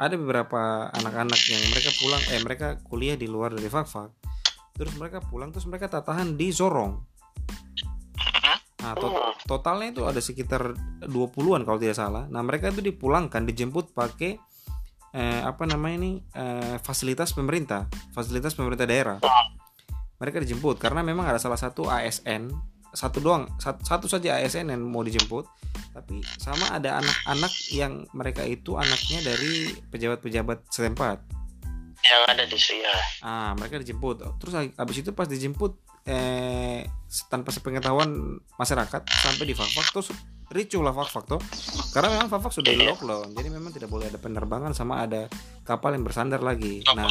ada 0.00 0.16
beberapa 0.16 0.88
anak-anak 0.96 1.40
yang 1.44 1.62
mereka 1.68 1.92
pulang 2.00 2.22
eh 2.32 2.40
mereka 2.40 2.68
kuliah 2.88 3.20
di 3.20 3.28
luar 3.28 3.52
dari 3.52 3.68
Fafak. 3.68 4.16
Terus 4.80 4.96
mereka 4.96 5.20
pulang 5.20 5.52
terus 5.52 5.68
mereka 5.68 5.92
tak 5.92 6.08
tahan 6.08 6.40
di 6.40 6.48
Sorong 6.48 7.04
nah 8.80 8.96
to- 8.96 9.12
Hmm. 9.12 9.34
totalnya 9.44 9.88
itu 9.92 10.02
ada 10.04 10.20
sekitar 10.20 10.72
20-an 11.04 11.64
kalau 11.64 11.76
tidak 11.76 11.96
salah 11.96 12.24
nah 12.26 12.40
mereka 12.40 12.68
itu 12.68 12.80
dipulangkan 12.80 13.44
dijemput 13.44 13.92
pakai 13.92 14.40
eh, 15.10 15.40
apa 15.42 15.64
namanya 15.66 15.96
ini 16.00 16.12
eh, 16.32 16.76
fasilitas 16.80 17.32
pemerintah 17.32 17.84
fasilitas 18.10 18.54
pemerintah 18.54 18.86
daerah 18.86 19.18
mereka 20.16 20.38
dijemput 20.38 20.76
karena 20.76 21.00
memang 21.00 21.26
ada 21.26 21.40
salah 21.40 21.56
satu 21.56 21.88
ASN 21.88 22.52
satu 22.90 23.22
doang 23.22 23.46
satu, 23.56 23.80
satu 23.86 24.06
saja 24.10 24.36
ASN 24.38 24.70
yang 24.70 24.82
mau 24.82 25.00
dijemput 25.00 25.46
tapi 25.90 26.22
sama 26.38 26.70
ada 26.70 26.98
anak-anak 26.98 27.52
yang 27.70 28.06
mereka 28.12 28.42
itu 28.42 28.74
anaknya 28.74 29.22
dari 29.24 29.70
pejabat-pejabat 29.90 30.66
setempat 30.68 31.18
yang 32.00 32.22
ada 32.26 32.44
di 32.48 32.56
sini 32.56 32.80
ya. 32.80 32.96
ah 33.22 33.50
mereka 33.54 33.78
dijemput 33.78 34.24
terus 34.40 34.52
habis 34.56 34.96
itu 34.98 35.10
pas 35.12 35.28
dijemput 35.28 35.76
eh 36.06 36.86
tanpa 37.26 37.50
sepengetahuan 37.50 38.38
masyarakat 38.56 39.02
sampai 39.02 39.44
di 39.44 39.54
Fakfak 39.56 39.90
terus 39.90 40.08
ricuh 40.50 40.82
lah 40.82 40.94
Fakfak 40.94 41.26
tuh. 41.26 41.40
Karena 41.90 42.16
memang 42.18 42.28
Fakfak 42.30 42.52
sudah 42.54 42.70
Iya. 42.70 42.94
lockdown 42.94 43.34
jadi 43.34 43.48
memang 43.50 43.70
tidak 43.74 43.90
boleh 43.90 44.06
ada 44.08 44.18
penerbangan 44.18 44.72
sama 44.72 45.04
ada 45.04 45.26
kapal 45.66 45.94
yang 45.94 46.06
bersandar 46.06 46.40
lagi. 46.40 46.82
Nah 46.94 47.10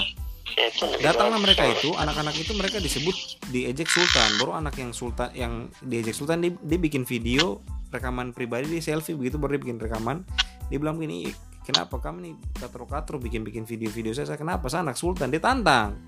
Ya, 0.57 0.65
itu 0.65 0.81
lebih 0.81 1.05
datanglah 1.05 1.37
mereka 1.37 1.61
itu 1.69 1.93
anak-anak 1.93 2.33
itu 2.41 2.57
mereka 2.57 2.81
disebut 2.81 3.13
diejek 3.53 3.85
sultan. 3.85 4.41
Baru 4.41 4.57
anak 4.57 4.81
yang 4.81 4.91
sultan 4.97 5.29
yang 5.37 5.69
diejek 5.85 6.17
sultan 6.17 6.41
dia, 6.41 6.51
dia 6.57 6.79
bikin 6.81 7.05
video 7.05 7.61
rekaman 7.93 8.33
pribadi 8.33 8.69
dia 8.69 8.81
selfie 8.81 9.13
begitu 9.13 9.37
baru 9.37 9.57
dia 9.57 9.61
bikin 9.69 9.77
rekaman. 9.77 10.25
Dia 10.73 10.77
bilang 10.81 10.97
gini 10.97 11.29
kenapa 11.65 12.01
kamu 12.01 12.17
nih 12.25 12.33
katro-katro 12.57 13.21
bikin-bikin 13.21 13.65
video-video 13.69 14.13
saya? 14.17 14.25
Saya, 14.25 14.39
kenapa? 14.41 14.65
Saya 14.73 14.89
anak 14.89 14.97
sultan. 14.97 15.29
Dia 15.29 15.41
tantang. 15.41 16.01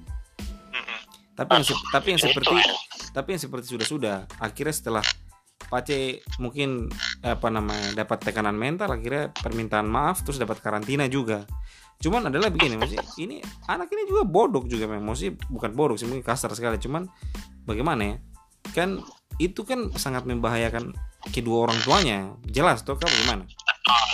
Tapi 1.41 1.51
yang 1.57 1.65
se- 1.65 1.85
tapi 1.89 2.07
yang 2.13 2.21
Itu, 2.21 2.27
seperti 2.29 2.53
ya. 2.53 2.73
tapi 3.11 3.27
yang 3.33 3.41
seperti 3.41 3.65
sudah 3.73 3.87
sudah 3.87 4.17
akhirnya 4.37 4.75
setelah 4.75 5.03
Pace 5.71 6.19
mungkin 6.41 6.91
apa 7.23 7.47
namanya 7.47 8.03
dapat 8.03 8.19
tekanan 8.19 8.57
mental 8.57 8.91
akhirnya 8.91 9.31
permintaan 9.31 9.87
maaf 9.87 10.19
terus 10.19 10.35
dapat 10.35 10.59
karantina 10.59 11.07
juga. 11.07 11.47
Cuman 12.01 12.27
adalah 12.27 12.51
begini 12.51 12.75
maksudnya 12.75 13.05
ini 13.21 13.39
anak 13.71 13.87
ini 13.93 14.03
juga 14.09 14.27
bodoh 14.27 14.67
juga 14.67 14.89
memang 14.89 15.15
maksudnya 15.15 15.39
bukan 15.47 15.71
bodoh 15.71 15.95
sih 15.95 16.09
mungkin 16.11 16.27
kasar 16.27 16.51
sekali 16.51 16.75
cuman 16.75 17.07
bagaimana 17.63 18.03
ya? 18.03 18.15
Kan 18.75 18.99
itu 19.39 19.63
kan 19.63 19.93
sangat 19.95 20.27
membahayakan 20.27 20.91
kedua 21.31 21.69
orang 21.69 21.79
tuanya. 21.87 22.35
Jelas 22.51 22.83
tuh 22.83 22.99
kan 22.99 23.07
bagaimana 23.07 23.47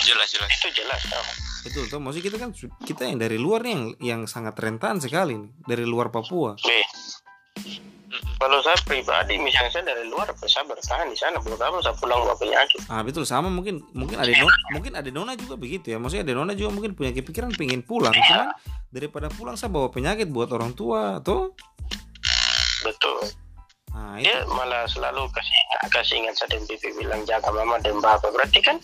jelas 0.08 0.28
jelas. 0.32 0.50
Itu 0.56 0.68
jelas 0.72 1.00
oh. 1.12 1.26
betul 1.66 1.84
tuh 1.90 2.00
maksudnya 2.00 2.26
kita 2.32 2.38
kan 2.40 2.50
kita 2.80 3.02
yang 3.04 3.18
dari 3.20 3.36
luar 3.36 3.60
nih 3.66 3.72
yang 3.74 3.84
yang 4.00 4.20
sangat 4.24 4.56
rentan 4.56 5.02
sekali 5.02 5.36
nih 5.36 5.50
dari 5.66 5.84
luar 5.84 6.08
Papua. 6.08 6.56
Nih, 6.64 6.84
kalau 8.38 8.62
saya 8.62 8.78
pribadi 8.86 9.34
misalnya 9.34 9.70
saya 9.74 9.84
dari 9.90 10.06
luar 10.06 10.30
saya 10.46 10.62
bertahan 10.62 11.10
di 11.10 11.18
sana. 11.18 11.42
Belum 11.42 11.58
apa 11.58 11.82
saya 11.82 11.94
pulang 11.98 12.22
bawa 12.22 12.38
penyakit 12.38 12.78
Ah 12.86 13.02
betul. 13.02 13.26
Sama 13.26 13.50
mungkin 13.50 13.82
mungkin 13.90 14.14
ada 14.14 14.30
nona, 14.30 14.58
mungkin 14.70 14.92
ada 14.94 15.10
nona 15.10 15.32
juga 15.34 15.58
begitu 15.58 15.90
ya. 15.90 15.98
Maksudnya 15.98 16.22
ada 16.22 16.34
nona 16.38 16.52
juga 16.54 16.70
mungkin 16.70 16.94
punya 16.94 17.10
kepikiran 17.10 17.50
pengen 17.58 17.82
pulang. 17.82 18.14
Cuman 18.14 18.54
daripada 18.94 19.26
pulang 19.34 19.58
saya 19.58 19.74
bawa 19.74 19.90
penyakit 19.90 20.30
buat 20.30 20.54
orang 20.54 20.72
tua 20.78 21.18
tuh. 21.18 21.50
betul. 22.86 23.18
Nah 23.90 24.22
itu. 24.22 24.30
dia 24.30 24.46
malah 24.46 24.86
selalu 24.86 25.26
kasih 25.34 25.58
kasih 25.90 26.14
ingat 26.22 26.38
saya 26.38 26.54
dan 26.54 26.62
pipi 26.70 26.94
bilang 26.94 27.26
jaga 27.26 27.50
mama 27.50 27.82
dan 27.82 27.98
bapak 27.98 28.30
berarti 28.30 28.62
kan 28.62 28.78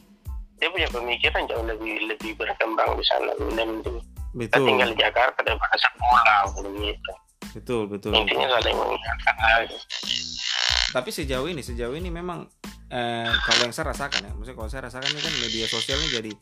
dia 0.59 0.67
punya 0.67 0.91
pemikiran 0.91 1.47
jauh 1.47 1.63
lebih 1.63 2.11
lebih 2.11 2.35
berkembang 2.35 2.99
di 2.99 3.05
sana. 3.07 3.31
Dan 3.55 3.87
kita 3.87 4.03
betul 4.35 4.67
tinggal 4.67 4.91
di 4.91 4.99
Jakarta 4.99 5.39
daripada 5.47 5.79
pulang 5.95 6.47
begitu 6.59 7.13
betul 7.53 7.91
betul. 7.91 8.13
intinya 8.15 8.57
saling 8.57 8.77
mengingatkan 8.77 9.37
Tapi 10.95 11.11
sejauh 11.11 11.47
ini 11.51 11.61
sejauh 11.61 11.95
ini 11.99 12.09
memang 12.09 12.47
eh, 12.89 13.29
kalau 13.29 13.61
yang 13.67 13.75
saya 13.75 13.91
rasakan 13.91 14.31
ya, 14.31 14.33
maksudnya 14.33 14.57
kalau 14.57 14.71
saya 14.71 14.83
rasakan 14.87 15.11
ini 15.11 15.21
kan 15.21 15.35
media 15.43 15.67
sosialnya 15.67 16.09
jadi 16.23 16.33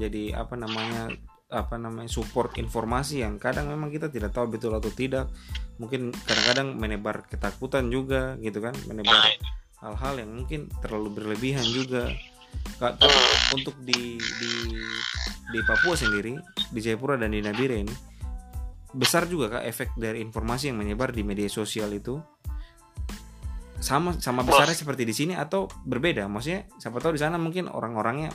jadi 0.00 0.22
apa 0.40 0.56
namanya 0.56 1.12
apa 1.50 1.74
namanya 1.76 2.06
support 2.06 2.54
informasi 2.56 3.26
yang 3.26 3.36
kadang 3.36 3.68
memang 3.68 3.90
kita 3.90 4.08
tidak 4.08 4.32
tahu 4.32 4.56
betul 4.56 4.72
atau 4.72 4.88
tidak. 4.88 5.28
Mungkin 5.76 6.12
kadang-kadang 6.24 6.78
menebar 6.78 7.26
ketakutan 7.28 7.92
juga 7.92 8.38
gitu 8.40 8.62
kan 8.64 8.72
menebar 8.88 9.20
hal-hal 9.80 10.14
yang 10.20 10.30
mungkin 10.32 10.70
terlalu 10.80 11.20
berlebihan 11.20 11.64
juga. 11.68 12.08
Kak, 12.80 12.98
tapi 12.98 13.20
untuk 13.60 13.76
di 13.84 14.18
di 14.18 14.52
di 15.50 15.58
Papua 15.66 15.94
sendiri 15.94 16.34
di 16.70 16.80
Jayapura 16.80 17.18
dan 17.18 17.34
di 17.34 17.42
Nabire 17.42 17.82
ini 17.82 18.09
besar 18.94 19.26
juga 19.30 19.60
kak 19.60 19.64
efek 19.66 19.88
dari 19.94 20.22
informasi 20.22 20.70
yang 20.70 20.78
menyebar 20.82 21.14
di 21.14 21.22
media 21.22 21.46
sosial 21.46 21.90
itu. 21.94 22.18
Sama 23.80 24.12
sama 24.20 24.44
besarnya 24.44 24.76
seperti 24.76 25.08
di 25.08 25.14
sini 25.16 25.32
atau 25.32 25.64
berbeda? 25.88 26.28
Maksudnya 26.28 26.68
siapa 26.76 27.00
tahu 27.00 27.16
di 27.16 27.20
sana 27.22 27.40
mungkin 27.40 27.64
orang-orangnya 27.72 28.28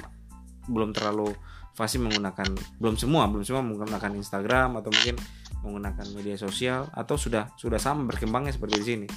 belum 0.65 0.89
terlalu 0.89 1.29
fasih 1.77 2.01
menggunakan 2.01 2.49
belum 2.81 2.95
semua 2.97 3.29
belum 3.29 3.45
semua 3.45 3.61
menggunakan 3.61 4.11
Instagram 4.17 4.81
atau 4.81 4.89
mungkin 4.89 5.15
menggunakan 5.61 6.05
media 6.17 6.33
sosial 6.39 6.89
atau 6.97 7.13
sudah 7.19 7.53
sudah 7.59 7.77
sama 7.77 8.09
berkembangnya 8.09 8.57
seperti 8.57 8.75
di 8.81 8.85
sini? 8.85 9.07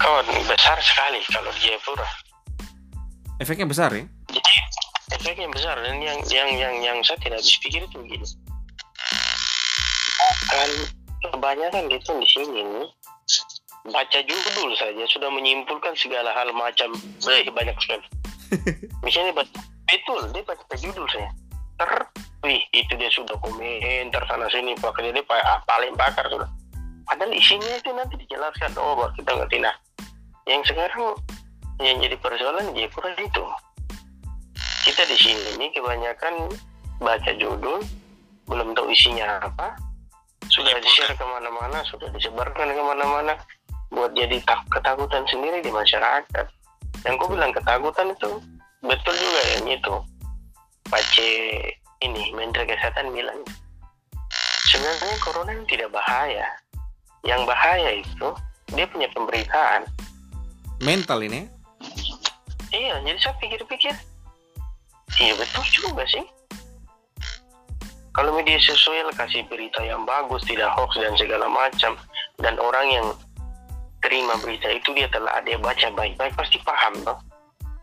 Kawan 0.00 0.24
besar 0.48 0.78
sekali 0.80 1.20
kalau 1.28 1.52
di 1.52 1.60
Jayapura 1.68 2.08
efeknya 3.44 3.66
besar 3.68 3.90
ya? 3.92 4.04
Jadi 4.32 4.52
efeknya 5.20 5.48
besar 5.52 5.76
dan 5.84 6.00
yang 6.00 6.18
yang 6.32 6.48
yang 6.56 6.74
yang 6.80 6.98
saya 7.04 7.20
tidak 7.20 7.44
habis 7.44 7.60
pikir 7.60 7.84
itu 7.84 7.96
begini 8.00 8.43
kan 10.50 10.70
kebanyakan 11.30 11.88
gitu 11.92 12.10
di 12.20 12.28
sini 12.28 12.60
nih. 12.62 12.88
Baca 13.84 14.18
judul 14.24 14.70
saja 14.80 15.04
sudah 15.12 15.28
menyimpulkan 15.28 15.92
segala 15.96 16.32
hal 16.32 16.48
macam. 16.56 16.92
Eh, 17.28 17.44
banyak 17.52 17.76
sekali. 17.80 18.06
Misalnya 19.06 19.36
baca, 19.36 19.60
betul 19.84 20.20
dia 20.32 20.42
baca 20.44 20.74
judul 20.80 21.04
saya 21.12 21.30
ter 21.74 21.90
wih 22.46 22.62
itu 22.70 22.92
dia 22.94 23.10
sudah 23.10 23.34
komentar 23.42 24.22
sana 24.30 24.46
sini 24.52 24.78
pakai 24.78 25.10
dia 25.10 25.24
pa- 25.26 25.62
paling 25.66 25.94
pakar 25.98 26.26
sudah. 26.30 26.50
Padahal 27.04 27.32
isinya 27.34 27.72
itu 27.76 27.90
nanti 27.92 28.14
dijelaskan 28.16 28.72
oh 28.80 28.94
baru 28.96 29.12
kita 29.18 29.30
ngerti. 29.36 29.56
Nah 29.60 29.74
yang 30.46 30.62
sekarang 30.64 31.18
yang 31.82 31.96
jadi 31.98 32.16
persoalan 32.20 32.72
ya 32.78 32.86
kurang 32.94 33.16
itu. 33.18 33.44
Kita 34.84 35.02
di 35.08 35.16
sini 35.16 35.44
ini 35.58 35.66
kebanyakan 35.72 36.52
baca 37.00 37.30
judul 37.36 37.82
belum 38.44 38.76
tahu 38.76 38.92
isinya 38.92 39.40
apa 39.40 39.74
sudah 40.50 40.76
di 40.80 40.90
share 40.90 41.14
ke 41.14 41.24
mana-mana 41.24 41.80
sudah 41.88 42.08
disebarkan 42.12 42.72
ke 42.72 42.82
mana-mana. 42.82 43.34
Buat 43.94 44.16
jadi 44.18 44.42
tak 44.42 44.66
ketakutan 44.72 45.22
sendiri 45.30 45.62
di 45.62 45.70
masyarakat. 45.70 46.46
Yang 47.06 47.14
gue 47.20 47.28
bilang 47.36 47.52
ketakutan 47.54 48.10
itu 48.10 48.30
betul 48.82 49.14
juga 49.14 49.42
yang 49.54 49.66
itu. 49.70 49.94
Pace 50.90 51.30
ini 52.04 52.34
Menteri 52.36 52.68
Kesehatan 52.68 53.14
bilang 53.14 53.40
sebenarnya 54.68 55.16
corona 55.22 55.50
ini 55.54 55.64
tidak 55.70 55.94
bahaya. 55.94 56.44
Yang 57.24 57.40
bahaya 57.48 57.90
itu 58.02 58.28
dia 58.74 58.86
punya 58.90 59.08
pemberitaan. 59.14 59.86
Mental 60.82 61.22
ini 61.24 61.48
Iya, 62.74 62.98
jadi 63.06 63.18
saya 63.22 63.38
pikir-pikir, 63.38 63.94
iya 65.22 65.32
betul 65.38 65.62
juga 65.70 66.02
sih. 66.10 66.26
Kalau 68.14 68.30
media 68.38 68.56
sosial 68.62 69.10
kasih 69.18 69.42
berita 69.50 69.82
yang 69.82 70.06
bagus 70.06 70.46
tidak 70.46 70.70
hoax 70.78 70.94
dan 70.96 71.14
segala 71.18 71.50
macam 71.50 71.98
dan 72.38 72.54
orang 72.62 72.86
yang 72.88 73.06
terima 74.00 74.38
berita 74.38 74.70
itu 74.70 74.94
dia 74.94 75.10
telah 75.10 75.34
ada 75.34 75.58
baca 75.58 75.88
baik-baik 75.92 76.32
pasti 76.38 76.62
paham 76.62 76.94
toh 77.02 77.18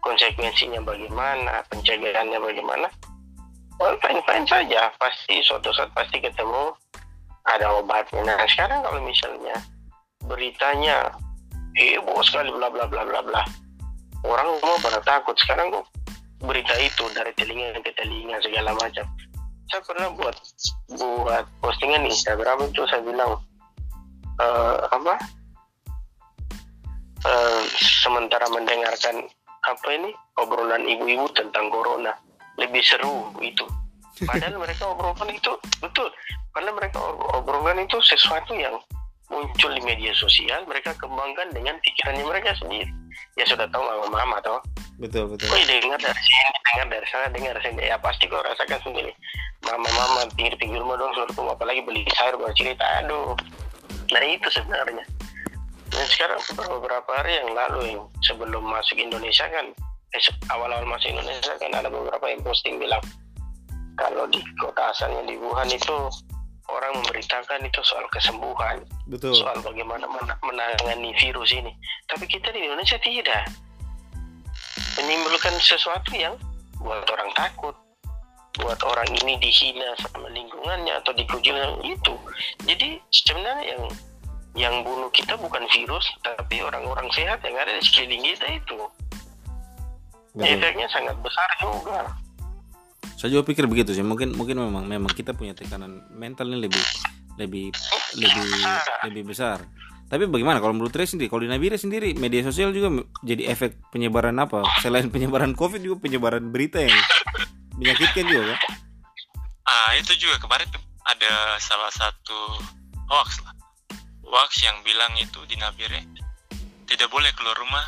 konsekuensinya 0.02 0.82
bagaimana 0.82 1.62
pencegahannya 1.70 2.38
bagaimana. 2.42 2.88
Well, 3.78 3.98
fine 4.02 4.22
fine 4.26 4.46
saja. 4.46 4.94
Pasti 4.98 5.42
suatu 5.42 5.74
saat 5.74 5.90
pasti 5.94 6.22
ketemu 6.22 6.74
ada 7.50 7.82
obatnya. 7.82 8.22
Nah 8.26 8.46
sekarang 8.46 8.86
kalau 8.86 9.02
misalnya 9.02 9.58
beritanya 10.26 11.10
heboh 11.78 12.22
sekali 12.22 12.54
bla 12.54 12.70
bla 12.70 12.86
bla 12.86 13.06
bla 13.06 13.22
bla. 13.26 13.42
Orang 14.22 14.62
semua 14.62 14.78
pada 14.86 15.00
takut. 15.02 15.34
Sekarang 15.42 15.74
kok 15.74 15.86
berita 16.46 16.74
itu 16.78 17.06
dari 17.14 17.34
telinga 17.38 17.82
ke 17.82 17.94
telinga 17.98 18.38
segala 18.42 18.74
macam 18.78 19.06
saya 19.72 19.82
pernah 19.88 20.12
buat 20.12 20.36
buat 21.00 21.46
postingan 21.64 22.04
di 22.04 22.12
Instagram 22.12 22.68
itu 22.68 22.84
saya 22.92 23.00
bilang 23.08 23.40
uh, 24.44 24.76
apa? 24.92 25.16
Uh, 27.24 27.64
sementara 28.04 28.44
mendengarkan 28.52 29.32
apa 29.64 29.88
ini 29.94 30.12
obrolan 30.36 30.84
ibu-ibu 30.84 31.32
tentang 31.32 31.72
corona 31.72 32.12
lebih 32.60 32.84
seru 32.84 33.32
itu. 33.40 33.64
Padahal 34.28 34.60
mereka 34.60 34.92
obrolan 34.92 35.32
itu 35.32 35.56
betul. 35.80 36.12
Padahal 36.52 36.76
mereka 36.76 37.00
obrolan 37.40 37.80
itu 37.80 37.96
sesuatu 38.04 38.52
yang 38.52 38.76
muncul 39.32 39.72
di 39.72 39.82
media 39.88 40.12
sosial 40.12 40.68
mereka 40.68 40.92
kembangkan 41.00 41.50
dengan 41.56 41.80
pikirannya 41.80 42.28
mereka 42.28 42.52
sendiri. 42.60 42.92
Ya 43.40 43.48
sudah 43.48 43.66
tahu 43.72 43.80
mama 43.80 44.08
mama 44.12 44.38
toh. 44.44 44.60
Betul 45.00 45.32
betul. 45.32 45.48
Oh 45.48 45.58
dengar 45.64 45.98
dari 45.98 46.22
sini 46.22 46.50
dengar 46.68 46.88
dari 46.92 47.08
sana 47.08 47.28
dengar 47.32 47.52
dari 47.56 47.64
sini. 47.72 47.82
Ya 47.88 47.98
pasti 47.98 48.28
kau 48.28 48.44
rasakan 48.44 48.80
sendiri. 48.84 49.12
Mama-mama 49.64 50.28
pinggir-pinggir 50.36 50.84
rumah 50.84 51.00
dong 51.00 51.16
suruh 51.16 51.56
apalagi 51.56 51.82
beli 51.88 52.04
sayur 52.14 52.36
buat 52.38 52.54
cerita. 52.54 52.84
Aduh. 53.02 53.34
Nah 54.12 54.22
itu 54.28 54.48
sebenarnya. 54.52 55.06
Dan 55.92 56.06
sekarang 56.08 56.40
beberapa 56.56 57.10
hari 57.16 57.40
yang 57.40 57.52
lalu 57.52 57.80
yang 57.96 58.04
sebelum 58.24 58.64
masuk 58.64 58.96
Indonesia 58.96 59.44
kan 59.48 59.76
eh, 60.16 60.22
awal-awal 60.52 60.88
masuk 60.88 61.12
Indonesia 61.12 61.52
kan 61.60 61.72
ada 61.72 61.92
beberapa 61.92 62.26
yang 62.32 62.40
posting 62.44 62.80
bilang 62.80 63.04
kalau 64.00 64.24
di 64.32 64.40
kota 64.60 64.92
asalnya 64.92 65.28
di 65.28 65.36
Wuhan 65.36 65.68
itu 65.68 65.96
orang 66.72 66.96
memberitakan 66.98 67.60
itu 67.68 67.82
soal 67.84 68.08
kesembuhan 68.10 68.80
betul. 69.08 69.36
soal 69.36 69.60
bagaimana 69.60 70.08
menangani 70.42 71.12
virus 71.20 71.52
ini. 71.52 71.76
Tapi 72.08 72.26
kita 72.26 72.50
di 72.56 72.64
Indonesia 72.64 72.98
tidak. 73.04 73.52
Menimbulkan 75.00 75.56
sesuatu 75.60 76.12
yang 76.16 76.36
buat 76.82 77.04
orang 77.08 77.32
takut 77.38 77.76
buat 78.60 78.80
orang 78.84 79.08
ini 79.24 79.40
dihina 79.40 79.96
sama 80.04 80.28
lingkungannya 80.28 81.00
atau 81.00 81.16
dikucilkan 81.16 81.80
itu. 81.88 82.16
Jadi 82.68 83.00
sebenarnya 83.08 83.64
yang 83.64 83.84
yang 84.52 84.76
bunuh 84.84 85.08
kita 85.16 85.40
bukan 85.40 85.64
virus 85.72 86.04
tapi 86.20 86.60
orang-orang 86.60 87.08
sehat 87.16 87.40
yang 87.48 87.56
ada 87.56 87.72
di 87.80 87.84
sekeliling 87.84 88.24
kita 88.36 88.48
itu. 88.60 88.80
Betul. 90.32 90.48
efeknya 90.48 90.88
sangat 90.88 91.16
besar 91.20 91.50
juga 91.60 92.08
saya 93.22 93.38
juga 93.38 93.54
pikir 93.54 93.70
begitu 93.70 93.94
sih. 93.94 94.02
Mungkin 94.02 94.34
mungkin 94.34 94.58
memang 94.58 94.90
memang 94.90 95.14
kita 95.14 95.38
punya 95.38 95.54
tekanan 95.54 96.10
mental 96.10 96.50
ini 96.50 96.66
lebih 96.66 96.82
lebih 97.38 97.70
lebih 98.18 98.50
lebih 99.06 99.24
besar. 99.30 99.62
Tapi 100.10 100.26
bagaimana? 100.26 100.58
Kalau 100.58 100.74
menurut 100.74 100.90
Ray 100.90 101.06
sendiri 101.06 101.30
kalau 101.30 101.46
di 101.46 101.54
Nabire 101.54 101.78
sendiri 101.78 102.18
media 102.18 102.42
sosial 102.42 102.74
juga 102.74 103.06
jadi 103.22 103.54
efek 103.54 103.94
penyebaran 103.94 104.42
apa? 104.42 104.66
Selain 104.82 105.06
penyebaran 105.14 105.54
covid 105.54 105.86
juga 105.86 106.02
penyebaran 106.02 106.50
berita 106.50 106.82
yang 106.82 106.98
menyakitkan 107.78 108.26
juga 108.26 108.58
kan? 108.58 108.60
Ah 109.70 109.94
itu 110.02 110.18
juga. 110.18 110.42
Kemarin 110.42 110.68
ada 111.06 111.62
salah 111.62 111.94
satu 111.94 112.58
hoax 113.06 113.46
lah, 113.46 113.54
hoax 114.26 114.66
yang 114.66 114.82
bilang 114.82 115.14
itu 115.22 115.40
di 115.46 115.62
Nabire 115.62 116.10
tidak 116.90 117.08
boleh 117.14 117.30
keluar 117.38 117.54
rumah 117.56 117.86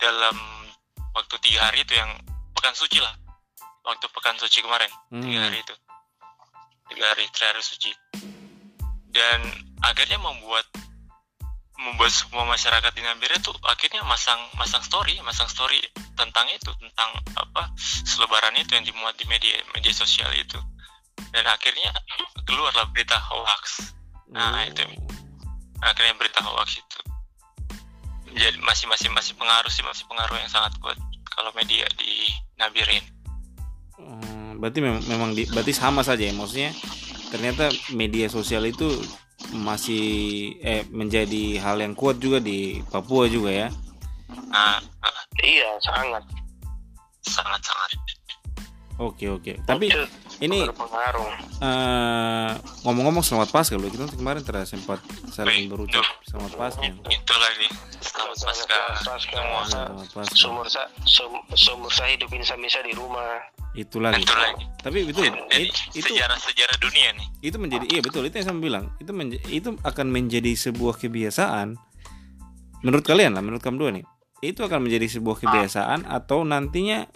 dalam 0.00 0.34
waktu 1.12 1.36
tiga 1.44 1.68
hari 1.68 1.84
itu 1.84 1.94
yang 1.94 2.10
pekan 2.58 2.74
suci 2.74 2.98
lah, 2.98 3.14
waktu 3.84 4.06
pekan 4.12 4.36
suci 4.36 4.60
kemarin. 4.64 4.90
Hmm. 5.10 5.22
tiga 5.24 5.40
hari 5.48 5.58
itu, 5.60 5.74
tiga 6.92 7.04
hari 7.12 7.24
terakhir 7.32 7.62
suci, 7.64 7.92
dan 9.10 9.40
akhirnya 9.82 10.20
membuat 10.20 10.66
membuat 11.80 12.12
semua 12.12 12.44
masyarakat 12.44 12.92
di 12.92 13.00
Nabire 13.00 13.40
tuh 13.40 13.56
akhirnya 13.64 14.04
masang 14.04 14.36
masang 14.60 14.84
story 14.84 15.16
masang 15.24 15.48
story 15.48 15.80
tentang 16.12 16.44
itu 16.52 16.68
tentang 16.76 17.10
apa 17.32 17.72
selebaran 18.04 18.52
itu 18.60 18.76
yang 18.76 18.84
dimuat 18.84 19.16
di 19.16 19.24
media 19.24 19.56
media 19.72 19.92
sosial 19.92 20.28
itu. 20.36 20.60
Dan 21.30 21.46
akhirnya 21.46 21.94
keluarlah 22.44 22.90
berita 22.90 23.16
hoax. 23.16 23.94
Nah 24.34 24.60
oh. 24.60 24.68
itu. 24.68 24.82
Akhirnya 25.80 26.14
berita 26.20 26.44
hoax 26.44 26.80
itu. 26.80 26.98
Jadi 28.36 28.60
masih 28.60 28.86
masih 28.86 29.08
masih 29.10 29.32
pengaruh 29.40 29.72
sih 29.72 29.82
masih 29.82 30.04
pengaruh 30.06 30.36
yang 30.36 30.50
sangat 30.52 30.76
kuat 30.78 30.98
kalau 31.32 31.50
media 31.56 31.88
di 31.96 32.28
Nabirin 32.60 33.02
hmm, 34.00 34.50
berarti 34.60 34.78
memang 34.80 35.02
memang 35.08 35.30
di, 35.36 35.44
berarti 35.48 35.72
sama 35.76 36.00
saja 36.00 36.24
ya 36.24 36.32
maksudnya 36.32 36.72
ternyata 37.30 37.70
media 37.94 38.26
sosial 38.26 38.66
itu 38.66 38.90
masih 39.56 40.04
eh 40.60 40.84
menjadi 40.92 41.58
hal 41.64 41.80
yang 41.80 41.96
kuat 41.96 42.20
juga 42.20 42.38
di 42.38 42.84
Papua 42.92 43.26
juga 43.26 43.50
ya. 43.50 43.68
Nah, 44.50 44.78
iya 45.42 45.70
sangat 45.82 46.22
sangat 47.24 47.60
sangat. 47.64 47.90
Oke 49.00 49.32
oke. 49.32 49.56
Tapi 49.64 49.88
ini 50.44 50.68
uh, 50.68 52.52
ngomong-ngomong 52.84 53.24
selamat 53.24 53.48
Paskah 53.48 53.80
loh 53.80 53.88
kita 53.88 54.12
kemarin 54.12 54.44
terasa 54.44 54.76
sempat 54.76 55.00
saling 55.32 55.72
berucap 55.72 56.04
selamat 56.28 56.52
Paskah. 56.60 56.92
Itu 57.08 57.34
lagi 57.40 57.68
selamat 58.04 58.36
Paskah. 58.44 58.86
Selamat 59.72 60.08
Paskah. 60.12 60.36
Sumur 60.36 60.68
sa 60.68 60.84
sumur 61.56 61.88
saya 61.88 62.12
hidupin 62.12 62.44
samisa 62.44 62.84
di 62.84 62.92
rumah 62.92 63.40
itu 63.78 64.02
lagi. 64.02 64.22
Itu 64.22 64.34
lagi. 64.34 64.64
Tapi 64.82 64.98
betul. 65.06 65.30
Jadi, 65.30 65.66
itu 65.94 66.08
sejarah-sejarah 66.10 66.76
dunia 66.82 67.08
nih. 67.14 67.26
Itu 67.44 67.56
menjadi 67.62 67.86
iya 67.86 68.00
betul 68.02 68.26
itu 68.26 68.34
yang 68.42 68.46
saya 68.50 68.58
bilang. 68.58 68.84
Itu 68.98 69.14
itu 69.46 69.68
akan 69.78 70.06
menjadi 70.10 70.52
sebuah 70.58 70.98
kebiasaan. 70.98 71.78
Menurut 72.82 73.04
kalian 73.04 73.36
lah, 73.36 73.42
menurut 73.44 73.62
kamu 73.62 73.76
dua 73.78 73.90
nih. 73.94 74.04
Itu 74.40 74.64
akan 74.64 74.88
menjadi 74.88 75.20
sebuah 75.20 75.36
kebiasaan 75.44 76.08
atau 76.08 76.42
nantinya 76.42 77.06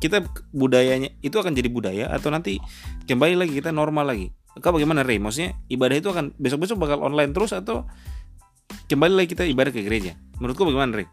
kita 0.00 0.24
budayanya 0.54 1.12
itu 1.20 1.36
akan 1.36 1.52
jadi 1.52 1.68
budaya 1.68 2.08
atau 2.08 2.32
nanti 2.32 2.56
kembali 3.04 3.36
lagi 3.36 3.52
kita 3.58 3.74
normal 3.74 4.08
lagi. 4.08 4.32
Kau 4.62 4.72
bagaimana 4.72 5.04
Rey? 5.04 5.20
Maksudnya 5.20 5.60
ibadah 5.68 5.96
itu 5.98 6.08
akan 6.10 6.34
besok-besok 6.40 6.80
bakal 6.80 7.04
online 7.04 7.36
terus 7.36 7.52
atau 7.52 7.84
kembali 8.88 9.14
lagi 9.18 9.28
kita 9.36 9.44
ibadah 9.44 9.70
ke 9.74 9.84
gereja? 9.84 10.16
Menurutku 10.40 10.64
bagaimana 10.64 11.04
Rey? 11.04 11.06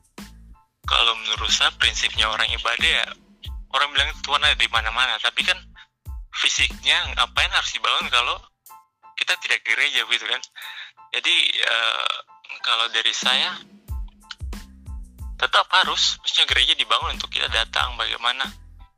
Kalau 0.88 1.13
menurut 1.19 1.51
saya 1.51 1.73
prinsipnya 1.75 2.31
orang 2.31 2.47
ibadah 2.47 2.88
ya 2.88 3.05
orang 3.74 3.89
bilang 3.91 4.09
Tuhan 4.24 4.41
ada 4.43 4.55
di 4.55 4.70
mana-mana 4.72 5.20
tapi 5.20 5.43
kan 5.43 5.57
fisiknya 6.32 7.18
ngapain 7.18 7.49
harus 7.49 7.72
dibangun 7.74 8.07
kalau 8.13 8.38
kita 9.18 9.34
tidak 9.41 9.65
gereja 9.65 10.05
gitu 10.05 10.26
kan? 10.30 10.41
Jadi 11.11 11.36
uh, 11.65 12.15
kalau 12.61 12.86
dari 12.93 13.13
saya 13.15 13.57
tetap 15.38 15.70
harus 15.70 16.18
maksudnya 16.22 16.45
gereja 16.49 16.74
dibangun 16.74 17.13
untuk 17.13 17.30
kita 17.30 17.45
datang 17.53 17.93
bagaimana 17.93 18.49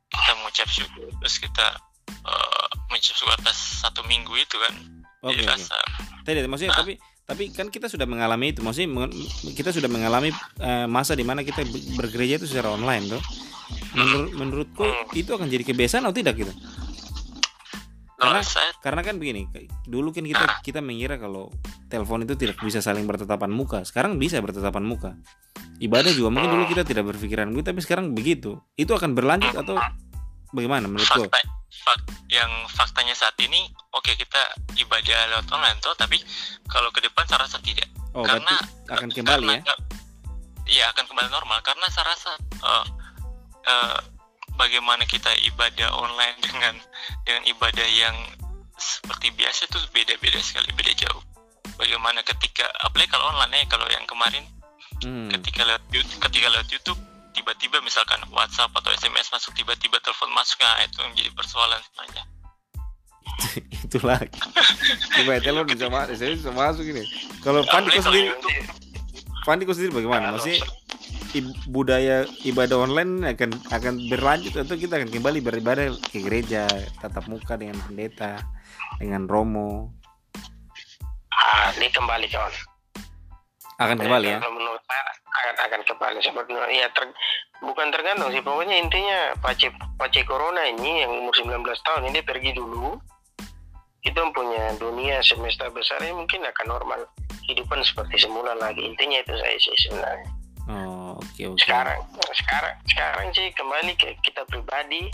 kita 0.08 0.32
mengucap 0.40 0.68
syukur 0.72 1.06
terus 1.20 1.36
kita 1.36 1.76
uh, 2.24 2.68
mengucap 2.88 3.12
syukur 3.12 3.34
atas 3.36 3.84
satu 3.84 4.00
minggu 4.08 4.32
itu 4.40 4.56
kan 4.56 4.74
okay, 5.20 5.44
jadi 5.44 5.52
okay. 5.52 5.84
Tidak, 6.20 6.48
maksudnya 6.48 6.72
nah, 6.72 6.80
tapi 6.80 6.92
tapi 7.28 7.44
kan 7.52 7.68
kita 7.68 7.86
sudah 7.92 8.08
mengalami 8.08 8.56
itu 8.56 8.64
maksudnya 8.64 9.06
kita 9.52 9.70
sudah 9.70 9.86
mengalami 9.92 10.32
uh, 10.64 10.88
masa 10.88 11.12
di 11.12 11.22
mana 11.22 11.44
kita 11.44 11.62
bergereja 11.94 12.40
itu 12.40 12.48
secara 12.48 12.72
online 12.72 13.20
tuh 13.20 13.22
menurut 14.00 14.32
menurutku 14.32 14.86
itu 15.12 15.30
akan 15.36 15.46
jadi 15.46 15.64
kebiasaan 15.64 16.08
atau 16.08 16.16
tidak 16.16 16.34
gitu? 16.40 16.52
Karena 18.20 18.44
karena 18.84 19.00
kan 19.00 19.16
begini 19.16 19.48
dulu 19.88 20.12
kan 20.12 20.28
kita 20.28 20.44
kita 20.60 20.80
mengira 20.84 21.16
kalau 21.16 21.48
telepon 21.88 22.20
itu 22.28 22.36
tidak 22.36 22.60
bisa 22.60 22.84
saling 22.84 23.08
bertatapan 23.08 23.48
muka. 23.48 23.80
Sekarang 23.88 24.20
bisa 24.20 24.36
bertatapan 24.44 24.84
muka. 24.84 25.16
Ibadah 25.80 26.12
juga 26.12 26.28
mungkin 26.28 26.52
dulu 26.52 26.64
kita 26.68 26.84
tidak 26.84 27.08
berpikiran 27.08 27.48
begitu 27.48 27.66
tapi 27.72 27.80
sekarang 27.80 28.12
begitu. 28.12 28.60
Itu 28.76 28.92
akan 28.92 29.16
berlanjut 29.16 29.56
atau 29.56 29.80
bagaimana 30.52 30.84
menurutku 30.84 31.32
Fakta, 31.32 31.40
fak, 31.72 32.00
yang 32.28 32.50
faktanya 32.68 33.16
saat 33.16 33.32
ini 33.40 33.72
oke 33.96 34.04
okay, 34.04 34.14
kita 34.20 34.52
ibadah 34.76 35.18
lewat 35.32 35.48
online 35.48 35.78
tuh 35.80 35.94
tapi 35.96 36.20
kalau 36.68 36.92
ke 36.92 37.00
depan 37.00 37.24
saya 37.24 37.48
rasa 37.48 37.56
tidak. 37.64 37.88
Oh, 38.12 38.26
karena 38.26 38.52
akan 38.90 39.08
kembali 39.08 39.48
karena, 39.48 39.64
ya 39.64 39.74
iya 40.68 40.84
akan 40.92 41.08
kembali 41.08 41.28
normal. 41.32 41.64
Karena 41.64 41.88
saya 41.88 42.12
rasa 42.12 42.36
uh, 42.60 42.84
uh, 43.66 43.98
bagaimana 44.56 45.04
kita 45.08 45.32
ibadah 45.48 45.88
online 45.96 46.36
dengan 46.46 46.74
dengan 47.24 47.42
ibadah 47.48 47.88
yang 47.88 48.16
seperti 48.80 49.28
biasa 49.36 49.68
itu 49.68 49.78
beda-beda 49.92 50.40
sekali 50.40 50.72
beda 50.72 50.92
jauh. 50.96 51.22
Bagaimana 51.76 52.20
ketika 52.24 52.68
apalagi 52.84 53.08
kalau 53.08 53.32
online 53.32 53.64
ya 53.64 53.66
kalau 53.68 53.86
yang 53.88 54.04
kemarin 54.04 54.44
hmm. 55.04 55.28
ketika 55.36 55.64
lewat 55.64 55.82
ketika 56.28 56.46
lewat 56.52 56.68
YouTube 56.68 57.00
tiba-tiba 57.32 57.80
misalkan 57.80 58.20
WhatsApp 58.34 58.74
atau 58.74 58.90
SMS 58.92 59.32
masuk 59.32 59.54
tiba-tiba 59.56 59.96
telepon 60.02 60.28
masuk 60.34 60.60
nah 60.60 60.82
itu 60.84 60.98
menjadi 61.04 61.30
persoalan 61.32 61.80
sebenarnya. 61.88 62.24
Itu 63.86 63.98
lagi. 64.04 64.38
Coba 65.16 65.30
ya 65.38 65.40
telur 65.40 65.64
bisa 65.64 65.86
masuk 65.94 66.16
bisa 66.16 66.52
masuk 66.52 66.84
ini? 66.84 67.04
Kalau 67.40 67.64
Pandi 67.64 67.96
kau 67.96 68.00
Apalagi 68.00 68.04
kalau 68.04 68.12
sendiri? 68.12 68.28
YouTube, 68.28 68.58
Pandi 69.46 69.62
kau 69.64 69.74
sendiri 69.76 69.92
bagaimana? 70.02 70.26
Masih 70.36 70.56
budaya 71.70 72.26
ibadah 72.42 72.82
online 72.82 73.22
akan 73.36 73.50
akan 73.70 73.94
berlanjut 74.10 74.54
atau 74.58 74.74
kita 74.74 74.98
akan 74.98 75.10
kembali 75.10 75.38
beribadah 75.40 75.94
ke 76.10 76.18
gereja 76.24 76.66
tatap 76.98 77.30
muka 77.30 77.54
dengan 77.54 77.78
pendeta 77.86 78.42
dengan 78.98 79.30
romo. 79.30 79.94
Ah 81.30 81.70
ini 81.78 81.88
kembali 81.88 82.26
kawan 82.28 82.54
akan 83.80 83.96
kembali 83.96 84.28
ya? 84.28 84.38
kalau 84.44 84.54
menurut 84.60 84.82
saya 84.84 85.02
akan 85.08 85.54
akan 85.64 85.80
kembali. 85.88 86.18
Sebenarnya 86.20 86.78
ya 86.84 86.88
ter- 86.92 87.16
bukan 87.64 87.88
tergantung 87.88 88.28
sih. 88.28 88.44
Pokoknya 88.44 88.76
intinya 88.76 89.32
pace 89.40 89.72
pace 89.96 90.20
corona 90.28 90.68
ini 90.68 91.06
yang 91.06 91.12
umur 91.16 91.32
19 91.32 91.64
tahun 91.64 92.02
ini 92.12 92.20
pergi 92.20 92.52
dulu. 92.52 93.00
Kita 94.00 94.20
punya 94.32 94.76
dunia 94.80 95.20
semesta 95.20 95.68
besar 95.72 96.00
ini 96.04 96.16
mungkin 96.16 96.44
akan 96.44 96.66
normal. 96.68 97.00
Kehidupan 97.48 97.80
seperti 97.84 98.20
semula 98.20 98.52
lagi. 98.56 98.84
Intinya 98.84 99.20
itu 99.20 99.32
saya 99.36 99.56
sih 99.60 99.76
sebenarnya 99.88 100.39
oh 100.70 101.18
oke 101.18 101.42
oke. 101.50 101.58
Sekarang 101.58 101.98
sekarang 102.30 102.74
sekarang 102.86 103.26
sih 103.34 103.50
kembali 103.58 103.92
ke 103.98 104.14
kita 104.22 104.46
pribadi. 104.46 105.10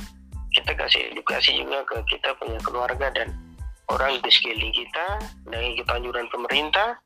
Kita 0.52 0.72
kasih 0.72 1.12
edukasi 1.12 1.56
juga 1.60 1.84
ke 1.84 1.96
kita 2.08 2.32
punya 2.40 2.56
keluarga 2.64 3.12
dan 3.12 3.32
orang 3.92 4.20
di 4.20 4.30
sekeliling 4.32 4.72
kita 4.72 5.06
dengan 5.48 5.62
ikut 5.72 5.88
anjuran 5.88 6.26
pemerintah. 6.32 6.96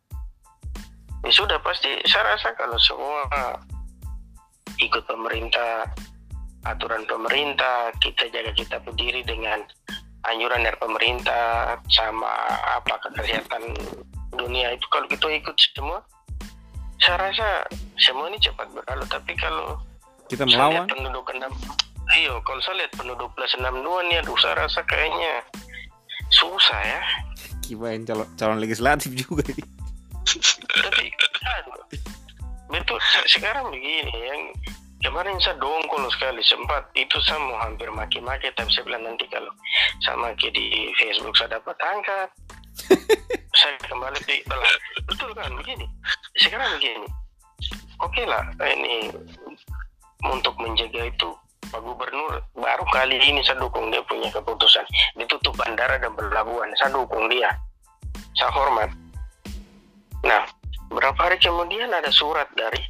Ya 1.20 1.30
sudah 1.34 1.58
pasti 1.60 1.90
saya 2.08 2.34
rasa 2.34 2.54
kalau 2.56 2.78
semua 2.80 3.28
ikut 4.80 5.04
pemerintah 5.04 5.84
aturan 6.64 7.04
pemerintah 7.08 7.92
kita 8.00 8.28
jaga 8.32 8.52
kita 8.52 8.76
berdiri 8.84 9.24
dengan 9.24 9.60
anjuran 10.28 10.64
dari 10.64 10.76
pemerintah 10.76 11.76
sama 11.88 12.32
apa 12.76 13.00
kesehatan 13.08 13.76
dunia 14.36 14.76
itu 14.76 14.86
kalau 14.92 15.08
kita 15.08 15.26
ikut 15.40 15.56
semua 15.76 16.04
saya 17.00 17.16
rasa 17.16 17.48
semua 17.96 18.28
ini 18.28 18.38
cepat 18.40 18.68
berlalu 18.72 19.04
tapi 19.08 19.32
kalau 19.36 19.76
kita 20.28 20.44
melawan. 20.46 20.84
penduduk 20.86 21.26
enam 21.32 21.52
iyo 22.16 22.38
kalau 22.44 22.60
saya 22.60 22.84
lihat 22.84 22.92
penduduk 22.94 23.30
plus 23.34 23.52
62 23.56 24.08
nih 24.10 24.16
aduh 24.20 24.38
saya 24.38 24.54
rasa 24.66 24.82
kayaknya 24.84 25.42
susah 26.30 26.80
ya. 26.82 27.02
Kibain 27.64 28.02
calon 28.06 28.26
calon 28.38 28.58
legislatif 28.62 29.10
juga 29.14 29.42
ini. 29.50 29.62
tapi 30.70 31.10
aduh, 31.42 31.82
betul 32.70 32.98
se- 33.02 33.28
sekarang 33.38 33.66
begini 33.70 34.14
yang 34.14 34.42
kemarin 35.02 35.34
saya 35.42 35.56
dongkol 35.58 36.06
sekali 36.12 36.44
sempat 36.44 36.86
itu 36.94 37.16
saya 37.24 37.40
mau 37.40 37.58
hampir 37.58 37.88
maki-maki 37.90 38.52
tapi 38.54 38.70
saya 38.70 38.84
bilang 38.86 39.02
nanti 39.08 39.26
kalau 39.26 39.50
sama 40.06 40.30
maki 40.30 40.52
di 40.52 40.92
Facebook 41.00 41.34
saya 41.34 41.58
dapat 41.58 41.76
angkat 41.80 42.28
saya 43.54 43.74
kembali 43.82 44.20
di 44.26 44.42
belah 44.46 44.74
betul 45.06 45.30
kan? 45.34 45.50
Begini. 45.58 45.86
Sekarang 46.38 46.70
begini. 46.78 47.08
Oke 48.00 48.22
lah 48.24 48.46
ini 48.64 49.12
untuk 50.24 50.56
menjaga 50.56 51.10
itu 51.10 51.28
Pak 51.70 51.80
Gubernur 51.84 52.42
baru 52.56 52.84
kali 52.90 53.20
ini 53.20 53.44
saya 53.44 53.60
dukung 53.62 53.90
dia 53.90 54.02
punya 54.06 54.30
keputusan. 54.30 54.86
Ditutup 55.18 55.54
bandara 55.58 55.98
dan 55.98 56.14
pelabuhan. 56.14 56.70
Saya 56.78 56.94
dukung 56.94 57.26
dia. 57.28 57.50
Saya 58.38 58.50
hormat. 58.54 58.90
Nah 60.22 60.46
berapa 60.90 61.18
hari 61.18 61.38
kemudian 61.38 61.90
ada 61.90 62.10
surat 62.10 62.50
dari 62.54 62.80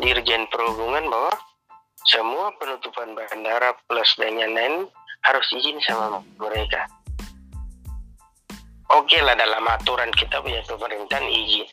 Dirjen 0.00 0.48
Perhubungan 0.48 1.06
bahwa 1.12 1.32
semua 2.08 2.48
penutupan 2.56 3.12
bandara 3.12 3.76
plus 3.84 4.16
dan 4.16 4.40
lain 4.40 4.88
harus 5.28 5.46
izin 5.52 5.76
sama 5.84 6.24
mereka. 6.40 6.88
Oke 8.90 9.22
lah 9.22 9.38
dalam 9.38 9.62
aturan 9.70 10.10
kita 10.18 10.42
punya 10.42 10.58
pemerintahan 10.66 11.26
izin. 11.30 11.66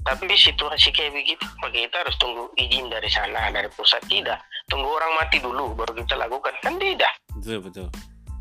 Tapi 0.00 0.32
situasi 0.32 0.92
kayak 0.96 1.12
begitu, 1.12 1.44
maka 1.60 1.76
kita 1.76 1.96
harus 2.00 2.16
tunggu 2.16 2.48
izin 2.56 2.88
dari 2.88 3.08
sana, 3.12 3.52
dari 3.52 3.68
pusat 3.72 4.00
tidak. 4.08 4.40
Tunggu 4.68 4.88
orang 4.88 5.12
mati 5.20 5.36
dulu, 5.40 5.76
baru 5.76 5.92
kita 5.92 6.16
lakukan. 6.16 6.52
Kan 6.64 6.80
tidak. 6.80 7.12
betul 7.36 7.60
betul 7.64 7.88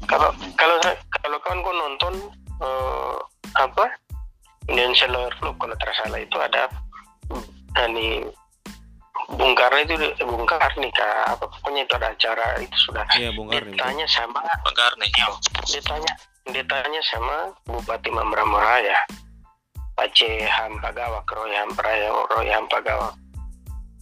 Kalau 0.08 0.32
kalau 0.56 0.76
kalau 1.12 1.38
kawan 1.44 1.60
kau 1.60 1.76
nonton 1.76 2.14
eh, 2.64 3.16
apa 3.60 3.86
Indonesia 4.70 5.08
Lawyer 5.10 5.34
Club 5.40 5.56
kalau 5.58 5.76
tidak 5.80 5.96
salah 5.98 6.20
itu 6.22 6.38
ada 6.40 6.64
hmm, 7.34 7.46
ini 7.90 8.08
Bung 9.30 9.54
Karno 9.58 9.80
itu 9.82 9.94
eh, 9.98 10.26
Bung 10.26 10.46
Karni 10.46 10.90
kah 10.94 11.34
apa 11.34 11.46
pokoknya 11.46 11.86
itu 11.86 11.94
ada 11.98 12.08
acara 12.14 12.46
itu 12.62 12.78
sudah 12.90 13.04
iya 13.18 13.30
Bung 13.34 13.50
Karni 13.50 13.74
ditanya 13.74 14.06
sama 14.06 14.42
Bang 14.42 14.78
Karni. 14.78 15.08
ditanya 15.70 16.14
ditanya 16.48 17.02
sama 17.12 17.52
Bupati 17.68 18.10
Mambramaraya 18.10 18.96
Pace 20.00 20.48
Hampagawa 20.48 21.20
Roy 21.28 21.52
Hampraya 21.52 22.08
Roy 22.32 22.48
Hampagawa. 22.48 23.12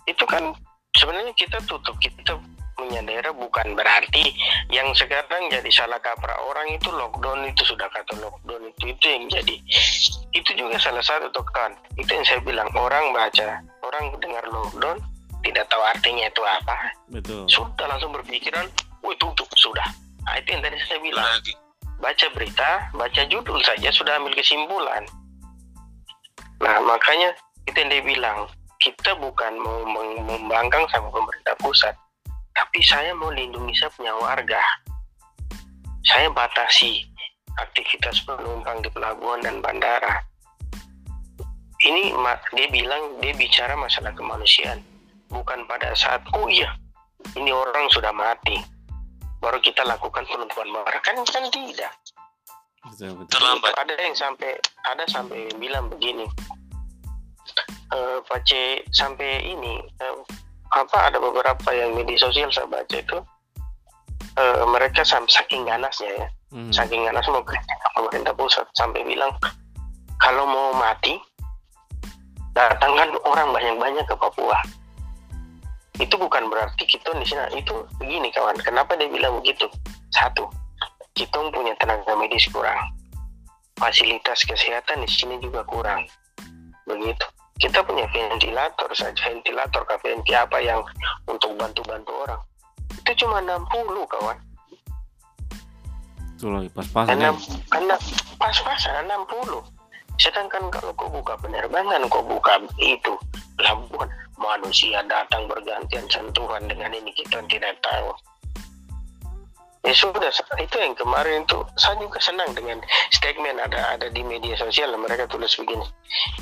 Itu 0.06 0.24
kan 0.30 0.54
sebenarnya 0.94 1.34
kita 1.34 1.58
tutup 1.66 1.98
kita 1.98 2.38
punya 2.78 3.02
daerah 3.02 3.34
bukan 3.34 3.74
berarti 3.74 4.30
yang 4.70 4.94
sekarang 4.94 5.50
jadi 5.50 5.66
salah 5.74 5.98
kaprah 5.98 6.38
orang 6.46 6.70
itu 6.78 6.94
lockdown 6.94 7.50
itu 7.50 7.66
sudah 7.66 7.90
kata 7.90 8.14
lockdown 8.22 8.70
itu 8.70 8.94
itu 8.94 9.06
yang 9.10 9.26
jadi. 9.26 9.56
Itu 10.38 10.54
juga 10.54 10.78
salah 10.78 11.02
satu 11.02 11.34
tuh 11.34 11.46
kan 11.50 11.74
itu 11.98 12.14
yang 12.14 12.26
saya 12.30 12.40
bilang 12.46 12.70
orang 12.78 13.10
baca 13.18 13.58
orang 13.82 14.14
dengar 14.22 14.46
lockdown 14.54 15.02
tidak 15.42 15.66
tahu 15.74 15.82
artinya 15.82 16.30
itu 16.30 16.42
apa. 16.46 16.78
Betul. 17.10 17.50
Sudah 17.50 17.90
langsung 17.90 18.14
berpikiran 18.14 18.70
wih 19.02 19.18
tutup 19.18 19.50
sudah. 19.58 19.90
Nah, 20.30 20.38
itu 20.38 20.54
yang 20.54 20.62
tadi 20.62 20.78
saya 20.86 21.00
bilang. 21.02 21.26
Lagi. 21.26 21.67
Baca 21.98 22.28
berita, 22.34 22.90
baca 22.94 23.22
judul 23.30 23.60
saja 23.66 23.90
sudah 23.90 24.18
ambil 24.22 24.34
kesimpulan. 24.38 25.04
Nah, 26.62 26.78
makanya 26.82 27.34
itu 27.70 27.78
yang 27.78 27.90
dia 27.90 28.04
bilang, 28.06 28.50
kita 28.82 29.14
bukan 29.18 29.54
mau 29.62 29.86
membangkang 30.24 30.86
sama 30.90 31.10
pemerintah 31.10 31.54
pusat, 31.62 31.94
tapi 32.54 32.80
saya 32.82 33.14
mau 33.14 33.30
lindungi 33.30 33.74
saya 33.78 33.92
punya 33.94 34.14
warga. 34.18 34.62
Saya 36.08 36.32
batasi 36.32 37.04
aktivitas 37.58 38.24
penumpang 38.24 38.80
di 38.82 38.90
pelabuhan 38.94 39.44
dan 39.44 39.60
bandara. 39.60 40.24
Ini 41.78 42.16
dia 42.58 42.68
bilang 42.74 43.22
dia 43.22 43.38
bicara 43.38 43.78
masalah 43.78 44.10
kemanusiaan, 44.18 44.82
bukan 45.30 45.62
pada 45.70 45.94
saat 45.94 46.26
oh 46.34 46.50
iya 46.50 46.74
ini 47.36 47.52
orang 47.52 47.86
sudah 47.92 48.14
mati 48.16 48.56
baru 49.38 49.60
kita 49.62 49.86
lakukan 49.86 50.26
penutupan 50.26 50.68
bandara 50.74 51.00
kan 51.02 51.16
kan 51.26 51.46
tidak. 51.54 51.94
Betul 52.88 53.14
betul. 53.20 53.32
Terlambat. 53.38 53.74
ada 53.78 53.94
yang 54.00 54.16
sampai 54.16 54.52
ada 54.88 55.04
sampai 55.10 55.52
bilang 55.60 55.92
begini 55.92 56.26
eh 57.96 58.20
Pace 58.28 58.84
sampai 58.92 59.48
ini 59.48 59.80
eh, 59.80 60.16
apa 60.76 61.12
ada 61.12 61.18
beberapa 61.20 61.70
yang 61.72 61.96
media 61.96 62.20
sosial 62.20 62.52
saya 62.52 62.68
baca 62.68 62.98
itu 62.98 63.18
eh, 64.36 64.64
mereka 64.68 65.02
sampai 65.08 65.32
saking 65.32 65.64
ganasnya 65.64 66.12
ya. 66.12 66.28
Hmm. 66.48 66.72
saking 66.72 67.04
ganas 67.04 67.28
mau 67.28 67.44
pemerintah 67.44 68.32
pusat 68.32 68.64
sampai 68.72 69.04
bilang 69.04 69.36
kalau 70.24 70.48
mau 70.48 70.72
mati 70.80 71.20
datangkan 72.56 73.14
orang 73.28 73.52
banyak-banyak 73.52 74.08
ke 74.08 74.16
Papua 74.16 74.56
itu 75.98 76.16
bukan 76.18 76.50
berarti 76.50 76.86
kita 76.86 77.10
di 77.18 77.26
sini. 77.26 77.62
Itu 77.62 77.86
begini 77.98 78.30
kawan. 78.30 78.58
Kenapa 78.62 78.94
dia 78.98 79.10
bilang 79.10 79.42
begitu? 79.42 79.66
Satu 80.14 80.46
kita 81.18 81.38
punya 81.50 81.74
tenaga 81.82 82.14
medis 82.14 82.46
kurang. 82.54 82.78
Fasilitas 83.78 84.46
kesehatan 84.46 85.06
di 85.06 85.10
sini 85.10 85.42
juga 85.42 85.66
kurang. 85.66 86.06
Begitu. 86.86 87.26
Kita 87.58 87.82
punya 87.82 88.06
ventilator 88.14 88.90
saja. 88.94 89.34
Ventilator 89.34 89.82
kah 89.90 89.98
venti 90.06 90.38
apa 90.38 90.62
yang 90.62 90.86
untuk 91.26 91.58
bantu-bantu 91.58 92.14
orang. 92.30 92.42
Itu 93.02 93.26
cuma 93.26 93.42
60 93.42 93.66
kawan. 94.06 94.38
Betul 96.38 96.54
lagi 96.54 96.70
pas-pasan 96.70 97.10
karena 97.18 97.30
ya. 97.34 97.58
karena 97.74 97.96
pas-pasan 98.38 99.10
60 99.10 99.77
sedangkan 100.18 100.70
kalau 100.74 100.92
kau 100.98 101.10
buka 101.10 101.38
penerbangan 101.40 102.06
kau 102.10 102.26
buka 102.26 102.62
itu 102.82 103.14
pelabuhan 103.58 104.10
manusia 104.38 105.02
datang 105.10 105.50
bergantian 105.50 106.06
sentuhan 106.10 106.66
dengan 106.70 106.94
ini 106.94 107.10
kita 107.14 107.42
tidak 107.50 107.78
tahu. 107.82 108.14
Ya 109.86 109.96
sudah 109.96 110.28
itu 110.60 110.78
yang 110.84 111.00
kemarin 111.00 111.48
itu 111.48 111.64
saya 111.80 111.96
juga 111.96 112.20
senang 112.20 112.52
dengan 112.52 112.84
statement 113.14 113.56
ada 113.62 113.96
ada 113.96 114.08
di 114.12 114.20
media 114.20 114.58
sosial 114.60 114.92
mereka 115.00 115.24
tulis 115.32 115.56
begini 115.56 115.88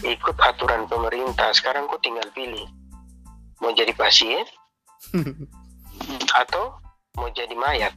ikut 0.01 0.33
aturan 0.41 0.89
pemerintah 0.89 1.53
sekarang 1.53 1.85
kau 1.85 2.01
tinggal 2.01 2.25
pilih 2.33 2.65
mau 3.61 3.69
jadi 3.69 3.93
pasien 3.93 4.43
atau 6.41 6.73
mau 7.15 7.29
jadi 7.31 7.53
mayat. 7.53 7.93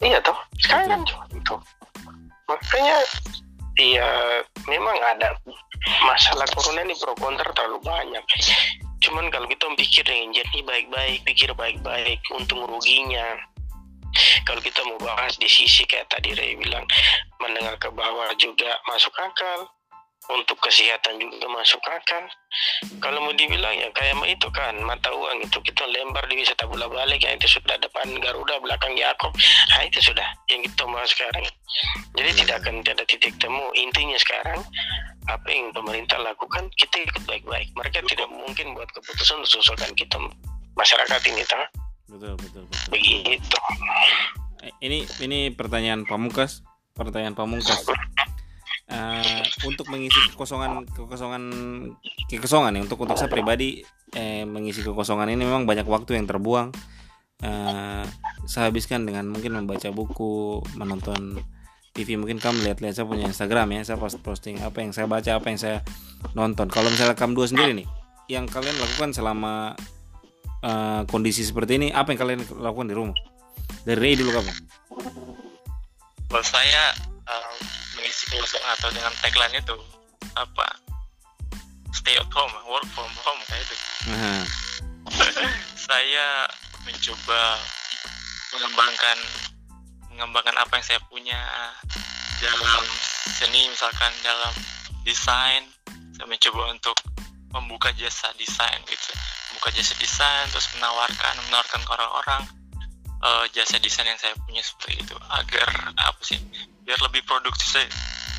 Iya 0.00 0.18
toh 0.24 0.36
sekarang 0.58 0.86
kan 0.88 1.00
cuma 1.06 1.24
itu. 1.30 1.56
Makanya 2.48 2.96
ya 3.80 4.08
memang 4.68 4.96
ada. 5.00 5.36
Masalah 6.04 6.44
corona 6.52 6.84
ini 6.84 6.94
pro 7.00 7.16
kontra 7.16 7.48
terlalu 7.56 7.80
banyak. 7.80 8.24
Cuman 9.00 9.32
kalau 9.32 9.48
kita 9.48 9.64
pikir 9.80 10.04
jernih 10.04 10.62
baik-baik 10.64 11.24
pikir 11.24 11.50
baik-baik 11.56 12.20
untung 12.36 12.68
ruginya. 12.68 13.40
Kalau 14.44 14.60
kita 14.60 14.82
mau 14.84 14.98
bahas 15.00 15.38
di 15.38 15.46
sisi 15.46 15.86
kayak 15.86 16.10
tadi 16.10 16.34
Ray 16.34 16.58
bilang 16.58 16.84
mendengar 17.38 17.78
ke 17.78 17.88
bawah 17.94 18.28
juga 18.36 18.76
masuk 18.90 19.14
akal 19.16 19.70
untuk 20.28 20.58
kesehatan 20.60 21.16
juga 21.16 21.48
masuk 21.48 21.80
akal. 21.88 22.28
Kalau 23.00 23.24
mau 23.24 23.32
dibilang 23.32 23.72
ya 23.72 23.88
kayak 23.96 24.20
itu 24.28 24.48
kan 24.52 24.76
mata 24.84 25.08
uang 25.08 25.48
itu. 25.48 25.58
Kita 25.64 25.88
lembar 25.88 26.28
di 26.28 26.36
bisa 26.44 26.52
tabula 26.60 26.86
balik 26.92 27.24
yang 27.24 27.40
itu 27.40 27.56
sudah 27.56 27.80
depan 27.80 28.06
Garuda 28.20 28.60
belakang 28.60 28.92
Yakob 28.98 29.32
nah 29.72 29.80
itu 29.86 29.98
sudah 30.04 30.26
yang 30.52 30.60
kita 30.60 30.82
mau 30.84 31.00
sekarang. 31.08 31.44
Jadi 32.18 32.30
tidak 32.44 32.56
akan 32.60 32.84
ada 32.84 33.04
titik 33.08 33.34
temu. 33.40 33.64
Intinya 33.72 34.18
sekarang 34.20 34.60
apa 35.30 35.48
yang 35.48 35.72
pemerintah 35.72 36.18
lakukan 36.20 36.68
kita 36.76 37.06
ikut 37.08 37.22
baik-baik. 37.24 37.72
Mereka 37.78 38.04
tidak 38.04 38.28
mungkin 38.28 38.76
buat 38.76 38.90
keputusan 38.92 39.40
susulkan 39.48 39.94
kita 39.96 40.20
masyarakat 40.76 41.20
ini 41.32 41.42
tak 41.48 41.72
betul 42.10 42.34
betul 42.36 42.66
betul. 42.66 42.90
Begitu. 42.90 43.58
Eh, 44.66 44.74
ini 44.82 44.98
ini 45.22 45.38
pertanyaan 45.54 46.04
pamungkas. 46.04 46.60
Pertanyaan 46.90 47.38
pamungkas 47.38 47.86
Eh, 48.90 49.42
untuk 49.70 49.86
mengisi 49.86 50.18
kekosongan 50.34 50.82
kekosongan 50.90 51.42
kekosongan 52.26 52.74
ya 52.74 52.80
untuk 52.82 52.98
untuk 52.98 53.14
saya 53.14 53.30
pribadi 53.30 53.86
eh, 54.18 54.42
mengisi 54.42 54.82
kekosongan 54.82 55.30
ini 55.30 55.46
memang 55.46 55.62
banyak 55.62 55.86
waktu 55.86 56.18
yang 56.18 56.26
terbuang. 56.26 56.74
Eh, 57.38 58.02
saya 58.50 58.64
habiskan 58.66 59.06
dengan 59.06 59.30
mungkin 59.30 59.54
membaca 59.54 59.86
buku 59.94 60.58
menonton 60.74 61.38
TV 61.94 62.18
mungkin 62.18 62.42
kamu 62.42 62.66
lihat-lihat 62.66 62.98
saya 62.98 63.06
punya 63.06 63.30
Instagram 63.30 63.78
ya 63.78 63.80
saya 63.86 63.98
post 63.98 64.18
posting 64.26 64.58
apa 64.58 64.82
yang 64.82 64.90
saya 64.90 65.06
baca 65.06 65.38
apa 65.38 65.46
yang 65.46 65.60
saya 65.62 65.86
nonton. 66.34 66.66
Kalau 66.66 66.90
misalnya 66.90 67.14
kamu 67.14 67.38
dua 67.38 67.46
sendiri 67.46 67.72
nih 67.78 67.86
yang 68.26 68.50
kalian 68.50 68.74
lakukan 68.74 69.14
selama 69.14 69.78
eh, 70.66 71.02
kondisi 71.06 71.46
seperti 71.46 71.78
ini 71.78 71.88
apa 71.94 72.10
yang 72.10 72.18
kalian 72.26 72.40
lakukan 72.58 72.90
di 72.90 72.94
rumah? 72.98 73.14
Dari 73.86 74.18
dulu 74.18 74.34
kamu. 74.34 74.52
Kalau 76.26 76.42
saya 76.42 76.90
mengisi 78.00 78.32
kekosongan 78.32 78.72
atau 78.80 78.88
dengan 78.96 79.12
tagline 79.20 79.60
itu 79.60 79.76
apa? 80.32 80.66
Stay 81.92 82.16
at 82.16 82.30
home, 82.32 82.54
work 82.64 82.88
from 82.96 83.12
home 83.20 83.40
kayak 83.44 83.60
itu. 83.60 83.76
nah, 84.08 84.44
saya 85.86 86.48
mencoba 86.88 87.60
mengembangkan 88.56 89.18
mengembangkan 90.16 90.56
apa 90.56 90.72
yang 90.80 90.86
saya 90.86 91.00
punya 91.12 91.40
dalam 92.40 92.84
seni 93.36 93.68
misalkan 93.68 94.12
dalam 94.24 94.54
desain. 95.04 95.68
Saya 96.16 96.24
mencoba 96.24 96.72
untuk 96.72 96.96
membuka 97.52 97.92
jasa 97.92 98.32
desain 98.40 98.80
gitu. 98.88 99.12
Membuka 99.52 99.68
jasa 99.76 99.92
desain 100.00 100.48
terus 100.48 100.72
menawarkan 100.76 101.36
menawarkan 101.48 101.80
ke 101.84 101.90
orang-orang 101.92 102.42
eh, 103.20 103.44
jasa 103.52 103.76
desain 103.76 104.08
yang 104.08 104.20
saya 104.20 104.32
punya 104.48 104.64
seperti 104.64 105.04
itu. 105.04 105.16
Agar 105.28 105.68
apa 106.00 106.20
sih 106.24 106.40
biar 106.90 107.06
lebih 107.06 107.22
produktif 107.22 107.86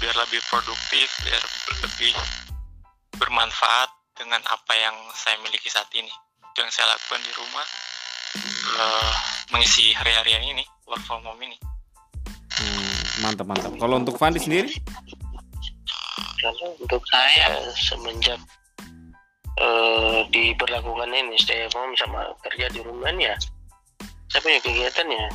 biar 0.03 0.11
lebih 0.11 0.43
produktif 0.51 1.07
biar 1.23 1.43
lebih 1.87 2.11
bermanfaat 3.15 3.87
dengan 4.11 4.43
apa 4.43 4.75
yang 4.75 4.91
saya 5.15 5.39
miliki 5.39 5.71
saat 5.71 5.87
ini. 5.95 6.11
Itu 6.51 6.59
yang 6.59 6.67
saya 6.67 6.91
lakukan 6.91 7.23
di 7.23 7.31
rumah 7.31 7.63
eh, 8.75 9.13
mengisi 9.55 9.95
hari-hari 9.95 10.35
yang 10.35 10.43
ini 10.51 10.67
work 10.83 10.99
from 11.07 11.23
home 11.23 11.39
ini. 11.39 11.55
Hmm, 12.59 13.23
mantap 13.23 13.47
mantap. 13.47 13.71
Kalau 13.79 13.95
untuk 13.95 14.19
Fandi 14.19 14.43
sendiri? 14.43 14.75
Kalau 16.43 16.75
untuk 16.75 16.99
saya 17.07 17.55
semenjak 17.79 18.41
eh, 19.63 20.27
diberlakukan 20.27 21.07
ini 21.07 21.39
stay 21.39 21.71
at 21.71 21.71
home 21.71 21.95
sama 21.95 22.35
kerja 22.43 22.67
di 22.67 22.83
rumah 22.83 23.15
ini 23.15 23.31
ya, 23.31 23.35
saya 24.27 24.43
punya 24.43 24.59
kegiatan 24.59 25.07
ya 25.07 25.27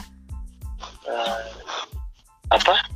eh, 1.08 1.48
apa 2.52 2.95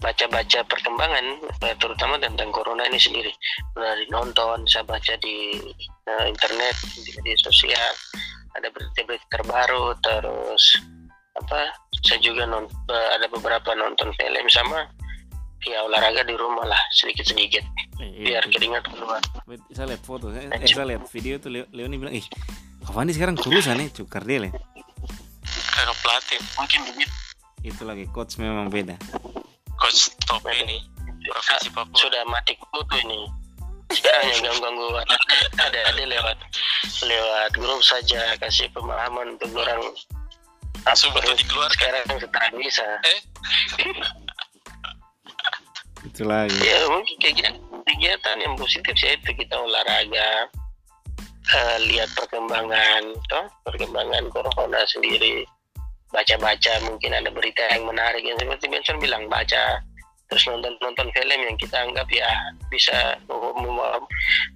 baca-baca 0.00 0.64
perkembangan 0.64 1.24
eh, 1.64 1.76
terutama 1.76 2.16
tentang 2.16 2.50
corona 2.50 2.88
ini 2.88 2.98
sendiri. 2.98 3.32
Dari 3.76 4.08
nonton 4.08 4.64
saya 4.66 4.84
baca 4.84 5.14
di 5.20 5.60
eh, 6.08 6.24
internet 6.26 6.74
di 6.96 7.10
media 7.20 7.36
sosial 7.38 7.92
ada 8.58 8.66
berita-berita 8.72 9.26
terbaru 9.30 9.94
terus 10.02 10.80
apa 11.38 11.70
saya 12.02 12.18
juga 12.18 12.48
non, 12.48 12.66
eh, 12.66 13.08
ada 13.14 13.30
beberapa 13.30 13.76
nonton 13.78 14.10
film 14.18 14.46
sama 14.50 14.88
ya 15.62 15.84
olahraga 15.84 16.24
di 16.24 16.34
rumah 16.34 16.64
lah 16.66 16.82
sedikit-sedikit 16.90 17.62
Eh, 18.00 18.24
biar 18.24 18.48
eh, 18.48 18.50
keringat 18.56 18.84
keluar. 18.88 19.20
Saya 19.76 19.92
lihat 19.92 20.02
foto 20.08 20.32
saya, 20.32 20.48
eh, 20.48 20.64
saya 20.64 20.88
lihat 20.88 21.04
video 21.12 21.36
tuh 21.36 21.52
Leo, 21.52 21.64
Leoni 21.68 22.00
bilang 22.00 22.16
ih 22.16 22.24
Fandi 22.80 23.12
sekarang 23.12 23.36
kurusan 23.36 23.76
nih 23.76 23.92
cukar 23.92 24.24
dia 24.24 24.48
Le." 24.48 24.50
kakak 25.70 25.96
pelatih 26.00 26.40
mungkin 26.56 26.80
begitu. 26.88 27.12
Itu 27.60 27.82
lagi 27.84 28.04
coach 28.08 28.40
memang 28.40 28.72
beda 28.72 28.96
coach 29.80 30.12
top 30.28 30.44
ini 30.52 30.84
provinsi 31.30 31.68
Papua. 31.72 31.96
sudah 31.96 32.22
mati 32.28 32.56
kutu 32.56 32.96
ini. 33.04 33.20
Sekarang 33.90 34.22
yang 34.30 34.40
ganggu-ganggu 34.62 35.02
ada 35.58 35.80
ada 35.90 36.04
lewat 36.06 36.38
lewat 37.02 37.50
grup 37.58 37.82
saja 37.82 38.38
kasih 38.38 38.70
pemahaman 38.70 39.34
untuk 39.34 39.50
orang 39.58 39.82
langsung 40.86 41.10
betul 41.12 41.34
dikeluarkan. 41.34 41.74
sekarang 41.74 42.04
sekarang 42.22 42.54
bisa. 42.56 42.86
Eh? 43.04 43.20
Itu 46.06 46.22
lagi 46.24 46.54
ya 46.62 46.86
mungkin 46.86 47.16
kegiatan 47.18 47.60
kegiatan 47.84 48.36
yang 48.40 48.54
positif 48.54 48.94
sih 48.94 49.10
itu 49.18 49.30
kita 49.34 49.54
olahraga 49.58 50.48
eh, 51.50 51.76
lihat 51.90 52.08
perkembangan 52.14 53.02
toh 53.26 53.46
perkembangan 53.66 54.30
corona 54.30 54.80
sendiri 54.86 55.44
baca-baca 56.10 56.72
mungkin 56.86 57.10
ada 57.14 57.30
berita 57.30 57.62
yang 57.74 57.86
menarik. 57.86 58.22
Yang 58.22 58.46
seperti 58.46 58.66
Benson 58.70 58.98
bilang 59.02 59.26
baca 59.30 59.82
terus 60.30 60.46
nonton 60.46 60.78
nonton 60.78 61.10
film 61.10 61.40
yang 61.42 61.58
kita 61.58 61.74
anggap 61.74 62.06
ya 62.06 62.30
bisa 62.70 63.18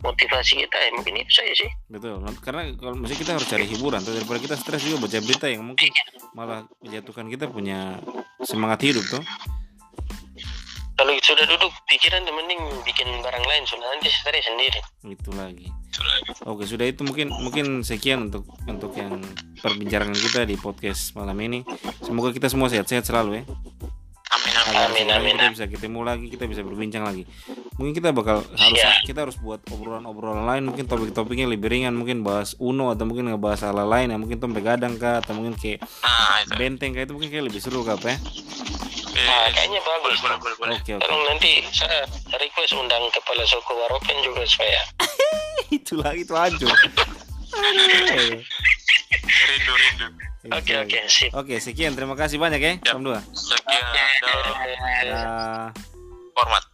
motivasi 0.03 0.63
kita 0.67 0.77
ya. 0.79 0.91
Mungkin 0.95 1.19
itu 1.19 1.33
saja 1.35 1.55
sih. 1.55 1.71
Betul. 1.91 2.23
Karena 2.43 2.71
kalau 2.79 2.95
misalnya 2.95 3.21
kita 3.23 3.33
harus 3.35 3.49
cari 3.51 3.67
hiburan 3.67 4.01
tuh 4.03 4.15
daripada 4.15 4.39
kita 4.39 4.55
stres 4.59 4.87
juga 4.87 5.07
baca 5.07 5.19
berita 5.19 5.47
yang 5.51 5.63
mungkin 5.67 5.91
malah 6.35 6.67
menjatuhkan 6.79 7.27
kita 7.27 7.51
punya 7.51 7.99
semangat 8.47 8.87
hidup 8.87 9.07
tuh 9.07 9.25
kalau 10.95 11.11
sudah 11.27 11.43
duduk 11.51 11.75
pikiran 11.91 12.23
mending 12.23 12.63
bikin 12.87 13.11
barang 13.19 13.43
lain 13.43 13.67
sudah 13.67 13.83
nanti 13.83 14.07
stres 14.15 14.47
sendiri. 14.47 14.79
Itu 15.03 15.35
lagi 15.35 15.67
Oke 16.45 16.64
sudah 16.64 16.84
itu 16.84 17.01
mungkin 17.01 17.32
mungkin 17.32 17.66
sekian 17.80 18.28
untuk 18.28 18.45
untuk 18.64 18.92
yang 18.92 19.20
perbincangan 19.57 20.12
kita 20.12 20.45
di 20.45 20.55
podcast 20.55 21.12
malam 21.12 21.36
ini. 21.38 21.62
Semoga 22.01 22.30
kita 22.30 22.47
semua 22.47 22.66
sehat-sehat 22.66 23.03
selalu 23.03 23.40
ya. 23.40 23.45
amin 24.26 24.55
amin 24.57 24.64
Agar 24.66 24.88
Amin, 24.88 25.07
amin. 25.09 25.34
kita 25.36 25.49
bisa 25.53 25.64
ketemu 25.68 26.01
lagi, 26.03 26.26
kita 26.26 26.45
bisa 26.45 26.61
berbincang 26.61 27.03
lagi. 27.03 27.22
Mungkin 27.74 27.92
kita 27.92 28.11
bakal 28.11 28.42
harus 28.42 28.76
Iya. 28.76 28.92
kita 29.05 29.18
harus 29.22 29.36
buat 29.36 29.62
obrolan-obrolan 29.68 30.42
lain, 30.45 30.62
mungkin 30.64 30.84
topik-topiknya 30.84 31.47
lebih 31.47 31.68
ringan, 31.68 31.92
mungkin 31.92 32.22
bahas 32.22 32.55
Uno 32.57 32.88
atau 32.88 33.05
mungkin 33.05 33.28
ngebahas 33.28 33.62
hal 33.64 33.78
lain 33.78 34.11
ya, 34.11 34.18
mungkin 34.18 34.38
tombe 34.38 34.59
gadang 34.59 34.95
kah 34.95 35.20
atau 35.20 35.32
mungkin 35.32 35.55
kayak 35.55 35.82
nah 36.01 36.40
itu 36.40 36.53
benteng 36.55 36.92
kayak 36.92 37.07
itu 37.07 37.14
mungkin 37.14 37.30
kayak 37.30 37.45
lebih 37.47 37.61
seru 37.61 37.82
kah 37.82 37.95
apa 37.95 38.14
ya? 38.14 38.18
eh, 39.14 39.22
nah 39.22 39.47
kayaknya 39.49 39.80
bagus 39.80 40.18
boleh 40.18 40.38
boleh 40.42 40.57
boleh 40.57 40.74
Oke 40.76 40.90
oke. 40.92 41.03
Tolong 41.03 41.22
nanti 41.28 41.53
saya 41.70 42.03
request 42.32 42.72
undang 42.74 43.05
kepala 43.11 43.45
suku 43.45 43.72
Waropen 43.72 44.16
juga 44.20 44.42
supaya 44.45 44.80
itu 45.81 45.99
lagi 45.99 46.22
itu 46.22 46.35
hancur. 46.35 46.70
Aduh. 47.55 48.41
rindu 49.25 49.72
rindu 49.72 50.07
oke 50.53 50.72
oke 50.85 50.99
sip 51.09 51.31
Oke, 51.33 51.55
sekian. 51.57 51.97
Terima 51.97 52.18
kasih 52.18 52.37
banyak 52.37 52.61
ya. 52.61 52.72
Yap. 52.77 52.85
Jam 52.85 53.01
dua. 53.01 53.18
sekian 53.33 54.20
Ya. 55.05 55.70
format 56.35 56.64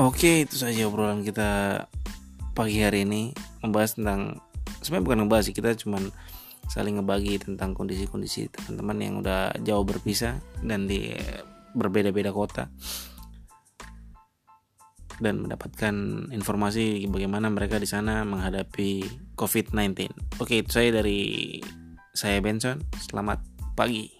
Oke, 0.00 0.42
itu 0.48 0.56
saja 0.58 0.90
obrolan 0.90 1.22
kita 1.22 1.84
pagi 2.58 2.82
hari 2.82 3.06
ini 3.06 3.30
membahas 3.62 3.94
tentang 3.94 4.42
sebenarnya 4.82 5.04
bukan 5.06 5.18
ngebahas 5.24 5.44
sih, 5.46 5.54
kita 5.54 5.70
cuman 5.78 6.10
saling 6.66 6.98
ngebagi 6.98 7.38
tentang 7.38 7.76
kondisi-kondisi 7.76 8.50
teman-teman 8.50 8.98
yang 8.98 9.14
udah 9.22 9.54
jauh 9.62 9.84
berpisah 9.86 10.42
dan 10.64 10.90
di 10.90 11.12
berbeda-beda 11.76 12.32
kota 12.32 12.66
dan 15.22 15.46
mendapatkan 15.46 15.94
informasi 16.34 17.06
bagaimana 17.06 17.48
mereka 17.48 17.78
di 17.78 17.86
sana 17.86 18.26
menghadapi 18.26 19.06
COVID-19. 19.38 20.10
Oke, 20.42 20.66
itu 20.66 20.70
saya 20.74 20.90
dari 20.90 21.62
saya 22.12 22.42
Benson. 22.42 22.82
Selamat 22.98 23.40
pagi. 23.78 24.10